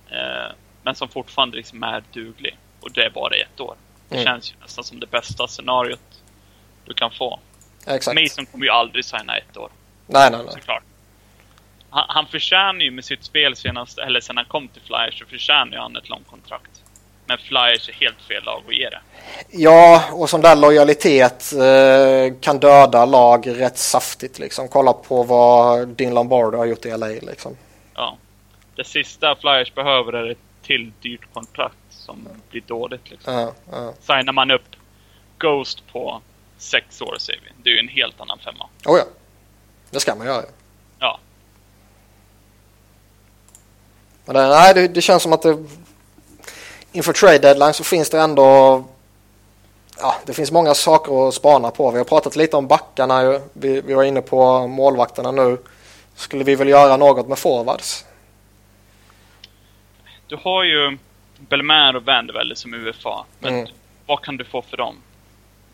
[0.10, 2.58] eh, men som fortfarande liksom är duglig.
[2.82, 3.76] Och det är bara ett år.
[4.10, 4.26] Det mm.
[4.26, 6.22] känns ju nästan som det bästa scenariot
[6.86, 7.40] du kan få.
[7.86, 8.22] Exakt.
[8.22, 9.70] Mason kommer ju aldrig signa ett år.
[10.08, 10.54] Nej, nej, nej.
[10.54, 10.84] Såklart.
[11.90, 15.26] Han, han förtjänar ju med sitt spel senast, eller sen han kom till Flyers, så
[15.26, 16.82] förtjänar ju han ett långt kontrakt.
[17.26, 19.02] Men Flyers är helt fel lag att ge det.
[19.52, 24.68] Ja, och sån där lojalitet eh, kan döda lag rätt saftigt liksom.
[24.68, 27.58] Kolla på vad din Lombardo har gjort i LA liksom.
[27.96, 28.18] Ja.
[28.76, 33.34] Det sista Flyers behöver är ett till dyrt kontrakt som blir dåligt liksom.
[33.34, 33.94] Ja, ja.
[34.00, 34.76] Signar man upp
[35.38, 36.22] Ghost på
[36.66, 37.50] sex år säger vi.
[37.64, 38.70] Det är ju en helt annan femma.
[38.86, 39.06] Oh ja.
[39.92, 40.46] Det ska man göra.
[41.00, 41.20] Ja.
[44.26, 45.66] Men det, nej, det, det känns som att det
[46.92, 48.84] inför trade deadline så finns det ändå
[49.98, 51.92] ja, det finns många saker att spana på.
[51.92, 53.40] Vi har pratat lite om backarna.
[53.54, 55.58] Vi, vi var inne på målvakterna nu.
[56.16, 58.06] Skulle vi väl göra något med forwards?
[60.28, 60.98] Du har ju
[61.38, 63.26] Belmer och Vandervelde som UFA.
[63.40, 63.68] Men mm.
[64.06, 64.96] vad kan du få för dem?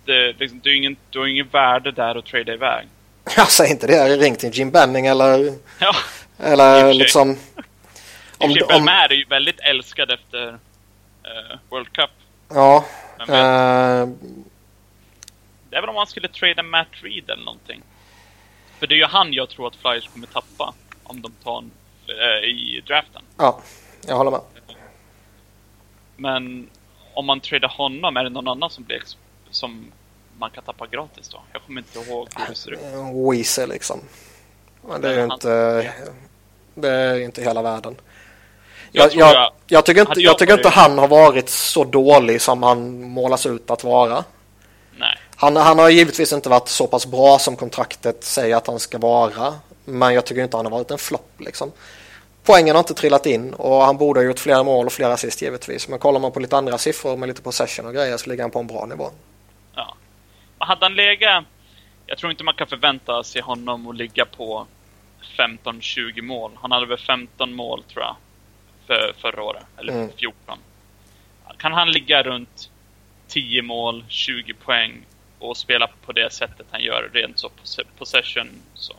[0.06, 2.88] Det, liksom, du, har ingen, du har ingen värde där att trada iväg.
[3.38, 4.18] Jag säger inte det.
[4.18, 5.54] Ring till Jim Benning eller...
[5.80, 5.96] Ja.
[6.38, 7.38] Eller liksom...
[8.38, 12.10] Om, om, Belmer är ju väldigt älskad efter uh, World Cup.
[12.50, 12.86] Ja.
[13.20, 14.14] Uh,
[15.70, 17.82] det är väl om man skulle trada Matt Reed eller någonting.
[18.80, 20.74] För det är ju han jag tror att Flyers kommer tappa.
[21.04, 21.72] Om de tar en,
[22.10, 23.22] uh, i draften.
[23.38, 23.62] Ja,
[24.08, 24.42] jag håller med.
[26.16, 26.70] Men
[27.14, 29.02] om man tradar honom, är det någon annan som blir
[29.52, 29.92] som
[30.38, 31.42] man kan tappa gratis då?
[31.54, 32.80] Jag kommer inte ihåg hur det ser ut.
[33.32, 34.00] Weezer liksom.
[34.88, 35.94] Men det är ju inte,
[36.76, 37.96] det är inte hela världen.
[38.92, 42.64] Jag, jag, jag, jag tycker, inte, jag tycker inte han har varit så dålig som
[42.64, 44.24] han målas ut att vara.
[44.98, 45.18] Nej.
[45.36, 48.98] Han, han har givetvis inte varit så pass bra som kontraktet säger att han ska
[48.98, 49.54] vara.
[49.86, 51.72] Men jag tycker inte han har varit en flopp liksom.
[52.44, 55.42] Poängen har inte trillat in och han borde ha gjort flera mål och flera assist
[55.42, 55.88] givetvis.
[55.88, 58.52] Men kollar man på lite andra siffror med lite possession och grejer så ligger han
[58.52, 59.10] på en bra nivå.
[60.62, 61.46] Hade han legat...
[62.06, 64.68] Jag tror inte man kan förvänta sig honom att ligga på
[65.38, 66.52] 15-20 mål.
[66.56, 68.16] Han hade väl 15 mål tror jag.
[68.88, 69.66] För, förra året.
[69.78, 70.10] Eller mm.
[70.18, 70.58] 14.
[71.58, 72.72] Kan han ligga runt
[73.28, 75.06] 10 mål, 20 poäng
[75.40, 77.50] och spela på det sättet han gör rent så
[77.98, 78.96] possession så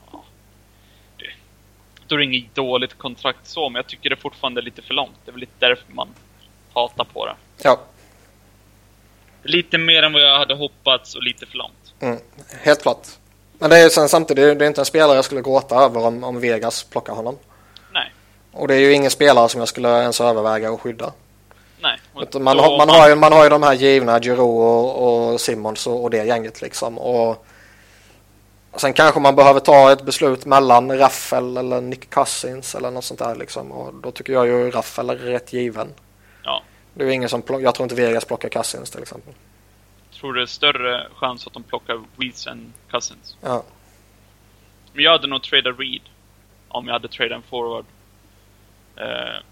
[2.13, 4.95] då är det inget dåligt kontrakt så, men jag tycker det är fortfarande lite för
[4.95, 5.17] långt.
[5.25, 6.09] Det är väl lite därför man
[6.75, 7.35] hatar på det.
[7.63, 7.81] Ja.
[9.43, 11.95] Lite mer än vad jag hade hoppats och lite för långt.
[12.01, 12.19] Mm,
[12.61, 13.07] helt klart.
[13.59, 16.25] Men det är sen samtidigt, det är inte en spelare jag skulle gråta över om,
[16.25, 17.39] om Vegas plockar honom.
[17.93, 18.13] Nej.
[18.53, 21.13] Och det är ju ingen spelare som jag skulle ens överväga att skydda.
[21.81, 21.99] Nej.
[22.15, 25.41] Man, man, har, man, har ju, man har ju de här givna, Giroud och, och
[25.41, 26.99] Simmons och, och det gänget liksom.
[26.99, 27.47] Och
[28.77, 33.21] Sen kanske man behöver ta ett beslut mellan Raffel eller Nick Cousins eller något sånt
[33.21, 33.73] där liksom.
[33.73, 35.89] Och då tycker jag ju Raffel är rätt given.
[36.95, 39.35] Det är ingen som plockar, jag tror inte Vegas plockar Cousins till exempel.
[40.13, 43.37] Tror du det är större chans att de plockar Weeds än Cousins?
[43.41, 43.65] Ja.
[44.93, 46.03] Men jag hade nog tradat Reed.
[46.69, 47.85] Om jag hade tradat en forward.
[48.97, 49.43] Eh,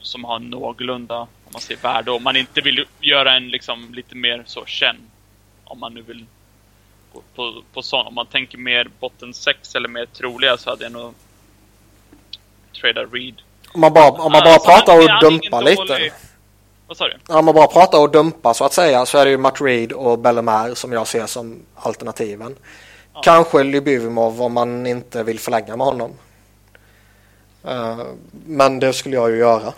[0.00, 2.10] som har någorlunda, om man ser värde.
[2.10, 5.10] Om man inte vill göra en liksom lite mer så känd.
[5.64, 6.26] Om man nu vill
[7.12, 8.06] på, på, på sån.
[8.06, 11.14] Om man tänker mer botten 6 eller mer troliga så hade jag nog
[12.72, 13.42] trada Reed.
[13.76, 16.12] Om man bara, om man bara alltså, pratar och dumpar lite.
[16.86, 17.34] Vad sa du?
[17.34, 19.92] Om man bara pratar och dumpar så att säga så är det ju Matt Reed
[19.92, 22.56] och Bellemare som jag ser som alternativen.
[23.14, 23.20] Ja.
[23.22, 26.10] Kanske Lybivimov om man inte vill förlänga med honom.
[27.68, 28.02] Uh,
[28.46, 29.72] men det skulle jag ju göra.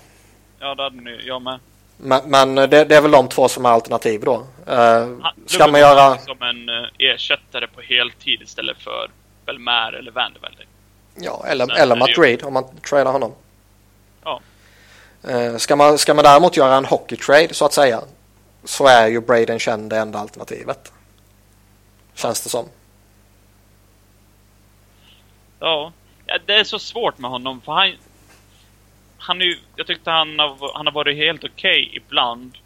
[0.59, 1.59] Ja, det hade ni, jag med.
[1.97, 4.35] Men, men det, det, är väl de två som är alternativ då.
[4.35, 6.19] Uh, ska man göra...
[6.19, 9.11] Som en uh, ersättare på heltid istället för
[9.47, 10.63] Belmer eller Vandervelde.
[11.15, 13.33] Ja, eller, eller Matt Reed om man tradar honom.
[14.25, 14.41] Ja.
[15.29, 18.03] Uh, ska, man, ska man däremot göra en hockey-trade så att säga
[18.65, 20.93] så är ju Braden känd det enda alternativet.
[22.15, 22.69] Känns det som.
[25.59, 25.93] Ja,
[26.47, 27.93] det är så svårt med honom för han,
[29.19, 32.59] han är jag tyckte han har, han har varit helt okej okay ibland.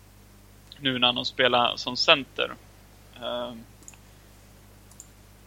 [0.79, 2.51] Nu när han spelar som center.
[3.21, 3.55] Uh,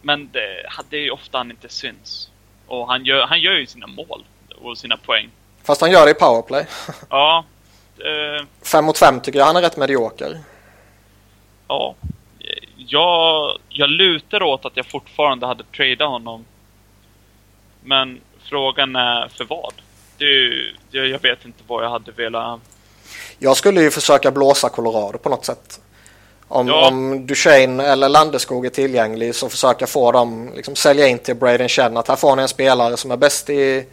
[0.02, 2.30] men det, det är ju ofta han inte syns.
[2.66, 4.24] Och han gör, han gör ju sina mål
[4.62, 5.30] och sina poäng.
[5.66, 6.66] Fast han gör det i powerplay.
[7.10, 7.44] ja.
[8.62, 10.40] Fem mot fem tycker jag han är rätt medioker.
[11.68, 11.94] Ja.
[12.76, 16.44] Jag, jag lutar åt att jag fortfarande hade tradat honom.
[17.84, 19.72] Men frågan är för vad?
[20.18, 22.60] det, jag vet inte vad jag hade velat...
[23.38, 25.80] Jag skulle ju försöka blåsa Colorado på något sätt.
[26.48, 26.88] Om, ja.
[26.88, 31.68] om Duchene eller Landeskog är tillgänglig så försöka få dem, liksom sälja in till Braden
[31.68, 33.86] Chen att här får ni en spelare som är bäst i,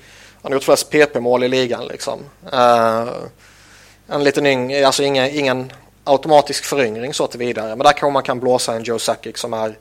[0.44, 2.20] han har gjort flest PP-mål i ligan liksom.
[2.53, 3.14] Uh,
[4.07, 5.72] en liten yng, alltså ingen, ingen
[6.03, 7.68] automatisk föryngring så till vidare.
[7.68, 9.78] Men där kanske man kan blåsa en Joe Sakic som är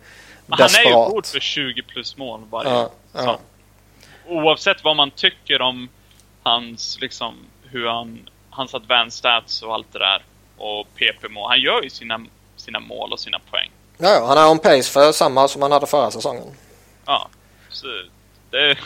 [0.46, 0.86] men desperat.
[0.86, 2.70] Han är ju god för 20 plus mål varje.
[2.70, 3.38] Ja, ja.
[4.28, 5.88] Oavsett vad man tycker om
[6.42, 10.22] hans, liksom, hur han, hans advanced stats och allt det där.
[10.56, 11.48] Och PP-mål.
[11.48, 12.20] Han gör ju sina,
[12.56, 13.70] sina mål och sina poäng.
[13.98, 16.46] Ja, ja, han är on pace för samma som han hade förra säsongen.
[17.06, 17.28] Ja,
[17.68, 17.86] så
[18.50, 18.76] det,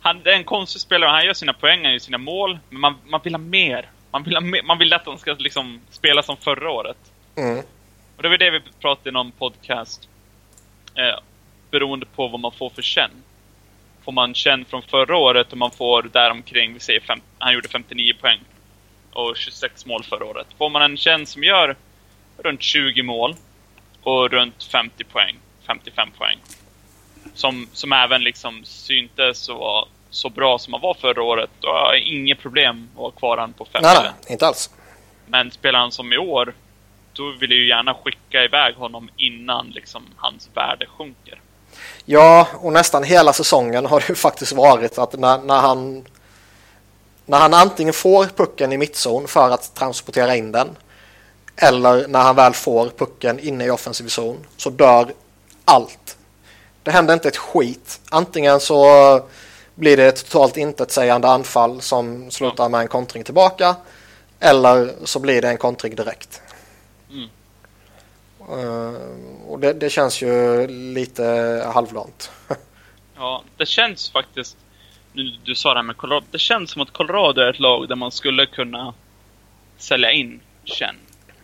[0.00, 1.10] han det är en konstig spelare.
[1.10, 2.58] Han gör sina poäng, han gör sina mål.
[2.68, 3.90] Men man, man vill ha mer.
[4.10, 6.96] Man vill, ha mer, man vill att han ska liksom spela som förra året.
[7.36, 7.64] Mm.
[8.16, 10.08] Och det var det vi pratade i någon podcast.
[10.94, 11.18] Eh,
[11.70, 13.10] beroende på vad man får för känn.
[14.04, 17.68] Får man känn från förra året och man får däromkring, vi säger fem, han gjorde
[17.68, 18.40] 59 poäng.
[19.12, 20.46] Och 26 mål förra året.
[20.58, 21.76] Får man en känn som gör
[22.38, 23.34] runt 20 mål
[24.02, 26.38] och runt 50 poäng, 55 poäng.
[27.38, 31.68] Som, som även liksom syntes och var så bra som han var förra året, då
[31.68, 33.80] har jag inget problem att ha kvar han på 50.
[33.82, 34.70] Nej, nej, inte alls.
[35.26, 36.54] Men spelar han som i år,
[37.12, 41.40] då vill jag ju gärna skicka iväg honom innan liksom hans värde sjunker.
[42.04, 46.04] Ja, och nästan hela säsongen har det ju faktiskt varit att när, när han
[47.26, 50.76] när han antingen får pucken i mittzon för att transportera in den
[51.56, 55.12] eller när han väl får pucken inne i offensiv zon så dör
[55.64, 56.17] allt.
[56.82, 58.00] Det händer inte ett skit.
[58.10, 58.84] Antingen så
[59.74, 63.76] blir det ett totalt intetsägande anfall som slutar med en kontring tillbaka
[64.40, 66.42] eller så blir det en kontring direkt.
[67.10, 67.28] Mm.
[68.50, 68.94] Uh,
[69.46, 71.24] och det, det, känns ju lite
[71.74, 72.30] halvdant.
[73.16, 74.56] ja, det känns faktiskt,
[75.12, 77.88] nu du sa det här med Colorado, det känns som att Colorado är ett lag
[77.88, 78.94] där man skulle kunna
[79.78, 80.96] sälja in Chen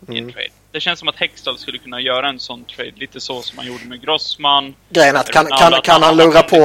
[0.09, 0.32] i en mm.
[0.32, 0.51] trade.
[0.75, 3.67] Det känns som att Hextall skulle kunna göra en sån trade, lite så som han
[3.67, 4.75] gjorde med Grossman.
[4.89, 6.59] Grejen är att kan, kan, kan han lura på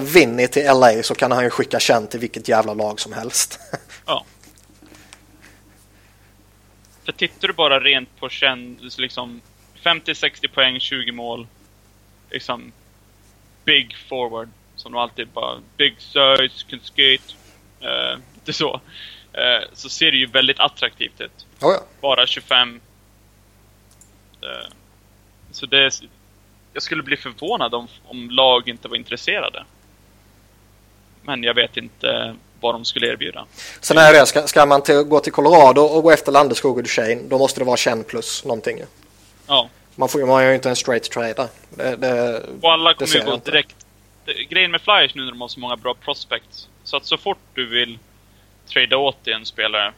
[0.00, 3.60] Vinny till LA så kan han ju skicka Chen till vilket jävla lag som helst.
[4.06, 4.24] ja.
[7.04, 9.40] För tittar du bara rent på Chen, liksom
[9.82, 11.46] 50-60 poäng, 20 mål.
[12.30, 12.72] Liksom
[13.64, 14.48] big forward.
[14.76, 17.34] Som de alltid bara, big size, can skate.
[17.82, 18.74] Uh, det är så.
[18.74, 21.46] Uh, så ser det ju väldigt attraktivt ut.
[21.60, 21.80] Oh ja.
[22.00, 22.80] Bara 25.
[24.46, 24.68] Uh,
[25.50, 25.90] så det...
[26.72, 29.64] Jag skulle bli förvånad om, om lag inte var intresserade.
[31.22, 33.46] Men jag vet inte vad de skulle erbjuda.
[33.80, 36.82] Sen är det, ska, ska man till, gå till Colorado och gå efter Landeskog och
[36.82, 38.82] Duchene, då måste det vara Chen plus någonting.
[39.46, 39.68] Ja.
[39.94, 43.36] Man får man ju inte en straight trade det, det, Och alla kommer ju gå
[43.36, 43.76] direkt.
[44.48, 46.68] Grejen med Flyers nu när de har så många bra prospects.
[46.84, 47.98] Så att så fort du vill
[48.68, 49.92] trada åt dig en spelare.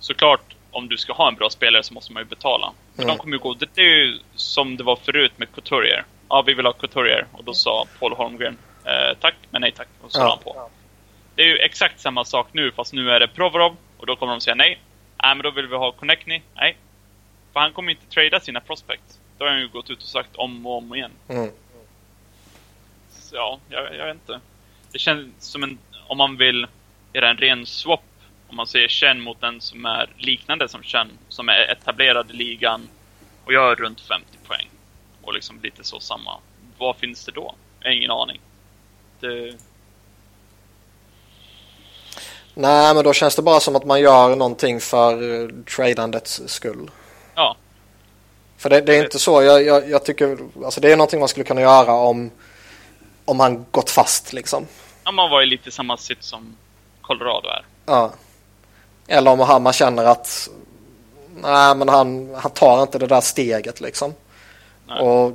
[0.00, 2.72] Såklart, om du ska ha en bra spelare så måste man ju betala.
[2.96, 3.16] För mm.
[3.16, 3.54] de kommer ju gå...
[3.54, 6.04] Det är ju som det var förut med Couturier.
[6.28, 7.26] Ja, vi vill ha Couturier.
[7.32, 9.88] Och då sa Paul Holmgren eh, tack, men nej tack.
[10.00, 10.28] Och så ja.
[10.28, 10.70] han på.
[11.34, 13.76] Det är ju exakt samma sak nu, fast nu är det Provorov.
[13.96, 14.80] Och då kommer de säga nej.
[15.22, 16.42] Nej, men då vill vi ha Connectny.
[16.54, 16.76] Nej,
[17.52, 19.18] för han kommer inte trada sina prospects.
[19.38, 21.10] Det har han ju gått ut och sagt om och om igen.
[21.28, 21.50] Mm.
[23.10, 24.40] Så, ja, jag, jag vet inte.
[24.92, 25.78] Det känns som en...
[26.06, 26.66] Om man vill
[27.12, 28.04] göra en ren swap.
[28.54, 31.08] Om man säger Chen mot en som är liknande som Chen.
[31.28, 32.88] Som är etablerad i ligan.
[33.44, 34.68] Och gör runt 50 poäng.
[35.22, 36.38] Och liksom lite så samma.
[36.78, 37.54] Vad finns det då?
[37.80, 38.40] Jag har ingen aning.
[39.20, 39.56] Det...
[42.54, 46.90] Nej, men då känns det bara som att man gör någonting för uh, tradandets skull.
[47.34, 47.56] Ja.
[48.56, 49.42] För det, det är inte så.
[49.42, 52.30] Jag, jag, jag, tycker, alltså det är någonting man skulle kunna göra om,
[53.24, 54.66] om han gått fast liksom.
[55.04, 56.56] Ja, man var ju lite samma sitt som
[57.00, 57.64] Colorado är.
[57.86, 58.12] Ja.
[59.06, 60.48] Eller om man känner att
[61.42, 64.14] nej, men han, han tar inte det där steget liksom.
[64.86, 65.00] Nej.
[65.00, 65.32] Och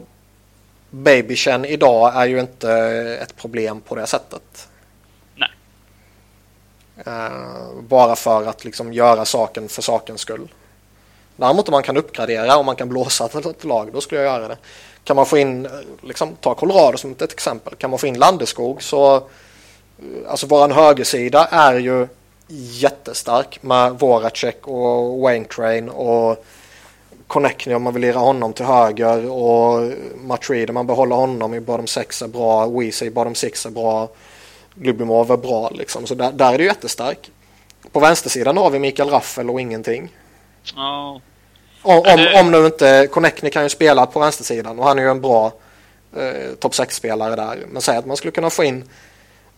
[0.89, 2.71] Babychen idag är ju inte
[3.21, 4.67] ett problem på det sättet.
[5.35, 5.49] Nej.
[7.07, 10.47] Uh, bara för att liksom göra saken för sakens skull.
[11.35, 14.47] Däremot om man kan uppgradera och man kan blåsa ett lag, då skulle jag göra
[14.47, 14.57] det.
[15.03, 15.67] Kan man få in,
[16.01, 19.23] liksom, ta Colorado som ett exempel, kan man få in Landeskog så,
[20.27, 22.07] alltså våran högersida är ju
[22.49, 26.45] jättestark med Voracek och Wayne Train och
[27.27, 31.87] Connectny om man vill lira honom till höger och Matrida man behåller honom i bottom
[31.87, 34.09] 6 är bra, Weezy i bottom 6 är bra,
[34.75, 36.07] Glubimov är bra liksom.
[36.07, 37.31] Så där, där är det jättestark.
[37.91, 40.15] På vänstersidan har vi Mikael Raffel och ingenting.
[40.75, 41.21] Ja.
[41.81, 45.09] Om, om, om nu inte, Connectny kan ju spela på vänstersidan och han är ju
[45.09, 45.51] en bra
[46.17, 47.65] eh, topp 6-spelare där.
[47.67, 48.83] Men säg att man skulle kunna få in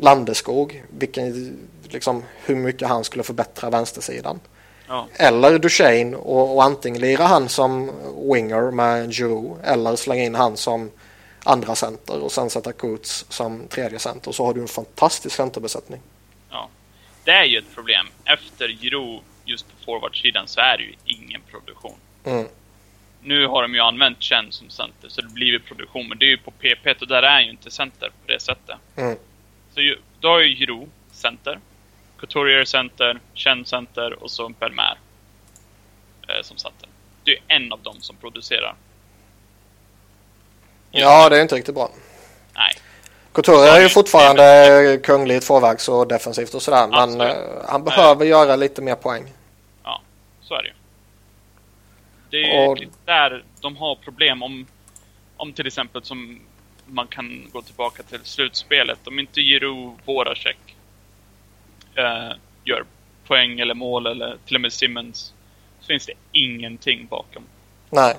[0.02, 1.57] Landeskog, vilken,
[1.90, 4.40] liksom, hur mycket han skulle förbättra vänstersidan.
[4.88, 5.07] Ja.
[5.14, 7.91] Eller Duchene och, och antingen lira han som
[8.34, 10.91] winger med Giroud eller slänga in han som
[11.44, 16.02] andra center och sen sätta Kurtz som tredje center så har du en fantastisk centerbesättning.
[16.49, 16.69] Ja.
[17.23, 18.07] Det är ju ett problem.
[18.26, 21.95] Efter Giroud just på forwardsidan så är det ju ingen produktion.
[22.23, 22.48] Mm.
[23.23, 26.26] Nu har de ju använt Chen som center så det blir ju produktion men det
[26.26, 28.78] är ju på PP och där är ju inte center på det sättet.
[28.95, 29.18] Mm.
[29.73, 31.60] Så ju, då har ju Giroud center.
[32.19, 34.98] Couturier center, Chen center och så Belmer
[36.27, 36.89] eh, som center.
[37.23, 38.76] Det är ju en av dem som producerar.
[40.91, 41.89] Ja, det är inte riktigt bra.
[42.56, 42.73] Nej.
[43.34, 47.27] Couturier är ju fortfarande kunglig tvåvägs och defensivt och sådär men Absolut.
[47.38, 49.34] eh, han behöver göra lite mer poäng.
[49.84, 50.02] Ja,
[50.41, 50.73] så är det ju.
[52.30, 54.68] Det är ju Och- lite där de har problem om,
[55.38, 56.41] om till exempel som
[56.91, 59.07] man kan gå tillbaka till slutspelet.
[59.07, 60.57] Om inte Giroud, Voracek
[61.95, 62.31] eh,
[62.63, 62.85] gör
[63.27, 65.34] poäng eller mål eller till och med Simmons
[65.80, 67.43] så finns det ingenting bakom.
[67.89, 68.15] Nej.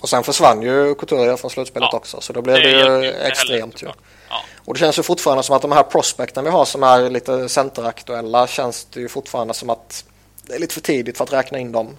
[0.00, 1.96] Och sen försvann ju Couturier från slutspelet Ja.
[1.98, 3.86] också så då blev det, hjälper ju extremt ju.
[4.28, 7.10] Ja, Och det känns ju fortfarande som att de här prospekten vi har som är
[7.10, 10.04] lite centeraktuella känns det ju fortfarande som att
[10.42, 11.96] det är lite för tidigt för att räkna in dem.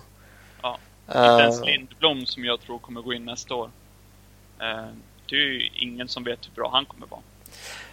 [0.62, 0.78] Ja.
[1.08, 3.72] Eh, Inte ens Lindblom som jag tror kommer gå in nästa år.
[5.32, 7.22] Eh, det är ju ingen som vet hur bra han kommer vara.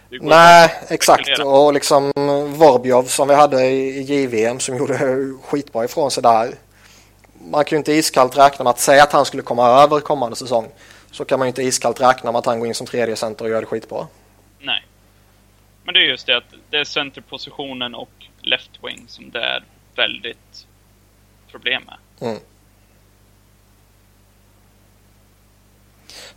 [0.09, 1.39] Nej, exakt.
[1.39, 2.11] Och liksom
[2.57, 4.97] Vorbjov som vi hade i i JVM som gjorde
[5.43, 6.53] skitbra ifrån sig där.
[7.51, 10.35] Man kan ju inte iskallt räkna med att säga att han skulle komma över kommande
[10.35, 10.67] säsong.
[11.11, 13.45] Så kan man ju inte iskallt räkna med att han går in som tredje center
[13.45, 14.07] och gör det skitbra.
[14.59, 14.85] Nej.
[15.83, 18.09] Men det är just det att det är centerpositionen och
[18.41, 19.63] left wing som det är
[19.95, 20.67] väldigt
[21.51, 22.29] problem med.
[22.29, 22.39] Mm.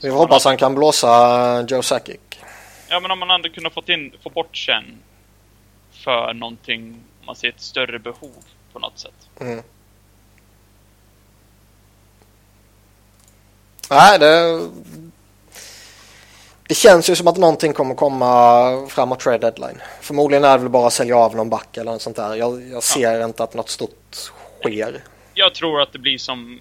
[0.00, 2.20] Vi får hoppas han kan blåsa Joe Sakic.
[2.88, 5.02] Ja, men om man hade kunnat fått in, få bort Chen
[5.92, 6.82] för någonting,
[7.20, 9.28] om man ser ett större behov på något sätt.
[9.40, 9.62] Mm.
[13.90, 14.60] Nej, det...
[16.68, 19.82] Det känns ju som att någonting kommer komma framåt trade deadline.
[20.00, 22.34] Förmodligen är det väl bara att sälja av någon back eller något sånt där.
[22.34, 24.30] Jag, jag ser inte att något stort
[24.60, 25.04] sker.
[25.34, 26.60] Jag tror att det blir som,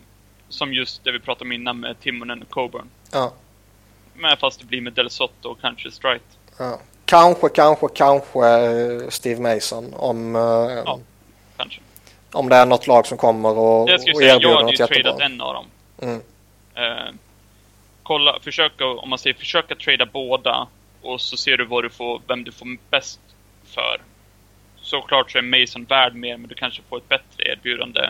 [0.50, 2.90] som just det vi pratade om innan med Timonen och Coburn.
[3.12, 3.34] Ja,
[4.14, 6.26] Men fast det blir med Del Sotto och kanske Strite.
[6.58, 6.80] ja.
[7.06, 11.00] Kanske, kanske, kanske Steve Mason om, eh, Ja.
[11.58, 11.82] Kanske.
[12.32, 14.72] om det är något lag som kommer och, Jag skulle och säga, jag erbjuder hade
[14.72, 15.26] ju något tradat jättebra.
[15.26, 15.66] en av dem.
[16.02, 16.22] Mm.
[16.76, 17.14] Eh,
[18.04, 20.68] kolla, försöka, om man säger försöka trada båda
[21.02, 23.20] och så ser du vad du får, vem du får bäst
[23.66, 24.02] för.
[24.82, 28.10] Såklart så är Mason värd mer, men du kanske får ett bättre erbjudande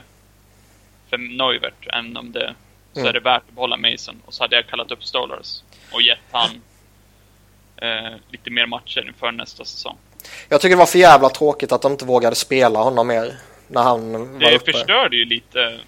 [1.10, 2.54] för Neuvert än om det
[2.94, 3.10] så Mm.
[3.10, 4.22] är det värt att behålla Mason.
[4.26, 5.62] Och så hade jag kallat upp Stolars
[5.92, 6.50] och gett han
[7.82, 9.98] eh, lite mer matcher inför nästa säsong.
[10.50, 13.38] Jag tycker det var för jävla tråkigt att de inte vågade spela honom mer
[13.68, 14.72] när han var Det uppe.
[14.72, 15.80] förstörde ju lite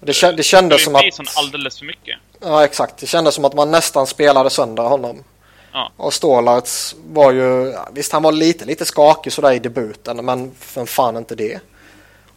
[0.00, 1.04] Det, det kändes som att...
[1.04, 2.18] Mason alldeles för mycket.
[2.40, 2.98] Ja, exakt.
[2.98, 5.24] Det kändes som att man nästan spelade sönder honom.
[5.72, 5.92] Ja.
[5.96, 7.74] Och Stålarts var ju...
[7.92, 11.60] Visst, han var lite, lite skakig sådär i debuten, men för fan inte det.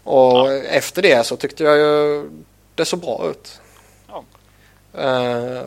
[0.04, 2.30] Och efter det så tyckte jag ju
[2.76, 3.62] det såg bra ut.
[4.08, 4.24] Ja.
[5.02, 5.64] Eh,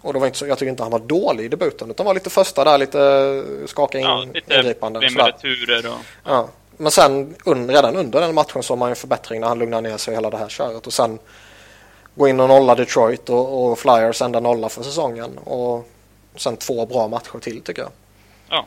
[0.00, 2.14] och det var inte så, jag tycker inte han var dålig i debuten, utan var
[2.14, 5.00] lite första där, lite skaka in, Ja, lite ingripande.
[5.86, 5.98] och...
[6.24, 6.48] Ja.
[6.76, 9.80] Men sen un, redan under den matchen så har man en förbättring när han lugnar
[9.80, 10.86] ner sig och hela det här köret.
[10.86, 11.18] Och sen
[12.14, 15.38] gå in och nolla Detroit och, och Flyers enda nolla för säsongen.
[15.38, 15.88] Och
[16.36, 17.90] sen två bra matcher till tycker jag.
[18.48, 18.66] Ja.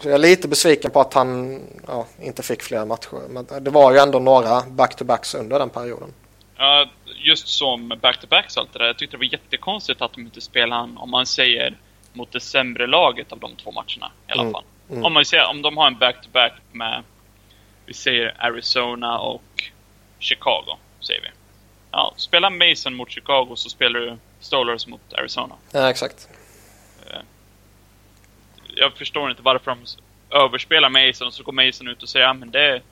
[0.00, 3.28] Så jag är lite besviken på att han ja, inte fick fler matcher.
[3.28, 6.12] Men det var ju ändå några back-to-backs under den perioden.
[6.56, 8.86] Ja, just som back-to-backs allt det där.
[8.86, 11.76] Jag tyckte det var jättekonstigt att de inte spelade han, om man säger,
[12.12, 14.64] mot det sämre laget av de två matcherna i alla Mm, fall.
[14.90, 15.04] mm.
[15.04, 17.02] Om man säger, om de har en back-to-back med,
[17.86, 19.42] vi säger Arizona och
[20.18, 21.28] Chicago, säger vi.
[21.90, 25.54] Ja, spela Mason mot Chicago så spelar du Stolers mot Arizona.
[25.72, 26.28] Ja, exakt.
[28.76, 29.78] Jag förstår inte varför de
[30.36, 32.82] överspelar Mason och så går Mason ut och säger ja men det,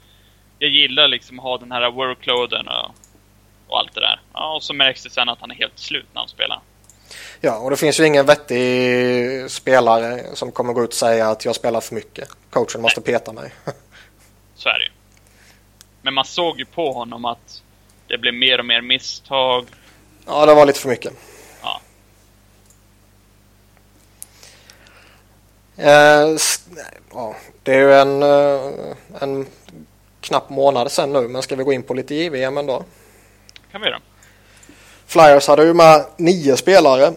[0.59, 2.95] jag gillar liksom att ha den här workloaden och,
[3.67, 4.21] och allt det där.
[4.33, 6.61] Ja, och så märks det sen att han är helt slut när han spelar.
[7.41, 11.45] Ja, och det finns ju ingen vettig spelare som kommer gå ut och säga att
[11.45, 12.29] jag spelar för mycket.
[12.51, 13.53] Coachen måste peta mig.
[14.55, 14.91] Så är det ju.
[16.03, 17.63] Men man såg ju på honom att
[18.09, 19.67] det blev mer och mer misstag.
[20.27, 21.13] ja, det var lite för mycket.
[25.77, 26.37] Eh,
[27.13, 29.47] ja, det är ju en, eh, en
[30.21, 32.85] knapp månad sen nu, men ska vi gå in på lite JVM ändå?
[33.73, 34.01] Kan vi göra.
[35.07, 37.13] Flyers hade ju med nio spelare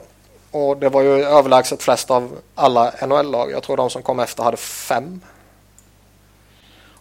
[0.51, 3.51] och det var ju överlägset flest av alla NHL-lag.
[3.51, 5.21] Jag tror de som kom efter hade fem.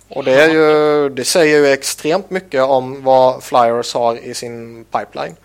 [0.09, 4.85] Och det, är ju, det säger ju extremt mycket om vad Flyers har i sin
[4.85, 5.37] pipeline.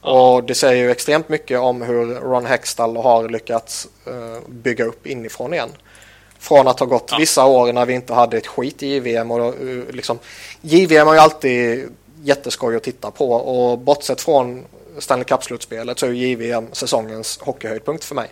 [0.00, 5.06] Och det säger ju extremt mycket om hur Ron Hextall har lyckats uh, bygga upp
[5.06, 5.70] inifrån igen.
[6.38, 9.30] Från att ha gått vissa år när vi inte hade ett skit i JVM.
[9.30, 10.18] Och, uh, liksom,
[10.60, 11.88] JVM har ju alltid
[12.22, 14.64] jätteskoj att titta på och bortsett från
[14.98, 18.28] Stanley Cup-slutspelet så är JVM säsongens hockeyhöjdpunkt för mig.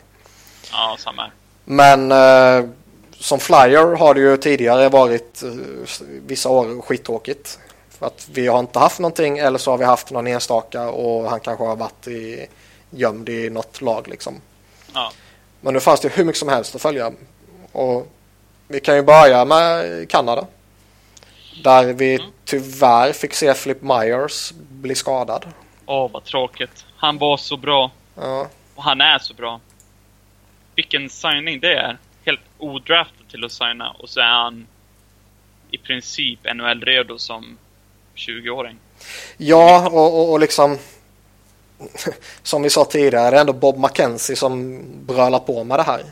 [0.72, 1.30] Ja, samma.
[1.64, 2.70] Men uh,
[3.18, 5.42] som flyer har det ju tidigare varit
[6.26, 7.58] vissa år skittråkigt.
[7.98, 11.40] Att vi har inte haft någonting eller så har vi haft någon enstaka och han
[11.40, 12.46] kanske har varit i,
[12.90, 14.40] gömd i något lag liksom.
[14.94, 15.12] Ja.
[15.60, 17.12] Men nu fanns det hur mycket som helst att följa.
[17.72, 18.12] Och
[18.68, 20.46] vi kan ju börja med Kanada.
[21.62, 22.26] Där vi mm.
[22.44, 25.46] tyvärr fick se Flip Myers bli skadad.
[25.86, 26.84] Åh, vad tråkigt.
[26.96, 27.90] Han var så bra.
[28.14, 28.48] Ja.
[28.74, 29.60] Och han är så bra.
[30.74, 31.98] Vilken signing det är.
[32.24, 34.66] Helt odraftad till att signa och så är han
[35.70, 37.58] i princip NHL-redo som
[38.16, 38.78] 20-åring.
[39.36, 40.78] Ja, och, och, och liksom
[42.42, 46.04] som vi sa tidigare, det är ändå Bob McKenzie som brölar på med det här.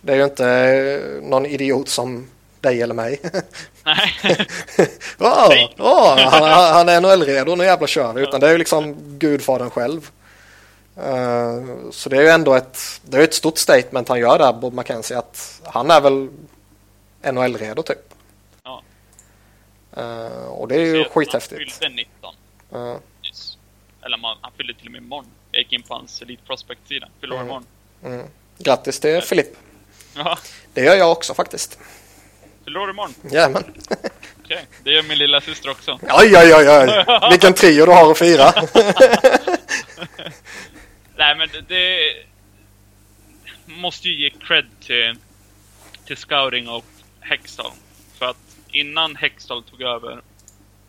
[0.00, 2.26] Det är ju inte någon idiot som
[2.60, 3.20] dig eller mig.
[3.84, 4.46] Nej.
[5.18, 6.42] oh, oh, han,
[6.74, 8.22] han är NHL-redo, nu jävla kör vi.
[8.22, 10.10] Utan det är ju liksom gudfadern själv.
[10.98, 14.52] Uh, så det är ju ändå ett, det är ett stort statement han gör där,
[14.52, 16.28] Bob McKenzie, att han är väl
[17.22, 18.15] NHL-redo typ.
[19.98, 21.60] Uh, och det är ju skithäftigt.
[21.60, 22.34] Han fyllde 19.
[22.74, 22.96] Uh.
[24.06, 25.26] Eller man, han fyllde till och med imorgon.
[25.52, 27.08] Jag gick in på hans Elite Prospect-sida.
[27.20, 27.46] Fyller mm.
[27.46, 27.66] imorgon.
[28.04, 28.26] Mm.
[28.58, 29.56] Grattis till Filip.
[30.16, 30.38] Ja.
[30.74, 31.78] Det gör jag också faktiskt.
[32.64, 33.14] Fyller år imorgon?
[33.30, 33.64] Jajamän.
[33.90, 34.08] Okej,
[34.44, 34.58] okay.
[34.84, 35.98] det gör min lilla syster också.
[36.02, 37.04] Oj, oj, oj, oj.
[37.30, 38.52] Vilken trio du har att fira.
[41.16, 42.14] Nej, men det, det
[43.66, 45.18] måste ju ge cred till,
[46.04, 46.84] till scouting och
[47.20, 47.72] Hextall.
[48.76, 50.22] Innan Hextall tog över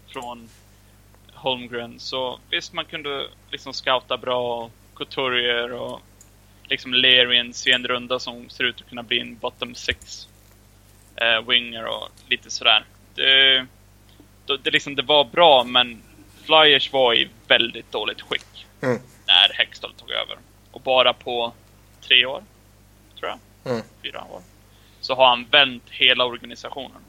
[0.08, 0.50] från
[1.34, 6.02] Holmgren så visst man kunde liksom scouta bra Couturier och
[6.64, 10.28] liksom Leary i en runda som ser ut att kunna bli en bottom six
[11.16, 12.86] eh, winger och lite sådär.
[13.16, 13.66] Det,
[14.46, 16.02] det, det, liksom, det var bra men
[16.44, 19.02] Flyers var i väldigt dåligt skick mm.
[19.28, 20.38] när Hextall tog över.
[20.72, 21.54] Och bara på
[22.02, 22.44] tre år,
[23.20, 23.40] tror jag,
[23.74, 23.86] mm.
[24.04, 24.42] fyra år,
[25.02, 27.02] så har han vänt hela organisationen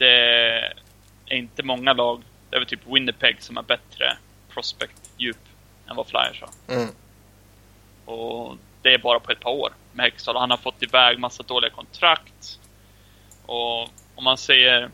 [0.00, 0.74] det
[1.26, 4.16] är inte många lag, det är väl typ Winnipeg som har bättre
[4.48, 5.38] prospect-djup
[5.90, 6.74] än vad Flyers har.
[6.76, 6.88] Mm.
[8.04, 10.36] Och det är bara på ett par år med Hextall.
[10.36, 12.58] Han har fått iväg massa dåliga kontrakt.
[13.46, 13.82] Och
[14.14, 14.90] om man säger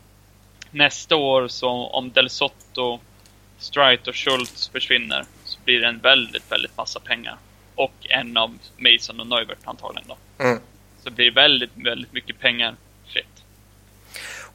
[0.71, 2.99] nästa år så om Del Sotto,
[3.57, 7.37] Strite och Schultz försvinner så blir det en väldigt, väldigt massa pengar.
[7.75, 10.43] Och en av Mason och Neuvert antagligen då.
[10.43, 10.59] Mm.
[10.99, 12.75] Så det blir väldigt, väldigt mycket pengar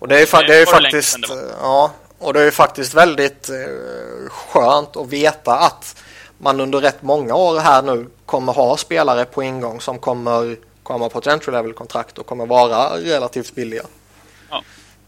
[0.03, 1.19] och det är, det är faktiskt,
[1.61, 5.97] ja, och det är faktiskt väldigt eh, skönt att veta att
[6.39, 11.09] man under rätt många år här nu kommer ha spelare på ingång som kommer komma
[11.09, 13.83] på ett entry level kontrakt och kommer vara relativt billiga.
[14.51, 14.63] Ja.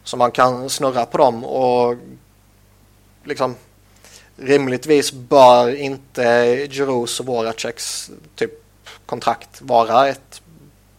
[0.04, 1.96] Så man kan snurra på dem och
[3.24, 3.56] liksom
[4.36, 6.22] rimligtvis bör inte
[6.70, 8.50] Jerus och Voraceks typ
[9.06, 10.42] kontrakt vara ett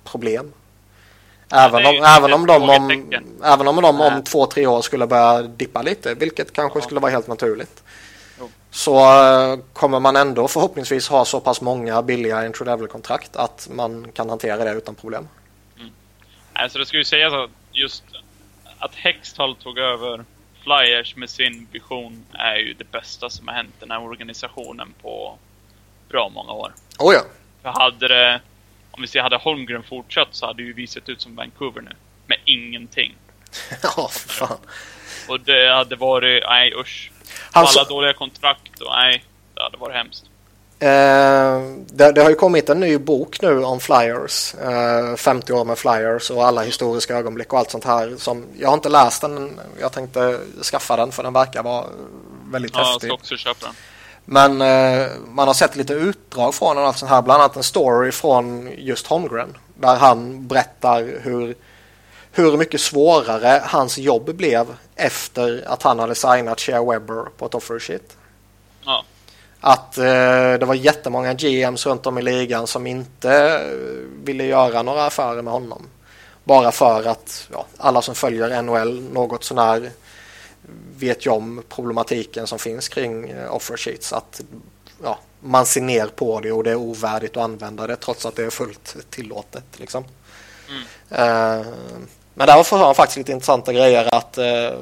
[0.04, 0.54] problem.
[1.52, 3.14] Även, om, även, om de om,
[3.44, 6.84] även om de om två, tre år skulle börja dippa lite, vilket kanske ja.
[6.84, 7.84] skulle vara helt naturligt.
[8.40, 8.50] Jo.
[8.72, 14.12] Så uh, kommer man ändå förhoppningsvis ha så pass många billiga entry level-kontrakt att man
[14.12, 15.28] kan hantera det utan problem.
[15.80, 15.92] Mm.
[16.54, 18.04] Alltså det ska ju sägas att just
[18.80, 20.26] att Hextall tog över
[20.64, 25.38] Flyers med sin vision är ju det bästa som har hänt den här organisationen på
[26.10, 26.74] bra många år.
[27.00, 27.22] Oh ja.
[27.62, 28.42] För hade det
[28.96, 31.92] om vi säger hade Holmgren fortsatt så hade ju visat ut som Vancouver nu.
[32.28, 33.16] Med ingenting.
[33.84, 34.58] ja, för fan.
[35.28, 37.12] Och det hade varit, nej usch.
[37.52, 37.84] Alla så...
[37.84, 39.24] dåliga kontrakt och nej,
[39.54, 40.26] det hade varit hemskt.
[40.80, 44.56] Eh, det, det, har ju kommit en ny bok nu om Flyers.
[44.56, 48.16] Eh, 50 år med Flyers och alla historiska ögonblick och allt sånt här.
[48.18, 49.60] Som, jag har inte läst den.
[49.80, 50.40] Jag tänkte
[50.72, 51.86] skaffa den för den verkar vara
[52.52, 53.08] väldigt ja, häftig.
[53.08, 53.76] Ja, jag ska också köpa den.
[54.26, 58.12] Men eh, man har sett lite utdrag från den, alltså här, bland annat en story
[58.12, 59.58] från just Holmgren.
[59.76, 61.56] Där han berättar hur,
[62.32, 67.56] hur mycket svårare hans jobb blev efter att han hade signat Shea Webber på ett
[67.56, 68.18] offer sheet.
[68.86, 69.04] Ja.
[69.60, 74.82] Att eh, det var jättemånga GMs runt om i ligan som inte eh, ville göra
[74.82, 75.86] några affärer med honom.
[76.44, 79.92] Bara för att ja, alla som följer NHL något sånär
[80.98, 84.14] vet ju om problematiken som finns kring eh, offer sheets.
[84.14, 84.42] Att
[85.04, 88.36] ja, man ser ner på det och det är ovärdigt att använda det trots att
[88.36, 89.64] det är fullt tillåtet.
[89.78, 90.06] Liksom.
[90.70, 91.60] Mm.
[91.60, 91.66] Uh,
[92.38, 94.80] Men där sa han faktiskt lite intressanta grejer att eh,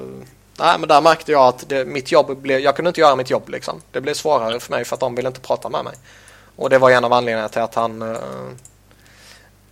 [0.60, 3.30] nej, men där märkte jag att det, mitt jobb blev, jag kunde inte göra mitt
[3.30, 3.82] jobb liksom.
[3.92, 5.94] Det blev svårare för mig för att de ville inte prata med mig.
[6.56, 8.18] Och det var en av anledningarna till att han eh,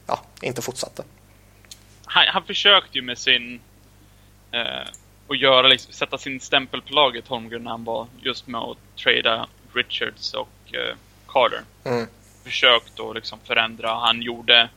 [0.07, 1.03] ja, inte fortsatte.
[2.05, 3.59] Han, han försökte ju med sin
[5.31, 8.61] eh, att göra, liksom, sätta sin stämpel på laget Holmgren när han var just med
[8.61, 10.95] att trada Richards och eh,
[11.27, 11.61] Carter.
[11.83, 12.07] Mm.
[12.43, 13.93] Försökt att liksom förändra.
[13.93, 14.69] Han gjorde,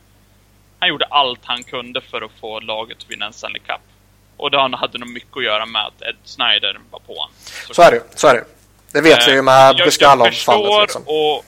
[0.79, 3.81] han gjorde allt han kunde för att få laget att vinna en Stanley Cup.
[4.37, 7.31] Och det hade nog mycket att göra med att Ed Snyder var på honom.
[7.67, 8.45] Så, så är det så är det.
[8.91, 10.81] Det vet vi ju med Bryskalov-fallet.
[10.81, 11.03] Liksom.
[11.05, 11.45] och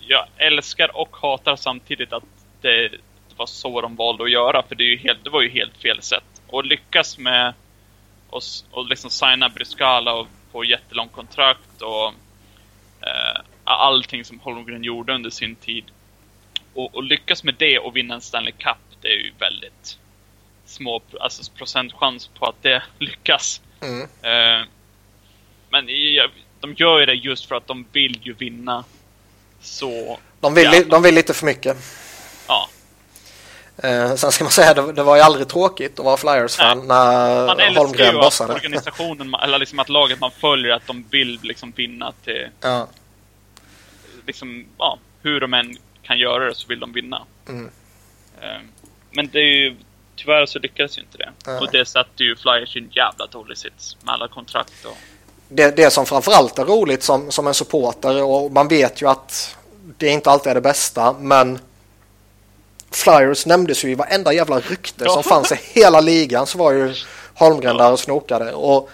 [0.00, 2.22] jag älskar och hatar samtidigt att
[2.60, 2.98] det, det,
[3.36, 4.62] var så de valde att göra.
[4.62, 6.24] För det, är ju helt, det var ju helt fel sätt.
[6.46, 7.54] Och lyckas med
[8.32, 12.06] och, och liksom signa Bryskalov på jättelång kontrakt och
[13.06, 15.84] eh, allting som Holmgren gjorde under sin tid.
[16.74, 19.98] Och, och, lyckas med det och vinna en Stanley Cup, det är ju väldigt
[20.66, 23.60] små alltså procentchans på att det lyckas.
[23.80, 24.02] Mm.
[24.02, 24.66] Eh,
[25.70, 25.86] men
[26.60, 28.84] de gör ju det just för att de vill ju vinna.
[29.60, 30.18] Så...
[30.40, 30.84] De vill, ja.
[30.84, 31.76] de vill lite för mycket.
[32.48, 32.68] Ja.
[33.76, 37.46] Eh, sen ska man säga det, det var ju aldrig tråkigt att vara Flyers-fan när
[37.46, 38.54] man Holmgren bossade.
[38.54, 42.48] organisationen, eller liksom att laget man följer, att de vill liksom vinna till...
[42.60, 42.86] Ja.
[44.26, 47.22] Liksom, ja, hur de än kan göra det så vill de vinna.
[47.48, 47.70] Mm.
[48.40, 48.60] Eh,
[49.10, 49.76] men det är ju,
[50.16, 51.30] tyvärr så lyckades ju inte det.
[51.46, 51.60] Ja.
[51.60, 54.96] Och det satte ju Flyers i en jävla dålig sits med alla kontrakt och...
[55.48, 59.56] Det, det som framförallt är roligt som, som en supporter och man vet ju att
[59.98, 61.58] det inte alltid är det bästa men
[62.92, 66.94] Flyers nämndes ju i varenda jävla rykte som fanns i hela ligan så var ju
[67.34, 68.52] Holmgren där och snokade.
[68.52, 68.90] Och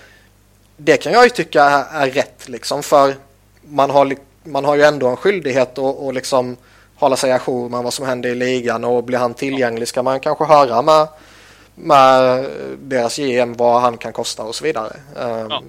[0.76, 3.14] det kan jag ju tycka är, är rätt liksom för
[3.62, 6.56] man har, man har ju ändå en skyldighet att och liksom
[6.94, 10.20] hålla sig ajour med vad som händer i ligan och blir han tillgänglig ska man
[10.20, 11.08] kanske höra med,
[11.74, 12.44] med
[12.78, 14.92] deras GM vad han kan kosta och så vidare.
[15.20, 15.62] Ehm, ja.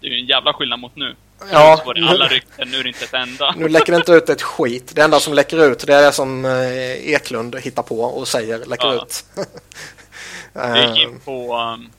[0.00, 1.16] Det är ju en jävla skillnad mot nu.
[1.52, 3.54] Ja, var det alla rykten, nu är det inte ett enda.
[3.56, 4.92] Nu läcker det inte ut ett skit.
[4.94, 8.64] Det enda som läcker ut det är det som eh, Eklund hittar på och säger
[8.64, 8.94] läcker ja.
[8.94, 9.24] ut.
[10.52, 11.90] Jag gick in på um,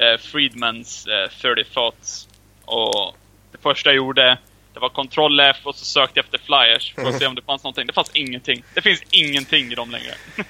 [0.00, 2.28] uh, Friedmans uh, 30 thoughts
[2.64, 3.16] och
[3.52, 4.38] det första jag gjorde
[4.74, 7.42] det var Ctrl F och så sökte jag efter flyers för att se om det
[7.42, 7.86] fanns någonting.
[7.86, 8.64] Det fanns ingenting.
[8.74, 10.14] Det finns ingenting i dem längre.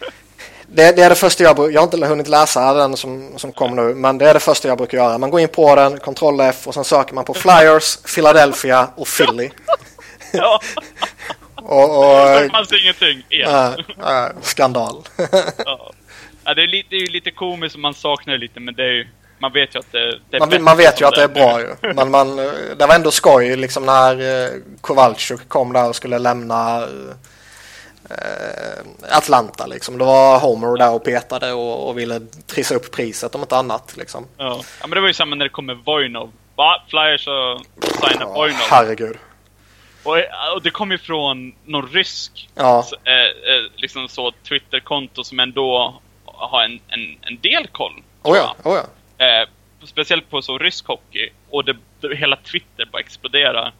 [0.66, 3.77] Det, det, är det första jag Jag har inte hunnit läsa den som, som kom
[3.77, 5.19] nu, men det är det första jag brukar göra.
[5.19, 9.07] Man går in på den, Ctrl F och sen söker man på Flyers, Philadelphia och
[9.07, 9.51] Philly.
[10.36, 10.61] Ja.
[11.55, 13.23] och, och, det fanns ingenting.
[13.31, 14.97] Äh, äh, skandal.
[15.65, 15.93] ja.
[16.45, 16.55] ja.
[16.55, 19.07] det är, lite, det är lite komiskt och man saknar lite, men det är ju
[19.39, 21.95] man vet ju att det, det man, man vet ju att det är bra ju.
[21.95, 22.36] Men man,
[22.78, 24.51] det var ändå skoj liksom när eh,
[24.81, 26.89] Kowalczyk kom där och skulle lämna eh,
[29.10, 29.98] Atlanta liksom.
[29.98, 33.97] Det var Homer där och petade och, och ville trissa upp priset om inte annat
[33.97, 34.26] liksom.
[34.36, 36.32] Ja, ja men det var ju samma när det kom med Voinov.
[36.56, 36.82] Va?
[36.89, 38.66] Flyers och signa ja, Voinov.
[38.70, 39.16] Herregud.
[40.02, 40.16] Och,
[40.55, 42.82] och, det kom ju från någon rysk ja.
[42.82, 48.02] så, eh, eh, liksom så Twitterkonto som ändå har en, en, en del koll.
[48.22, 49.24] Oh ja, oh ja.
[49.26, 49.48] Eh,
[49.85, 51.31] speciellt på så rysk hockey.
[51.51, 53.72] Och det, det, hela Twitter bara exploderar.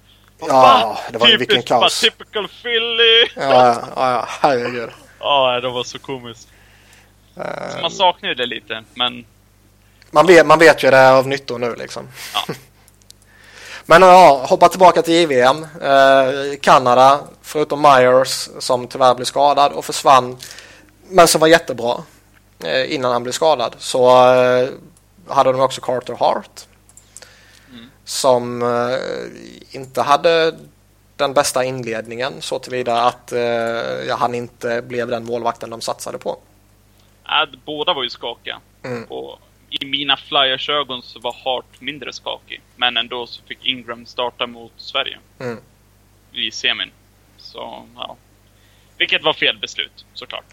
[0.49, 2.01] Ja, det var vilken kaos.
[2.01, 3.27] Typical Philly!
[3.37, 4.91] Ja, ja, ja, herregud.
[5.21, 6.49] Ja, det var så komiskt.
[7.71, 9.25] Så man saknar ju det lite, men...
[10.11, 12.09] Man vet, man vet ju det av nyttor nu liksom.
[12.35, 12.55] Ja.
[13.87, 15.67] men ja, hoppa tillbaka till JVM.
[15.83, 20.37] Eh, Kanada, förutom Myers som tyvärr blev skadad och försvann.
[21.09, 21.97] Men som var jättebra
[22.65, 23.75] eh, innan han blev skadad.
[23.79, 24.69] Så eh,
[25.29, 26.67] hade de också Carter Hart.
[28.05, 30.55] Som eh, inte hade
[31.17, 36.39] den bästa inledningen så tillvida att eh, han inte blev den målvakten de satsade på.
[37.25, 38.61] Äh, båda var ju skakiga.
[38.85, 39.05] Mm.
[39.05, 39.39] Och
[39.71, 42.61] I mina Flyers ögon så var Hart mindre skakig.
[42.77, 45.19] Men ändå så fick Ingram starta mot Sverige.
[45.39, 45.59] Mm.
[46.33, 46.91] I semin.
[47.39, 48.17] Så, ja.
[48.99, 50.45] Vilket var fel beslut, såklart.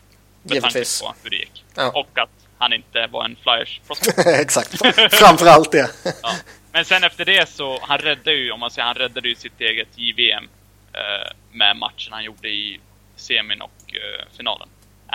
[0.43, 0.99] Med Givetvis.
[1.01, 1.63] tanke på hur det gick.
[1.75, 1.89] Ja.
[1.89, 4.19] Och att han inte var en Flyers prospect.
[4.27, 4.77] Exakt,
[5.15, 5.89] framförallt det.
[6.23, 6.31] ja.
[6.71, 9.61] Men sen efter det så, han räddade ju, om man säger, han räddade ju sitt
[9.61, 10.49] eget JVM
[10.93, 12.79] eh, med matchen han gjorde i
[13.15, 14.69] semin och eh, finalen.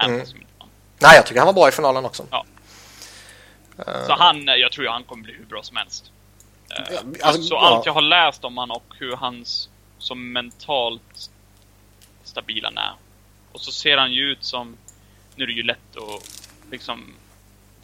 [0.05, 0.27] Mm.
[0.99, 2.27] Nej, jag tycker han var bra i finalen också.
[2.31, 2.47] Ja.
[3.79, 4.07] Uh...
[4.07, 6.13] Så han, eh, jag tror han kommer bli hur bra som helst.
[6.79, 7.61] Uh, alltså, så ja.
[7.61, 9.69] allt jag har läst om han och hur hans,
[9.99, 11.31] som mentalt
[12.25, 12.93] stabil han är.
[13.53, 14.77] Och så ser han ju ut som,
[15.37, 17.15] nu är det ju lätt att liksom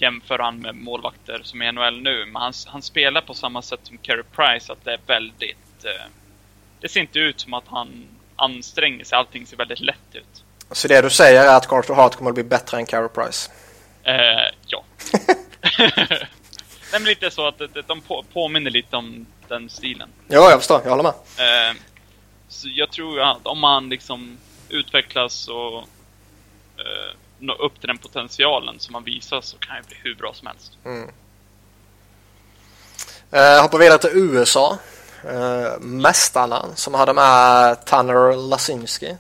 [0.02, 2.26] jämför han med målvakter som är NHL nu.
[2.26, 5.84] Men han, han spelar på samma sätt som Carey Price, att det är väldigt...
[5.84, 6.06] Eh,
[6.80, 8.06] det ser inte ut som att han
[8.36, 10.44] anstränger sig, allting ser väldigt lätt ut.
[10.70, 13.50] Så det du säger är att Carter Hart kommer att bli bättre än Carey Price?
[14.02, 14.14] Eh,
[14.66, 14.84] ja.
[15.78, 18.02] Nej, men lite så att de
[18.32, 20.08] påminner lite om den stilen.
[20.28, 20.80] Ja, jag förstår.
[20.84, 21.12] Jag håller med.
[21.38, 21.76] Eh,
[22.48, 24.38] så jag tror att om man liksom
[24.68, 25.78] utvecklas och
[26.76, 30.34] eh, nå upp till den potentialen som man visar så kan det bli hur bra
[30.34, 30.72] som helst.
[30.84, 31.10] Mm.
[33.30, 34.78] Eh, hoppar vidare till USA.
[35.24, 39.16] Eh, Mästarna som hade med Tanner Lasinski.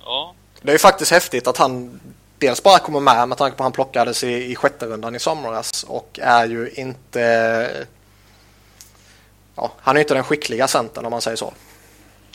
[0.00, 0.34] Ja.
[0.62, 2.00] Det är ju faktiskt häftigt att han
[2.38, 5.18] dels bara kommer med med tanke på att han plockades i, i sjätte rundan i
[5.18, 7.86] somras och är ju inte
[9.56, 11.52] ja, han är inte den skickliga centern om man säger så.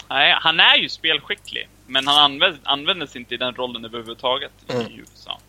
[0.09, 1.69] Nej, han är ju spelskicklig.
[1.87, 4.87] Men han använd, användes inte i den rollen överhuvudtaget mm.
[4.87, 5.39] i USA.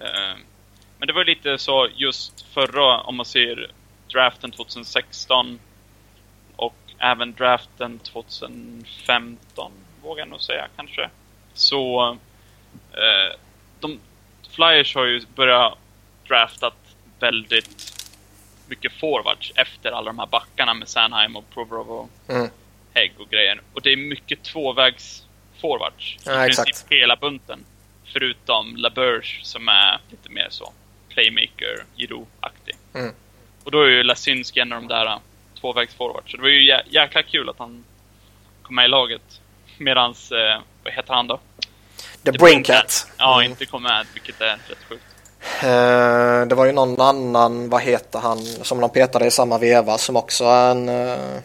[0.00, 0.38] Uh,
[0.98, 3.70] men det var lite så just förra, om man ser
[4.12, 5.58] draften 2016
[6.56, 9.72] och även draften 2015,
[10.02, 11.10] vågar jag nog säga kanske.
[11.54, 13.36] Så uh,
[13.80, 14.00] de
[14.50, 15.78] Flyers har ju börjat
[16.28, 16.76] draftat
[17.18, 17.94] väldigt
[18.68, 22.50] mycket forwards efter alla de här backarna med Sanheim och Provorov och mm.
[22.94, 23.60] Hägg och grejer.
[23.72, 25.23] Och det är mycket tvåvägs
[25.60, 26.16] forwards.
[26.24, 27.64] Ja, I princip hela bunten.
[28.12, 30.72] Förutom LaBerge som är lite mer så
[31.08, 32.76] playmaker, Giro-aktig.
[32.94, 33.14] Mm.
[33.64, 35.18] Och då är ju Lasinski en av de där
[35.60, 36.30] tvåvägs-forwards.
[36.30, 37.84] Så det var ju jä jäkla kul att han
[38.62, 39.40] kom med i laget.
[39.78, 41.40] Medans, eh, vad heter han då?
[42.24, 43.06] The, The Brinkat.
[43.18, 43.50] Ja, mm.
[43.50, 45.04] inte kom med, vilket är rätt sjukt.
[45.62, 49.98] Uh, det var ju någon annan, vad heter han, som de petade i samma veva
[49.98, 50.88] som också är en...
[50.88, 51.40] Uh,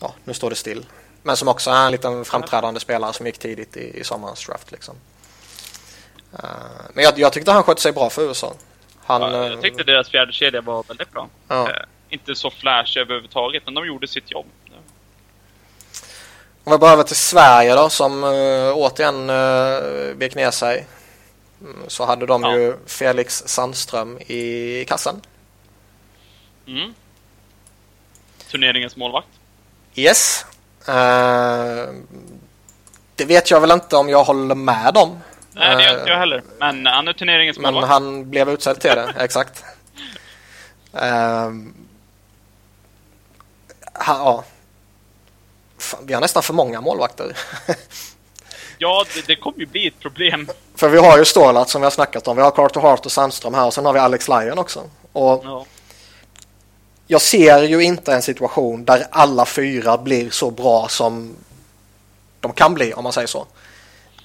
[0.00, 0.86] ja, nu står det still.
[1.26, 4.72] Men som också är en liten framträdande spelare som gick tidigt i, i sommarens draft
[4.72, 4.94] liksom.
[6.32, 6.50] Uh,
[6.94, 8.54] men jag, jag tyckte han skötte sig bra för USA.
[9.04, 11.28] Han, ja, jag tyckte deras fjärde kedja var väldigt bra.
[11.48, 11.68] Ja.
[12.08, 14.46] inte så flash överhuvudtaget, men de gjorde sitt jobb.
[16.64, 20.86] Om vi går över till Sverige då som uh, återigen uh, vek ner sig.
[21.60, 22.56] Mm, så hade de ja.
[22.56, 25.20] ju Felix Sandström i kassen.
[26.66, 26.94] Mm.
[28.50, 29.28] Turneringens målvakt.
[29.94, 30.44] Yes.
[30.88, 31.94] Uh,
[33.16, 35.20] det vet jag väl inte om jag håller med om.
[35.52, 36.42] Nej, det gör inte jag heller.
[36.58, 37.80] Men han är turneringens målvakt.
[37.80, 39.64] Men han blev utsedd till det, exakt.
[40.94, 41.50] Uh,
[43.94, 44.44] ha, ja,
[45.78, 47.36] Fan, vi har nästan för många målvakter.
[48.78, 50.48] ja, det, det kommer ju bli ett problem.
[50.74, 52.36] För vi har ju Stålat som vi har snackat om.
[52.36, 54.90] Vi har Carter Hart och Sandström här och sen har vi Alex Lyon också.
[55.12, 55.66] Och ja.
[57.06, 61.36] Jag ser ju inte en situation där alla fyra blir så bra som
[62.40, 63.46] de kan bli om man säger så.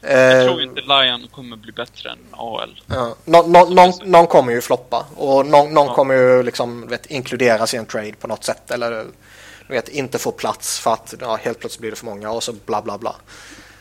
[0.02, 2.82] Jag tror eh, inte Lion kommer bli bättre än AL.
[2.88, 3.16] Ja.
[3.26, 5.94] Nå, nå, någon, någon, kommer ju floppa och någon, någon ja.
[5.94, 9.06] kommer ju liksom vet, inkluderas i en trade på något sätt eller
[9.68, 12.44] du vet, inte få plats för att ja, helt plötsligt blir det för många och
[12.44, 13.16] så bla bla bla.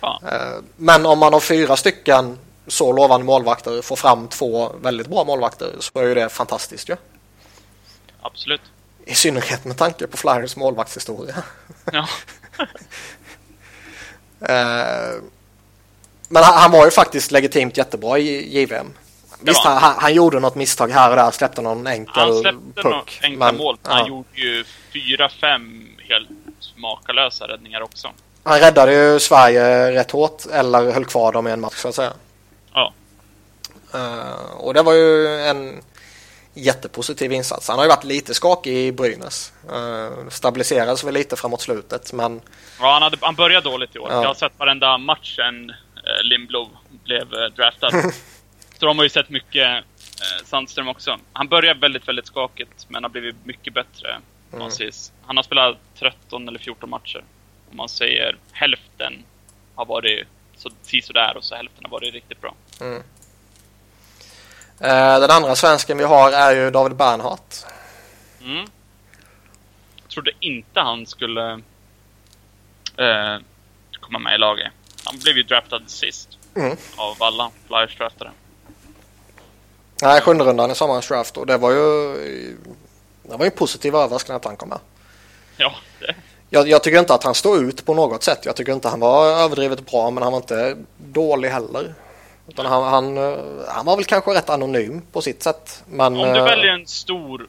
[0.00, 0.20] Ja.
[0.32, 5.24] Eh, men om man har fyra stycken så lovande målvakter får fram två väldigt bra
[5.24, 6.92] målvakter så är ju det fantastiskt ju.
[6.92, 6.98] Ja?
[8.20, 8.60] Absolut.
[9.08, 11.42] I synnerhet med tanke på Flyers målvaktshistoria.
[11.92, 12.08] Ja.
[14.40, 15.22] Eh,
[16.28, 18.92] men han, var ju faktiskt legitimt jättebra i JVM.
[19.40, 22.24] Visst, han, han, gjorde något misstag här och där, släppte någon enkel puck.
[22.24, 23.78] Han släppte puck, enkla men, mål.
[23.82, 24.08] Han ja.
[24.08, 26.28] gjorde ju fyra, fem helt
[26.76, 28.08] makalösa räddningar också.
[28.42, 31.94] Han räddade ju Sverige rätt hårt, eller höll kvar dem i en match så att
[31.94, 32.12] säga.
[32.74, 32.92] Ja.
[33.94, 35.82] Uh, och det var ju en
[36.58, 37.68] jättepositiv insats.
[37.68, 39.52] Han har ju varit lite skakig i Brynäs.
[39.70, 42.40] Uh, stabiliserades väl lite framåt slutet, men...
[42.80, 44.08] Ja, han, hade, han började dåligt i år.
[44.10, 44.20] Ja.
[44.20, 46.68] Jag har sett varenda match sen uh, Lindblom
[47.04, 47.90] blev uh, draftad.
[48.78, 49.84] Så de har ju sett mycket
[50.20, 51.18] eh, Sandström också.
[51.32, 54.20] Han började väldigt, väldigt skakigt, men har blivit mycket bättre.
[54.52, 54.70] Mm.
[55.22, 57.24] Han har spelat 13 eller 14 matcher.
[57.70, 59.24] Om man säger hälften
[59.74, 60.26] har varit
[60.56, 60.70] så
[61.02, 62.54] sådär och så hälften har varit riktigt bra.
[62.80, 63.02] Mm.
[64.80, 67.66] Eh, den andra svensken vi har är ju David Bernhardt.
[68.40, 68.66] Mm.
[70.02, 71.52] Jag trodde inte han skulle
[72.96, 73.38] eh,
[74.00, 74.72] komma med i laget.
[75.04, 76.76] Han blev ju draftad sist mm.
[76.96, 78.30] av alla Flyers draftade.
[80.02, 82.14] Nej, sjunde rundan i sommarens draft och det var ju
[83.22, 84.78] det var ju en positiv överraskning att han kom med.
[85.56, 86.14] Ja, det.
[86.50, 88.38] Jag, jag, tycker inte att han står ut på något sätt.
[88.44, 91.94] Jag tycker inte han var överdrivet bra men han var inte dålig heller.
[92.48, 93.16] Utan han, han,
[93.68, 95.84] han var väl kanske rätt anonym på sitt sätt.
[95.88, 97.48] Men, Om du äh, väljer en stor,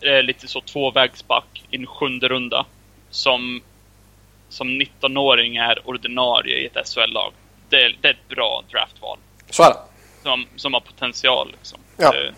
[0.00, 2.66] eh, lite så tvåvägsback i en sjunde runda
[3.10, 3.62] som,
[4.48, 7.32] som 19-åring är ordinarie i ett SHL-lag.
[7.68, 9.18] Det, det, är ett bra draftval.
[9.50, 9.76] Så är det
[10.22, 11.50] som, som har potential.
[11.50, 11.78] Liksom.
[11.96, 12.10] Ja.
[12.12, 12.34] Det,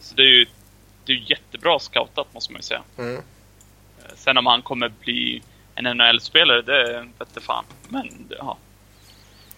[0.00, 0.46] så det är ju
[1.04, 2.82] det är jättebra scoutat måste man ju säga.
[2.98, 3.16] Mm.
[3.16, 3.22] Eh,
[4.14, 5.42] sen om han kommer bli
[5.74, 7.64] en NHL-spelare, det vete fan.
[7.88, 8.56] Men ja.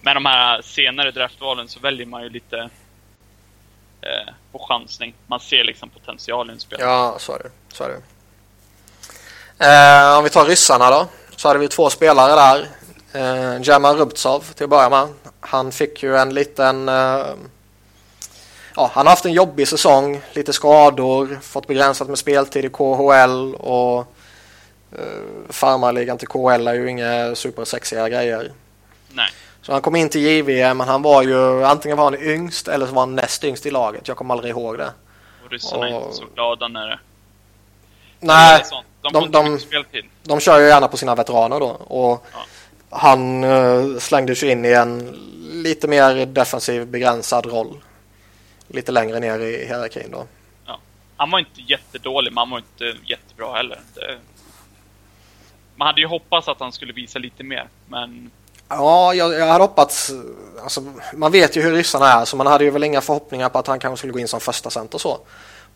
[0.01, 2.69] Med de här senare draftvalen så väljer man ju lite
[4.01, 5.13] eh, på chansning.
[5.27, 6.85] Man ser liksom potentialen i spelet.
[6.85, 7.49] Ja, så är det.
[7.73, 8.01] Så är det.
[9.65, 11.07] Eh, om vi tar ryssarna då.
[11.35, 12.67] Så hade vi två spelare där.
[13.13, 15.07] Eh, Jamal Rubtsov till att börja med.
[15.39, 16.89] Han fick ju en liten...
[16.89, 17.25] Eh,
[18.75, 20.21] ja, han har haft en jobbig säsong.
[20.33, 21.39] Lite skador.
[21.41, 23.55] Fått begränsat med speltid i KHL.
[23.55, 23.99] Och
[24.91, 28.51] eh, farmarligan till KHL är ju inga supersexiga grejer.
[29.09, 29.29] Nej.
[29.61, 32.85] Så han kom in till JVM men han var ju antingen var han yngst eller
[32.87, 34.07] så var han näst yngst i laget.
[34.07, 34.93] Jag kommer aldrig ihåg det.
[35.45, 36.99] Och ryssarna är inte så glada när det...
[38.19, 38.63] Nej.
[39.01, 39.59] De, de- de-
[40.23, 41.67] de kör ju gärna på sina veteraner då.
[41.69, 42.97] Och Ja.
[42.97, 45.17] han uh, slängde sig in i en
[45.63, 47.77] lite mer defensiv begränsad roll.
[48.67, 50.25] Lite längre ner i hierarkin då.
[51.17, 53.79] Han var inte jättedålig, men han var inte jättebra heller.
[53.95, 54.17] Det...
[55.75, 58.31] Man hade ju hoppats att han skulle visa lite mer, men
[58.69, 60.11] Ja, jag, jag hade hoppats...
[60.63, 60.83] Alltså,
[61.13, 63.67] man vet ju hur ryssarna är så man hade ju väl inga förhoppningar på att
[63.67, 65.19] han kanske skulle gå in som första center så.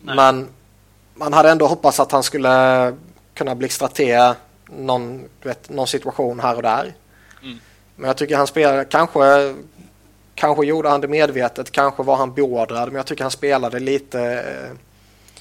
[0.00, 0.16] Nej.
[0.16, 0.48] Men
[1.14, 2.94] man hade ändå hoppats att han skulle
[3.34, 4.34] kunna blixtra till
[4.64, 6.94] någon, vet, någon situation här och där.
[7.42, 7.58] Mm.
[7.96, 9.54] Men jag tycker han spelade, kanske,
[10.34, 14.44] kanske gjorde han det medvetet, kanske var han beordrad, men jag tycker han spelade lite,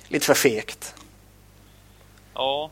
[0.08, 0.96] lite för fegt.
[2.34, 2.70] ja.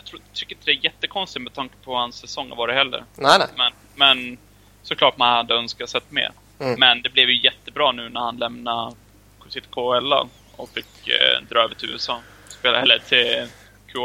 [0.00, 3.04] Jag, tror, tycker inte det är jättekonstigt med tanke på hans säsong var det heller.
[3.16, 3.48] Nej, nej.
[3.56, 4.38] Men, men
[4.82, 6.30] såklart man hade önskat sett mer.
[6.60, 6.80] Mm.
[6.80, 8.94] Men det blev ju jättebra nu när han lämnade
[9.48, 10.12] sitt KHL
[10.56, 12.20] och fick eh, dra över till USA.
[12.48, 13.46] Spela, eller till
[13.92, 13.98] Q,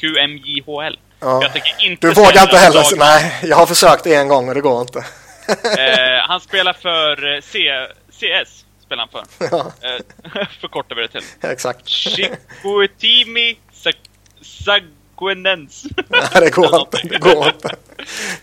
[0.00, 0.98] QMJHL.
[1.20, 1.42] Ja.
[1.80, 4.80] Inte Du vågar inte heller, lag- nej, jag har försökt en gång och det går
[4.80, 4.98] inte.
[5.78, 7.58] Eh, han spelar för eh, C,
[8.10, 8.64] CS.
[8.82, 9.48] Spelar han för.
[9.56, 11.22] ja, Eh, förkortar vi det till.
[11.40, 11.88] exakt.
[11.88, 13.58] Chicoutimi
[15.22, 15.84] Saguenens.
[16.08, 16.98] Nej, det går inte.
[17.08, 17.74] Det går inte.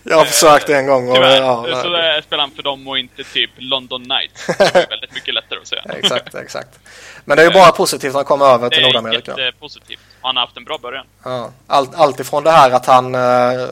[0.02, 1.40] Jag har försökt en gång och Tyvärr.
[1.40, 2.22] ja, så nej.
[2.22, 4.46] spelar han för dem och inte typ London Knights.
[4.58, 5.82] Det är väldigt mycket lättare att säga.
[5.96, 6.78] Exakt, exakt.
[7.24, 9.34] Men det är ju bara positivt att han kommer över Det till är Nordamerika.
[9.38, 10.00] jättepositivt.
[10.20, 11.06] Han har haft en bra början.
[11.24, 11.50] Ja.
[11.66, 13.68] Allt, allt ifrån det här att han eh,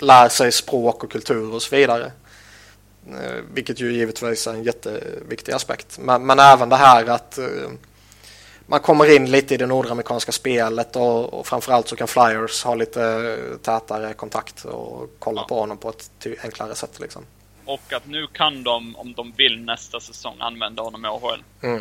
[0.00, 2.12] lär sig språk och kultur och så vidare.
[3.08, 5.98] Eh, vilket ju givetvis är en jätteviktig aspekt.
[5.98, 7.44] Men, men även det här att eh,
[8.70, 12.74] man kommer in lite i det nordamerikanska spelet och, och framförallt så kan Flyers ha
[12.74, 15.46] lite tätare kontakt och kolla Ja.
[15.48, 17.00] på honom på ett enklare sätt.
[17.00, 17.26] Liksom.
[17.64, 21.42] Och att nu kan de, om de vill nästa säsong, använda honom i AHL.
[21.62, 21.80] Mm.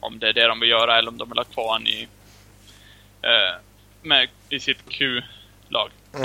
[0.00, 2.08] Om det är det de vill göra eller om de vill ha kvar honom i,
[3.22, 3.60] eh,
[4.02, 5.90] med, i sitt Q-lag.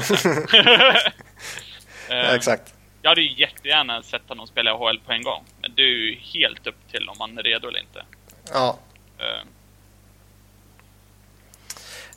[2.10, 2.74] Eh, Exakt.
[3.02, 5.44] Jag hade ju jättegärna sett honom spela i AHL på en gång.
[5.62, 8.06] Men det är ju helt upp till om han är redo eller inte.
[8.54, 8.78] Ja.
[9.24, 9.48] Eh,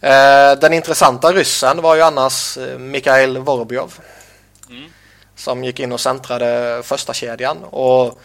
[0.01, 3.95] Eh, den intressanta ryssen var ju annars eh, Mikhail Vorobjov.
[4.71, 4.91] Mm.
[5.35, 8.21] Som gick in och centrade första kedjan och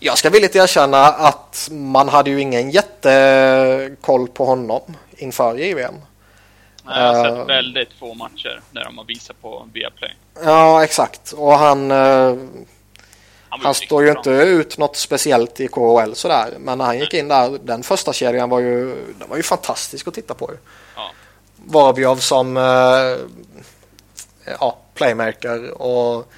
[0.00, 5.94] jag ska villigt erkänna att man hade ju ingen jättekoll på honom inför JVM.
[6.84, 10.14] Nej, jag har sett väldigt få matcher där de har visat på Viaplay.
[10.44, 11.32] Ja, exakt.
[11.32, 11.90] Och han,
[13.50, 14.48] Han, han står ju riktigt inte bra.
[14.48, 16.54] ut något speciellt i KHL sådär.
[16.58, 18.86] Men när han gick in där, den första kedjan var ju,
[19.18, 20.50] den var ju fantastisk att titta på.
[20.96, 21.10] Ja.
[21.56, 23.16] Vorobjov som eh,
[24.60, 26.32] ja, playmaker och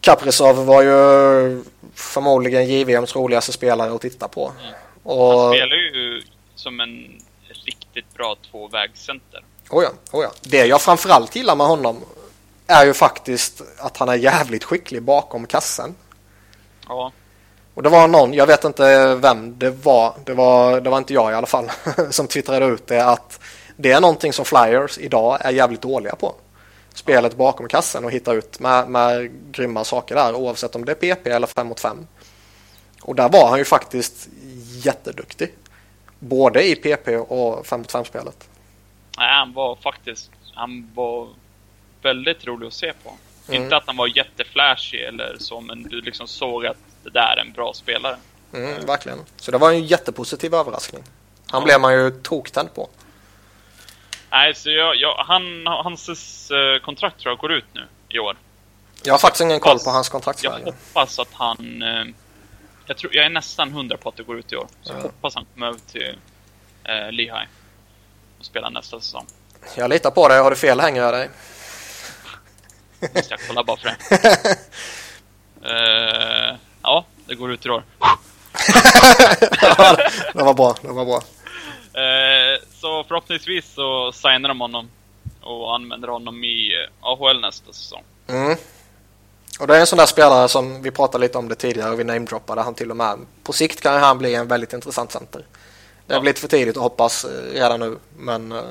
[0.00, 1.64] Kaprizov var ju
[1.94, 4.52] förmodligen JVMs roligaste spelare att titta på.
[4.60, 4.72] Mm.
[5.04, 6.22] Han Och, spelar ju
[6.54, 7.20] som en
[7.66, 9.44] riktigt bra tvåvägscenter.
[9.70, 10.32] oh ja, oh ja.
[10.42, 12.04] Det jag framförallt gillar med honom
[12.66, 15.94] är ju faktiskt att han är jävligt skicklig bakom kassen.
[16.88, 17.12] Ja.
[17.74, 21.14] Och det var någon, jag vet inte vem det var, det var, det var inte
[21.14, 21.70] jag i alla fall,
[22.10, 23.40] som twittrade ut det att
[23.76, 26.34] det är någonting som Flyers idag är jävligt dåliga på.
[26.94, 31.14] Spelet bakom kassen och hitta ut med, med grymma saker där oavsett om det är
[31.14, 32.06] PP eller 5 mot 5.
[33.02, 34.28] Och där var han ju faktiskt
[34.84, 35.54] jätteduktig.
[36.18, 38.48] Både i PP och 5 mot 5 spelet.
[39.18, 40.30] Nej, han var faktiskt...
[40.54, 41.28] Han var
[42.02, 43.10] väldigt rolig att se på.
[43.48, 43.62] Mm.
[43.62, 47.40] Inte att han var jätteflashig eller så, men du liksom såg att det där är
[47.40, 48.16] en bra spelare.
[48.54, 49.18] Mm, verkligen.
[49.36, 51.02] Så det var en jättepositiv överraskning.
[51.46, 51.64] Han Ja.
[51.64, 52.88] blev man ju toktänd på.
[54.30, 56.08] Nej, så jag, jag, han, hans
[56.50, 58.36] eh, kontrakt tror jag går ut nu i år.
[59.04, 60.64] Jag har faktiskt ingen koll hoppas- på hans Jag kontraktsvärde.
[60.64, 61.82] hoppas att han...
[61.82, 62.04] Eh,
[62.86, 64.66] jag, tror, jag är nästan hundra på att det går ut i år.
[64.82, 65.02] Så jag Ja.
[65.02, 66.18] hoppas han kommer över till
[66.84, 67.48] eh, Lehigh
[68.38, 69.26] och spelar nästa säsong.
[69.76, 70.38] Jag litar på dig.
[70.40, 71.30] Har du fel hänger jag dig.
[73.12, 74.56] Jag kolla bara för det.
[75.66, 77.84] Eh, ja, det går ut i år.
[80.34, 80.76] Det var bra.
[80.82, 81.22] Det var bra.
[82.02, 84.88] Eh, så förhoppningsvis så signar de honom
[85.40, 88.02] och använder honom i eh, AHL nästa säsong.
[88.26, 88.56] Mm.
[89.60, 92.00] Och det är en sån där spelare som vi pratade lite om det tidigare och
[92.00, 93.18] vi namedroppade han till och med.
[93.42, 95.44] På sikt kan han bli en väldigt intressant center.
[96.06, 96.22] Det är ja.
[96.22, 98.62] lite för tidigt att hoppas redan nu men uh,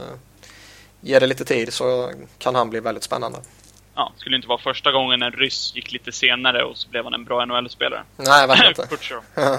[1.01, 3.39] ge det lite tid så kan han bli väldigt spännande.
[3.95, 7.13] Ja, skulle inte vara första gången en ryss gick lite senare och så blev han
[7.13, 8.03] en bra NHL-spelare.
[8.15, 9.13] Nej, verkligen inte.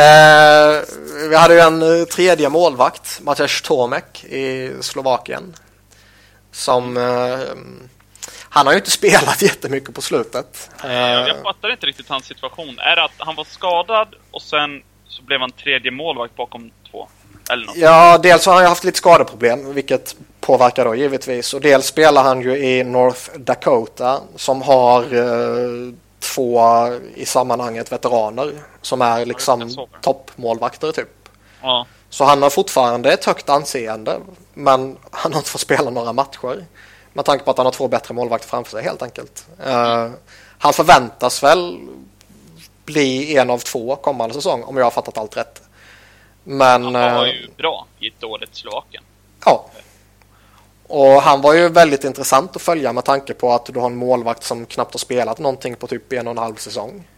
[0.00, 0.82] eh,
[1.28, 5.54] vi hade ju en eh, tredje målvakt, Matej Tomek i Slovakien.
[6.52, 7.38] Som eh,
[8.54, 10.70] han har ju inte spelat jättemycket på slutet.
[10.82, 12.78] Jag, jag fattar inte riktigt hans situation.
[12.78, 17.08] Är det att han var skadad och sen så blev han tredje målvakt bakom två?
[17.50, 17.76] Eller något?
[17.76, 21.54] Ja, dels har han ju haft lite skadeproblem, vilket påverkar då givetvis.
[21.54, 26.60] Och dels spelar han ju i North Dakota som har eh, två
[27.14, 28.52] i sammanhanget veteraner
[28.82, 31.28] som är liksom toppmålvakter typ.
[31.62, 31.86] Ja.
[32.10, 34.18] Så han har fortfarande ett högt anseende
[34.54, 36.64] men han har inte fått spela några matcher.
[37.12, 39.46] Med tanke på att han har två bättre målvakter framför sig helt enkelt.
[39.66, 40.10] Uh,
[40.58, 41.78] han förväntas väl
[42.84, 45.62] bli en av två kommande säsong om jag har fattat allt rätt.
[46.44, 46.94] Men...
[46.94, 49.02] Han var ju uh, bra i ett dåligt Slovakien.
[49.44, 49.66] Ja.
[50.88, 53.96] Och han var ju väldigt intressant att följa med tanke på att du har en
[53.96, 57.08] målvakt som knappt har spelat någonting på typ en och en halv säsong.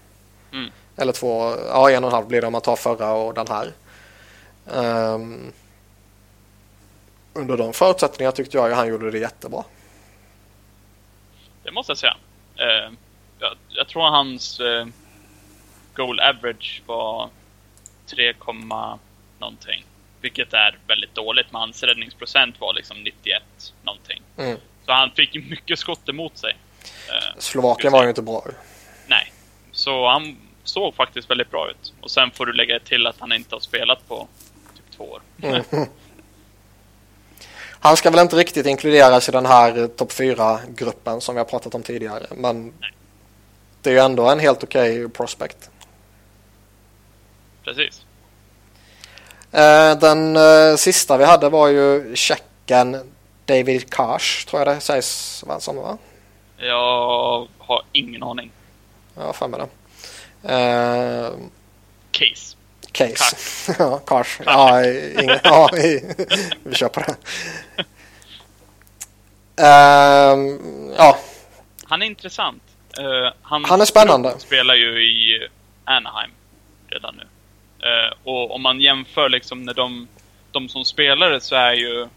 [0.52, 0.70] Mm.
[0.96, 3.46] Eller två, ja en och en halv blir det om man tar förra och den
[3.48, 3.72] här.
[4.64, 5.52] Um,
[7.32, 9.64] under de förutsättningarna tyckte jag han gjorde det jättebra.
[11.62, 12.16] Det måste jag säga.
[12.60, 12.94] Uh,
[13.38, 14.86] jag, jag, tror hans uh,
[15.94, 17.28] goal average var
[18.06, 18.34] 3,
[19.38, 19.84] någonting.
[20.20, 23.42] Vilket är väldigt dåligt, men hans räddningsprocent var liksom 91
[23.82, 24.22] någonting.
[24.36, 24.58] Mm.
[24.86, 26.50] Så han fick mycket skott emot sig.
[26.52, 28.44] Uh, Slovakien var ju inte bra.
[29.06, 29.32] Nej.
[29.72, 31.92] Så han såg faktiskt väldigt bra ut.
[32.00, 34.28] Och sen får du lägga till att han inte har spelat på
[34.76, 35.22] typ två år.
[35.42, 35.64] Mm.
[37.80, 41.74] Han ska väl inte riktigt inkluderas i den här topp 4-gruppen som vi har pratat
[41.74, 42.26] om tidigare.
[42.36, 42.92] Men Nej.
[43.82, 45.70] det är ju ändå en helt okej okay prospect.
[47.64, 48.05] Precis.
[49.56, 53.12] Eh, den uh, sista vi hade var ju tjecken
[53.44, 55.98] David Kars, tror jag det sägs som va?
[56.56, 58.50] Jag har ingen aning.
[59.14, 59.68] Jag har för mig det.
[60.48, 61.32] Uh,
[62.10, 62.56] Case.
[62.92, 63.74] Case.
[63.78, 64.40] ja, Kars.
[64.46, 66.14] Ja, ingen, ja vi
[66.72, 67.16] kör på det.
[69.60, 70.60] Uh,
[70.96, 71.18] ja.
[71.84, 72.62] Han är intressant.
[72.98, 74.34] Uh, han, han är spännande.
[74.38, 75.48] Spelar ju i
[75.84, 76.30] Anaheim
[76.88, 77.26] redan nu.
[77.82, 80.08] Uh, och om man jämför liksom när de,
[80.52, 82.08] de som spelare så är ju uh,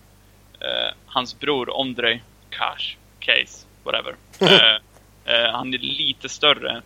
[1.05, 4.15] hans bror Ondrej Cash, Case, whatever.
[4.41, 6.81] Uh, han är lite större,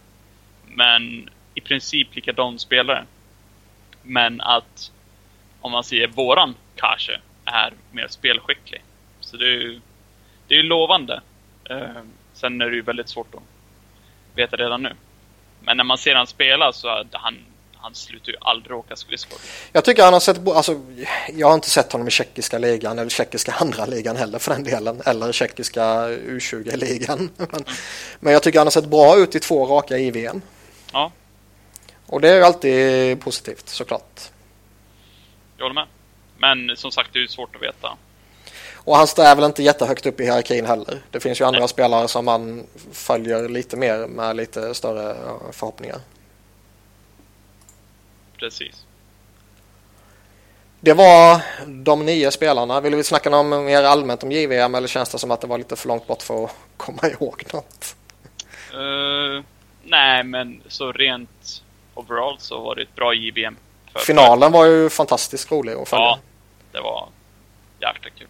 [0.66, 3.06] men i princip likadan spelare.
[4.02, 4.92] Men att
[5.62, 8.84] om man säger våran Cash är mer spelskicklig.
[9.20, 9.82] Så det är ju
[10.48, 11.22] det är lovande.
[12.34, 13.44] sen är det ju väldigt svårt att
[14.36, 14.94] veta redan nu.
[15.62, 17.38] Men när man ser han spela så är han
[17.84, 19.40] han slutar ju aldrig åka skridskor.
[19.72, 20.82] Jag tycker han har sett, alltså,
[21.34, 24.64] jag har inte sett honom i tjeckiska ligan eller tjeckiska andra ligan heller för den
[24.64, 25.02] delen.
[25.06, 27.30] Eller tjeckiska U20-ligan.
[27.38, 27.66] men,
[28.20, 30.42] men jag tycker han har sett bra ut i två raka i VM.
[30.94, 31.12] Ja.
[32.06, 34.22] Och det är ju alltid positivt såklart.
[35.58, 35.88] Jag håller med.
[36.38, 37.98] Men som sagt, det är ju svårt att veta.
[38.76, 41.02] Och han står väl inte jättehögt upp i hierarkin heller.
[41.12, 41.70] Det finns ju andra Nej.
[41.70, 45.16] spelare som man följer lite mer med lite större
[45.52, 46.00] förhoppningar
[48.44, 48.86] precis.
[50.80, 52.82] Det var de nio spelarna.
[52.82, 55.58] Vill vi snacka om mer allmänt om JVM eller känns det som att det var
[55.58, 57.96] lite för långt bort för att komma ihåg något?
[58.74, 59.44] Uh,
[59.84, 61.64] nej, men så rent
[61.94, 63.58] overall så var det ett bra JVM.
[63.96, 66.06] Finalen var ju fantastiskt rolig att följa.
[66.06, 66.20] Ja,
[66.72, 67.10] det var
[67.80, 68.28] jäkla kul.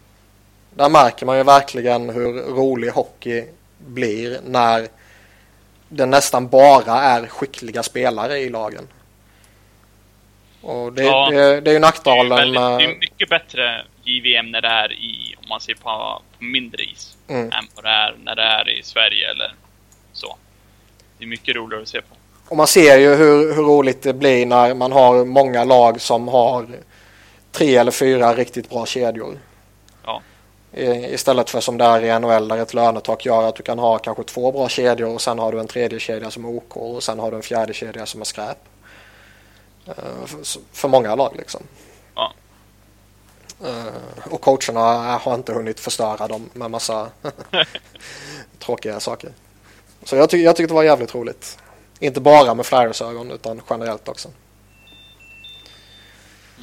[0.70, 3.44] Där märker man ju verkligen hur rolig hockey
[3.78, 4.88] blir när
[5.88, 8.88] det nästan bara är skickliga spelare i lagen.
[10.64, 12.78] Och det, ja, det, det är ju nackdalen det är, väldigt, med...
[12.78, 16.82] det är mycket bättre JVM när det är i, om man ser på, på mindre
[16.82, 17.44] is, mm.
[17.44, 19.52] än vad det är när det är i Sverige eller
[20.12, 20.36] så.
[21.18, 22.14] Det är mycket roligare att se på.
[22.48, 26.28] Och man ser ju hur, hur roligt det blir när man har många lag som
[26.28, 26.66] har
[27.52, 29.38] tre eller fyra riktigt bra kedjor.
[30.04, 30.22] Ja.
[31.10, 33.98] Istället för som det är i NHL där ett lönetak gör att du kan ha
[33.98, 37.02] kanske två bra kedjor och sen har du en tredje kedja som är OK och
[37.02, 38.58] sen har du en fjärde kedja som är skräp.
[39.86, 41.62] Eh, för många lag liksom.
[42.14, 42.32] Ja.
[43.64, 47.10] Eh, och coacherna har inte hunnit förstöra dem med massa
[48.58, 49.32] tråkiga saker.
[50.04, 51.58] Så jag, ty jag tyckte det var jävligt roligt.
[51.98, 54.28] Inte bara med Flyers ögon utan generellt också.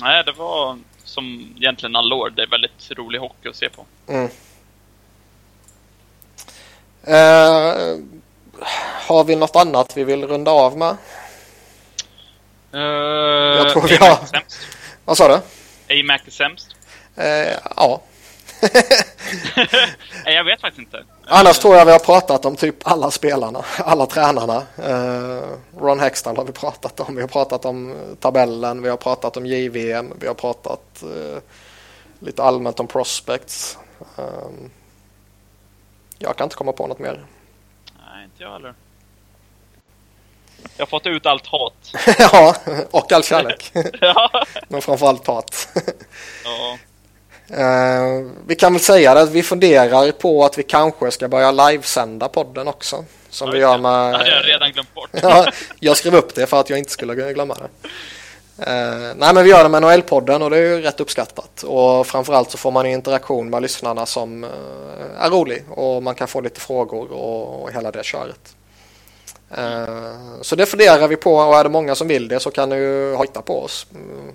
[0.01, 2.29] Nej, det var som egentligen alla år.
[2.29, 3.85] Det är väldigt rolig hockey att se på.
[4.07, 4.29] Mm.
[7.07, 7.97] Uh,
[9.07, 10.97] har vi något annat vi vill runda av med?
[12.73, 12.81] Uh,
[13.57, 14.19] jag tror vi har...
[15.05, 15.33] Vad sa du?
[15.99, 16.75] AMAC är sämst?
[17.17, 17.25] Uh,
[17.75, 18.01] ja.
[20.25, 21.03] Nej, jag vet faktiskt inte.
[21.25, 24.63] Annars tror jag vi har pratat om typ alla spelarna, alla tränarna.
[25.77, 27.15] Ron Hextall har vi pratat om.
[27.15, 31.03] Vi har pratat om tabellen, vi har pratat om JVM, vi har pratat
[32.19, 33.77] lite allmänt om prospects.
[36.19, 37.25] Jag kan inte komma på något mer.
[37.99, 38.73] Nej, inte jag heller.
[40.77, 41.73] Jag har fått ut allt hat.
[42.19, 42.55] ja,
[42.91, 43.71] och all kärlek.
[44.01, 44.45] ja.
[44.67, 45.67] Men framförallt hat.
[46.43, 46.77] ja.
[47.51, 52.27] Uh, vi kan väl säga att vi funderar på att vi kanske ska börja livesända
[52.27, 53.05] podden också.
[53.29, 54.13] Som ja, vi gör med...
[54.13, 55.09] Det hade jag redan glömt bort.
[55.21, 55.45] ja,
[55.79, 57.89] jag skrev upp det för att jag inte skulle glömma det.
[58.59, 61.63] Uh, nej men vi gör det med NHL-podden och det är ju rätt uppskattat.
[61.63, 64.49] Och framförallt så får man interaktion med lyssnarna som uh,
[65.19, 65.63] är rolig.
[65.69, 68.55] Och man kan få lite frågor och, och hela det köret.
[69.57, 72.69] Uh, så det funderar vi på och är det många som vill det så kan
[72.69, 73.87] ni ju hojta på oss.
[73.95, 74.33] Mm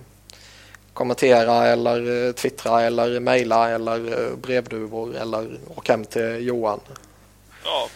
[0.97, 6.80] kommentera eller eh, twittra eller mejla eller eh, brevduvor eller åka hem till Johan.
[7.64, 7.88] Ja,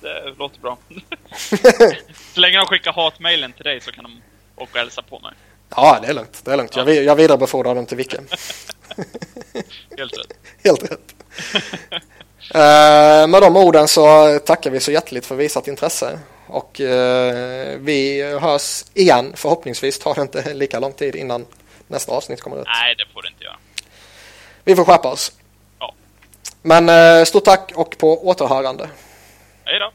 [0.00, 0.78] det låter bra.
[2.34, 4.22] så länge de skickar hatmejlen till dig så kan de
[4.56, 5.32] åka och hälsa på mig.
[5.70, 6.44] Ja, det är lugnt.
[6.44, 6.76] Det är lugnt.
[6.76, 6.90] Ja.
[6.90, 8.20] Jag, jag vidarebefordrar dem till Vicke.
[9.98, 10.32] Helt rätt.
[10.64, 11.14] Helt rätt.
[12.54, 16.18] Uh, med de orden så tackar vi så hjärtligt för visat intresse.
[16.46, 19.32] Och uh, vi hörs igen.
[19.36, 21.46] Förhoppningsvis tar det inte lika lång tid innan
[21.86, 22.66] nästa avsnitt kommer ut.
[22.66, 23.56] Nej, det får det inte göra.
[24.64, 25.32] Vi får skärpa oss.
[25.78, 25.94] Ja.
[26.62, 28.88] Men eh, stort tack och på återhörande.
[29.64, 29.92] Hej då.